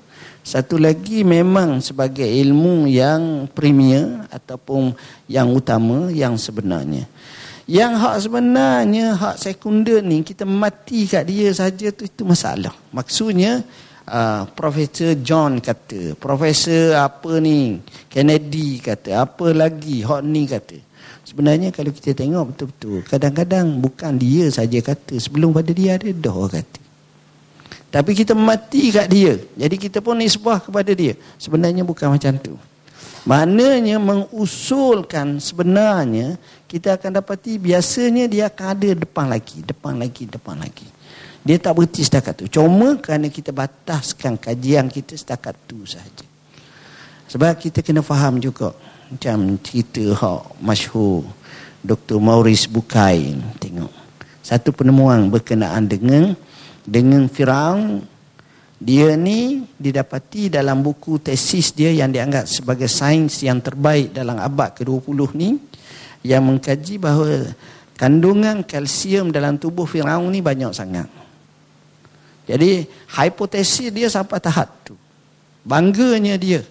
satu 0.50 0.82
lagi 0.82 1.22
memang 1.22 1.78
sebagai 1.78 2.26
ilmu 2.26 2.90
yang 2.90 3.46
premier 3.54 4.26
ataupun 4.34 4.90
yang 5.30 5.46
utama 5.54 6.10
yang 6.10 6.34
sebenarnya. 6.34 7.06
Yang 7.70 7.92
hak 8.02 8.16
sebenarnya, 8.26 9.14
hak 9.14 9.38
sekunder 9.38 10.02
ni 10.02 10.26
kita 10.26 10.42
mati 10.42 11.06
kat 11.06 11.30
dia 11.30 11.54
saja 11.54 11.94
tu 11.94 12.02
itu 12.02 12.26
masalah. 12.26 12.74
Maksudnya 12.90 13.62
uh, 14.10 14.42
Profesor 14.50 15.14
John 15.22 15.62
kata, 15.62 16.18
Profesor 16.18 16.98
apa 16.98 17.38
ni, 17.38 17.78
Kennedy 18.10 18.82
kata, 18.82 19.22
apa 19.22 19.54
lagi 19.54 20.02
hak 20.02 20.22
ni 20.26 20.50
kata. 20.50 20.82
Sebenarnya 21.22 21.70
kalau 21.70 21.94
kita 21.94 22.10
tengok 22.10 22.44
betul-betul, 22.50 23.06
kadang-kadang 23.06 23.78
bukan 23.78 24.18
dia 24.18 24.50
saja 24.50 24.82
kata, 24.82 25.14
sebelum 25.22 25.54
pada 25.54 25.70
dia 25.70 25.94
ada 25.94 26.10
dah 26.10 26.50
kata. 26.50 26.89
Tapi 27.90 28.14
kita 28.14 28.38
mati 28.38 28.94
kat 28.94 29.10
dia. 29.10 29.34
Jadi 29.58 29.74
kita 29.74 29.98
pun 29.98 30.14
nisbah 30.14 30.62
kepada 30.62 30.94
dia. 30.94 31.18
Sebenarnya 31.42 31.82
bukan 31.82 32.14
macam 32.14 32.38
tu. 32.38 32.54
Maknanya 33.26 34.00
mengusulkan 34.00 35.42
sebenarnya 35.42 36.40
kita 36.70 36.96
akan 36.96 37.20
dapati 37.20 37.60
biasanya 37.60 38.30
dia 38.30 38.48
akan 38.48 38.66
ada 38.72 38.90
depan 38.94 39.26
lagi, 39.28 39.60
depan 39.60 39.98
lagi, 39.98 40.24
depan 40.24 40.56
lagi. 40.56 40.88
Dia 41.42 41.58
tak 41.58 41.76
berhenti 41.76 42.06
setakat 42.06 42.34
tu. 42.40 42.46
Cuma 42.48 42.96
kerana 42.96 43.28
kita 43.28 43.50
bataskan 43.50 44.38
kajian 44.40 44.88
kita 44.88 45.18
setakat 45.18 45.58
tu 45.66 45.82
saja. 45.84 46.24
Sebab 47.28 47.58
kita 47.58 47.82
kena 47.82 48.00
faham 48.06 48.38
juga 48.38 48.72
macam 49.10 49.58
cerita 49.60 50.02
hak 50.14 50.62
masyhur 50.62 51.26
Dr. 51.82 52.22
Maurice 52.22 52.70
Bukai 52.70 53.34
tengok. 53.58 53.92
Satu 54.40 54.72
penemuan 54.72 55.28
berkenaan 55.28 55.88
dengan 55.88 56.32
dengan 56.84 57.28
Firaun 57.28 58.04
Dia 58.80 59.12
ni 59.12 59.68
didapati 59.76 60.48
dalam 60.48 60.80
buku 60.80 61.20
tesis 61.20 61.76
dia 61.76 61.92
yang 61.92 62.08
dianggap 62.08 62.48
sebagai 62.48 62.88
sains 62.88 63.44
yang 63.44 63.60
terbaik 63.60 64.16
dalam 64.16 64.40
abad 64.40 64.72
ke-20 64.72 65.36
ni 65.36 65.60
yang 66.24 66.48
mengkaji 66.48 66.96
bahawa 66.96 67.52
kandungan 68.00 68.64
kalsium 68.64 69.28
dalam 69.28 69.60
tubuh 69.60 69.84
Firaun 69.84 70.32
ni 70.32 70.40
banyak 70.40 70.72
sangat. 70.72 71.12
Jadi 72.48 72.88
hipotesis 72.88 73.92
dia 73.92 74.08
sampai 74.08 74.40
tahap 74.40 74.72
tu. 74.80 74.96
Bangganya 75.60 76.40
dia. 76.40 76.64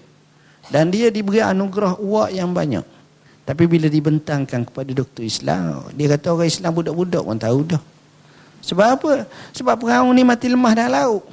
Dan 0.69 0.89
dia 0.89 1.13
diberi 1.13 1.45
anugerah 1.45 2.01
uak 2.01 2.29
yang 2.33 2.49
banyak. 2.53 2.85
Tapi 3.45 3.63
bila 3.65 3.89
dibentangkan 3.89 4.65
kepada 4.65 4.89
doktor 4.93 5.25
Islam, 5.25 5.89
dia 5.93 6.09
kata 6.13 6.37
orang 6.37 6.49
Islam 6.49 6.71
budak-budak 6.73 7.21
pun 7.25 7.37
tahu 7.37 7.59
dah. 7.65 7.81
Sebab 8.63 8.87
apa? 8.99 9.13
Sebab 9.55 9.75
Firaun 9.79 10.11
ni 10.13 10.23
mati 10.23 10.47
lemah 10.51 10.73
dalam 10.75 10.91
laut. 10.91 11.23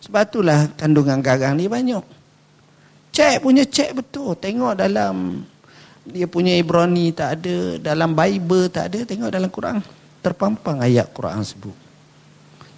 Sebab 0.00 0.22
itulah 0.26 0.68
kandungan 0.76 1.20
garang 1.20 1.56
ni 1.56 1.68
banyak. 1.68 2.02
Cek 3.12 3.44
punya 3.44 3.66
cek 3.66 3.96
betul. 3.96 4.32
Tengok 4.38 4.78
dalam 4.78 5.44
dia 6.06 6.24
punya 6.24 6.56
Ibrani 6.56 7.12
tak 7.12 7.40
ada, 7.40 7.76
dalam 7.78 8.16
Bible 8.16 8.72
tak 8.72 8.92
ada, 8.92 8.98
tengok 9.04 9.30
dalam 9.30 9.50
Quran 9.52 9.76
terpampang 10.20 10.80
ayat 10.84 11.08
Quran 11.12 11.40
sebut. 11.44 11.76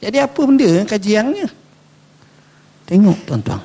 Jadi 0.03 0.19
apa 0.19 0.41
benda 0.43 0.71
kajiannya? 0.87 1.47
Tengok 2.87 3.19
tuan-tuan. 3.23 3.63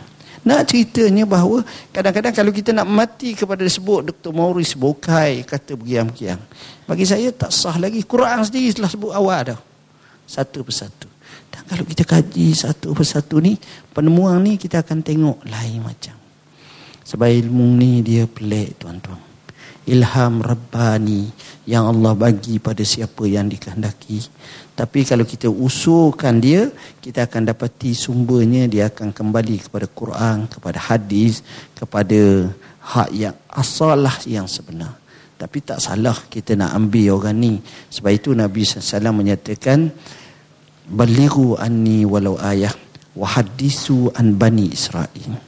Nak 0.48 0.72
ceritanya 0.72 1.28
bahawa 1.28 1.60
kadang-kadang 1.92 2.32
kalau 2.32 2.52
kita 2.56 2.72
nak 2.72 2.88
mati 2.88 3.36
kepada 3.36 3.68
sebut 3.68 4.08
Dr. 4.08 4.32
Maurice 4.32 4.80
Bokai 4.80 5.44
kata 5.44 5.76
bergiam-giam. 5.76 6.40
Bagi 6.88 7.04
saya 7.04 7.36
tak 7.36 7.52
sah 7.52 7.76
lagi. 7.76 8.00
Quran 8.08 8.48
sendiri 8.48 8.72
telah 8.72 8.88
sebut 8.88 9.12
awal 9.12 9.52
dah. 9.52 9.60
Satu 10.24 10.64
persatu. 10.64 11.12
Dan 11.52 11.68
kalau 11.68 11.84
kita 11.84 12.08
kaji 12.08 12.56
satu 12.56 12.96
persatu 12.96 13.44
ni, 13.44 13.60
penemuan 13.92 14.40
ni 14.40 14.56
kita 14.56 14.80
akan 14.88 15.04
tengok 15.04 15.44
lain 15.44 15.84
macam. 15.84 16.16
Sebab 17.04 17.28
ilmu 17.28 17.68
ni 17.76 18.00
dia 18.00 18.24
pelik 18.24 18.80
tuan-tuan. 18.80 19.20
Ilham 19.88 20.44
Rabbani 20.44 21.28
yang 21.68 21.92
Allah 21.92 22.16
bagi 22.16 22.60
pada 22.60 22.84
siapa 22.88 23.24
yang 23.28 23.52
dikehendaki. 23.52 24.20
Tapi 24.78 25.02
kalau 25.02 25.26
kita 25.26 25.50
usulkan 25.50 26.38
dia, 26.38 26.70
kita 27.02 27.26
akan 27.26 27.50
dapati 27.50 27.98
sumbernya 27.98 28.70
dia 28.70 28.94
akan 28.94 29.10
kembali 29.10 29.66
kepada 29.66 29.90
Quran, 29.90 30.46
kepada 30.46 30.78
hadis, 30.78 31.42
kepada 31.74 32.46
hak 32.94 33.10
yang 33.10 33.34
asalah 33.50 34.14
yang 34.30 34.46
sebenar. 34.46 34.94
Tapi 35.34 35.66
tak 35.66 35.82
salah 35.82 36.14
kita 36.30 36.54
nak 36.54 36.78
ambil 36.78 37.18
orang 37.18 37.38
ni. 37.42 37.54
Sebab 37.90 38.12
itu 38.14 38.38
Nabi 38.38 38.62
SAW 38.62 39.18
menyatakan, 39.18 39.90
Baliru 40.88 41.58
anni 41.58 42.06
walau 42.06 42.38
ayah 42.46 42.72
wahadisu 43.18 44.14
an 44.14 44.38
bani 44.38 44.70
Israel. 44.72 45.42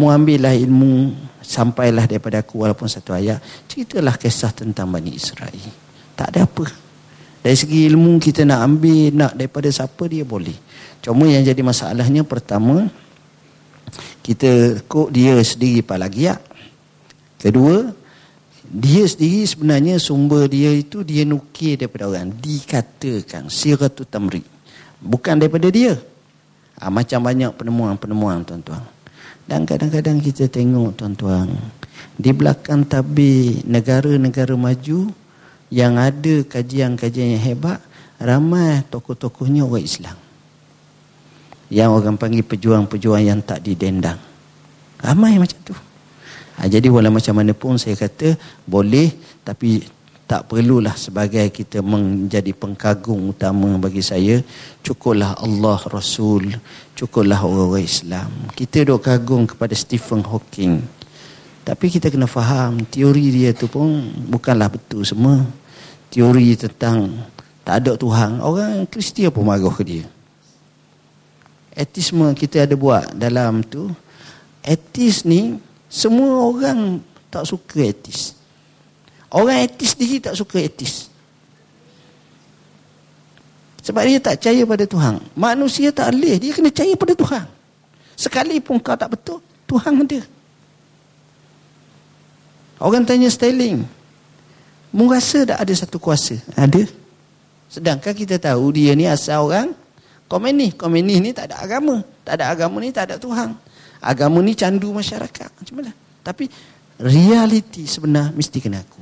Mu 0.00 0.08
ambillah 0.08 0.56
ilmu 0.56 1.12
sampailah 1.44 2.08
daripada 2.08 2.40
aku 2.40 2.64
walaupun 2.64 2.88
satu 2.88 3.12
ayat. 3.12 3.36
Ceritalah 3.68 4.16
kisah 4.16 4.56
tentang 4.56 4.88
Bani 4.88 5.12
Israel. 5.12 5.68
Tak 6.16 6.32
ada 6.32 6.48
apa. 6.48 6.64
Dari 7.42 7.56
segi 7.58 7.90
ilmu 7.90 8.22
kita 8.22 8.46
nak 8.46 8.60
ambil 8.62 9.10
nak 9.10 9.32
daripada 9.34 9.66
siapa 9.66 10.06
dia 10.06 10.22
boleh. 10.22 10.54
Cuma 11.02 11.26
yang 11.26 11.42
jadi 11.42 11.58
masalahnya 11.58 12.22
pertama 12.22 12.86
kita 14.22 14.78
kok 14.86 15.10
dia 15.10 15.42
sendiri 15.42 15.82
palagiat. 15.82 16.38
Kedua 17.42 17.90
dia 18.62 19.04
sendiri 19.04 19.42
sebenarnya 19.42 19.98
sumber 19.98 20.46
dia 20.46 20.70
itu 20.70 21.02
dia 21.02 21.26
nukir 21.26 21.76
daripada 21.76 22.08
orang 22.08 22.30
dikatakan 22.30 23.50
siratu 23.50 24.06
tamri 24.06 24.46
bukan 25.02 25.42
daripada 25.42 25.66
dia. 25.68 25.98
Ha, 26.78 26.88
macam 26.88 27.26
banyak 27.26 27.52
penemuan-penemuan 27.58 28.46
tuan-tuan. 28.46 28.82
Dan 29.46 29.66
kadang-kadang 29.66 30.22
kita 30.22 30.46
tengok 30.46 30.94
tuan-tuan. 30.94 31.50
Di 32.14 32.30
belakang 32.30 32.86
tabir 32.86 33.66
negara-negara 33.66 34.54
maju 34.54 35.10
yang 35.72 35.96
ada 35.96 36.44
kajian-kajian 36.44 37.40
yang 37.40 37.44
hebat. 37.48 37.80
Ramai 38.20 38.84
tokoh-tokohnya 38.92 39.64
orang 39.64 39.82
Islam. 39.82 40.16
Yang 41.72 41.90
orang 41.96 42.20
panggil 42.20 42.44
pejuang-pejuang 42.44 43.24
yang 43.24 43.40
tak 43.40 43.64
didendang. 43.64 44.20
Ramai 45.00 45.40
macam 45.40 45.58
tu. 45.64 45.74
Ha, 46.60 46.68
jadi 46.68 46.92
walau 46.92 47.08
macam 47.08 47.34
mana 47.40 47.56
pun 47.56 47.80
saya 47.80 47.96
kata 47.96 48.36
boleh 48.68 49.08
tapi 49.40 49.80
tak 50.28 50.48
perlulah 50.48 50.94
sebagai 50.94 51.48
kita 51.48 51.80
menjadi 51.80 52.52
pengkagum 52.52 53.32
utama 53.32 53.68
bagi 53.80 54.04
saya 54.04 54.40
cukuplah 54.84 55.36
Allah 55.40 55.80
Rasul 55.88 56.52
cukuplah 56.92 57.40
orang-orang 57.40 57.88
Islam 57.88 58.30
kita 58.52 58.84
dok 58.84 59.00
kagum 59.00 59.48
kepada 59.48 59.72
Stephen 59.72 60.20
Hawking 60.24 60.84
tapi 61.64 61.88
kita 61.88 62.12
kena 62.12 62.28
faham 62.28 62.84
teori 62.84 63.32
dia 63.32 63.50
tu 63.56 63.68
pun 63.68 64.12
bukanlah 64.28 64.72
betul 64.72 65.04
semua 65.04 65.40
teori 66.12 66.52
tentang 66.60 67.16
tak 67.64 67.80
ada 67.80 67.96
Tuhan 67.96 68.44
orang 68.44 68.84
Kristian 68.84 69.32
pun 69.32 69.48
marah 69.48 69.72
ke 69.72 69.82
dia 69.82 70.04
etisme 71.72 72.28
kita 72.36 72.68
ada 72.68 72.76
buat 72.76 73.16
dalam 73.16 73.64
tu 73.64 73.88
etis 74.60 75.24
ni 75.24 75.56
semua 75.88 76.52
orang 76.52 77.00
tak 77.32 77.48
suka 77.48 77.80
etis 77.80 78.36
Orang 79.32 79.64
etis 79.64 79.96
sendiri 79.96 80.20
tak 80.20 80.36
suka 80.36 80.60
etis. 80.60 81.08
Sebab 83.80 84.04
dia 84.04 84.20
tak 84.20 84.38
percaya 84.38 84.62
pada 84.68 84.84
Tuhan. 84.84 85.14
Manusia 85.32 85.88
tak 85.88 86.12
boleh. 86.12 86.36
Dia 86.36 86.52
kena 86.52 86.68
percaya 86.68 86.94
pada 86.94 87.14
Tuhan. 87.16 87.44
Sekalipun 88.14 88.76
kau 88.78 88.92
tak 88.94 89.16
betul, 89.16 89.40
Tuhan 89.64 90.04
ada. 90.04 90.20
Orang 92.76 93.08
tanya 93.08 93.32
Sterling. 93.32 93.88
Mu 94.92 95.08
rasa 95.08 95.48
tak 95.48 95.58
ada 95.64 95.72
satu 95.72 95.96
kuasa? 95.96 96.36
Ada. 96.52 96.84
Sedangkan 97.72 98.12
kita 98.12 98.36
tahu 98.36 98.76
dia 98.76 98.92
ni 98.92 99.08
asal 99.08 99.48
orang 99.48 99.72
komunis. 100.28 100.76
Komunis 100.76 101.18
ni 101.24 101.32
tak 101.32 101.48
ada 101.48 101.64
agama. 101.64 102.04
Tak 102.22 102.36
ada 102.36 102.52
agama 102.52 102.76
ni 102.84 102.92
tak 102.92 103.08
ada 103.08 103.16
Tuhan. 103.16 103.56
Agama 104.04 104.38
ni 104.44 104.52
candu 104.52 104.92
masyarakat. 104.92 105.48
Macam 105.48 105.74
mana? 105.80 105.90
Tapi 106.20 106.52
realiti 107.00 107.88
sebenar 107.88 108.36
mesti 108.36 108.60
kena 108.60 108.84
aku. 108.84 109.00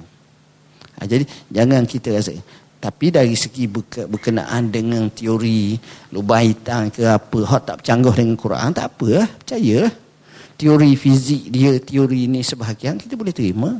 Ha, 1.00 1.10
jadi 1.10 1.24
jangan 1.50 1.82
kita 1.84 2.14
rasa 2.14 2.38
tapi 2.80 3.12
dari 3.12 3.36
segi 3.36 3.68
berkenaan 3.68 4.72
dengan 4.72 5.12
teori 5.12 5.76
lubang 6.16 6.48
hitam 6.48 6.88
ke 6.88 7.04
apa 7.04 7.38
hak 7.44 7.62
tak 7.68 7.76
bercanggah 7.84 8.14
dengan 8.16 8.36
Quran 8.40 8.72
tak 8.72 8.96
apa 8.96 9.06
lah 9.20 9.28
percayalah 9.28 9.92
teori 10.56 10.90
fizik 10.96 11.52
dia 11.52 11.76
teori 11.76 12.24
ini 12.24 12.40
sebahagian 12.40 12.96
kita 12.96 13.20
boleh 13.20 13.36
terima 13.36 13.76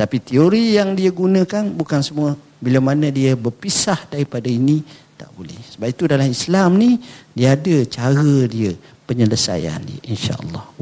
tapi 0.00 0.16
teori 0.16 0.80
yang 0.80 0.96
dia 0.96 1.12
gunakan 1.12 1.76
bukan 1.76 2.00
semua. 2.00 2.32
Bila 2.56 2.80
mana 2.80 3.12
dia 3.12 3.36
berpisah 3.36 4.08
daripada 4.08 4.48
ini 4.48 4.80
tak 5.12 5.28
boleh. 5.36 5.60
Sebab 5.76 5.88
itu 5.92 6.08
dalam 6.08 6.24
Islam 6.24 6.80
ni 6.80 6.96
dia 7.36 7.52
ada 7.52 7.84
cara 7.84 8.48
dia 8.48 8.72
penyelesaian 9.04 9.76
dia 9.84 10.00
insyaallah. 10.08 10.80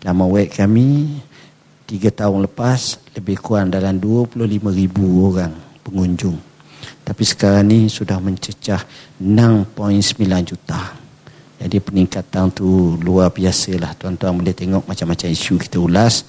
laman 0.05 0.29
web 0.29 0.49
kami 0.53 1.17
tiga 1.89 2.13
tahun 2.13 2.45
lepas 2.45 3.01
lebih 3.17 3.41
kurang 3.41 3.73
dalam 3.73 3.97
25 3.97 4.37
ribu 4.77 5.25
orang 5.25 5.57
pengunjung. 5.81 6.37
Tapi 7.01 7.25
sekarang 7.25 7.73
ni 7.73 7.89
sudah 7.89 8.21
mencecah 8.21 8.85
6.9 9.17 9.73
juta. 10.45 11.09
Jadi 11.59 11.83
peningkatan 11.83 12.55
tu 12.55 12.95
luar 13.01 13.33
biasa 13.33 13.73
lah. 13.81 13.97
Tuan-tuan 13.97 14.37
boleh 14.37 14.55
tengok 14.55 14.87
macam-macam 14.87 15.29
isu 15.33 15.59
kita 15.59 15.81
ulas. 15.81 16.23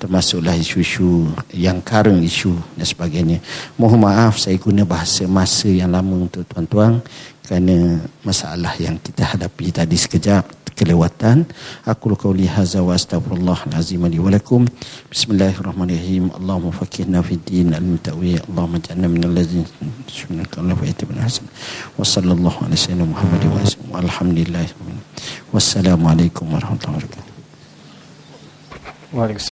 Termasuklah 0.00 0.56
isu-isu 0.56 1.28
yang 1.52 1.84
current 1.84 2.24
isu 2.24 2.56
dan 2.74 2.86
sebagainya. 2.88 3.38
Mohon 3.76 4.08
maaf 4.08 4.40
saya 4.40 4.56
guna 4.56 4.88
bahasa 4.88 5.28
masa 5.28 5.68
yang 5.68 5.92
lama 5.92 6.24
untuk 6.24 6.48
tuan-tuan. 6.48 7.04
Kerana 7.44 8.00
masalah 8.24 8.72
yang 8.80 8.96
kita 8.96 9.36
hadapi 9.36 9.68
tadi 9.68 9.98
sekejap 9.98 10.60
kelewatan 10.78 11.44
aku 11.84 12.16
qauli 12.16 12.48
hadza 12.48 12.80
wa 12.80 12.96
astaghfirullah 12.96 13.68
alazim 13.68 14.00
li 14.08 14.16
wa 14.16 14.32
lakum 14.32 14.64
bismillahirrahmanirrahim 15.12 16.32
allahumma 16.32 16.72
faqihna 16.72 17.20
fid 17.20 17.44
din 17.44 17.76
al 17.76 17.84
mutawi 17.84 18.40
allahumma 18.48 18.80
ja'alna 18.80 19.04
min 19.12 19.20
yashkuruna 19.20 20.48
Allah 20.56 20.78
wa 20.80 20.86
yatabana 20.88 21.20
hasan 21.28 21.44
wa 22.00 22.00
sallallahu 22.00 22.64
ala 22.64 22.72
sayyidina 22.72 23.04
muhammad 23.12 23.44
wa 23.44 23.60
sallam 23.60 23.92
alhamdulillah 24.08 24.64
Wassalamualaikum 25.50 26.46
warahmatullahi 26.46 27.02
wabarakatuh. 27.02 27.26
Waalaikumsalam. 29.10 29.48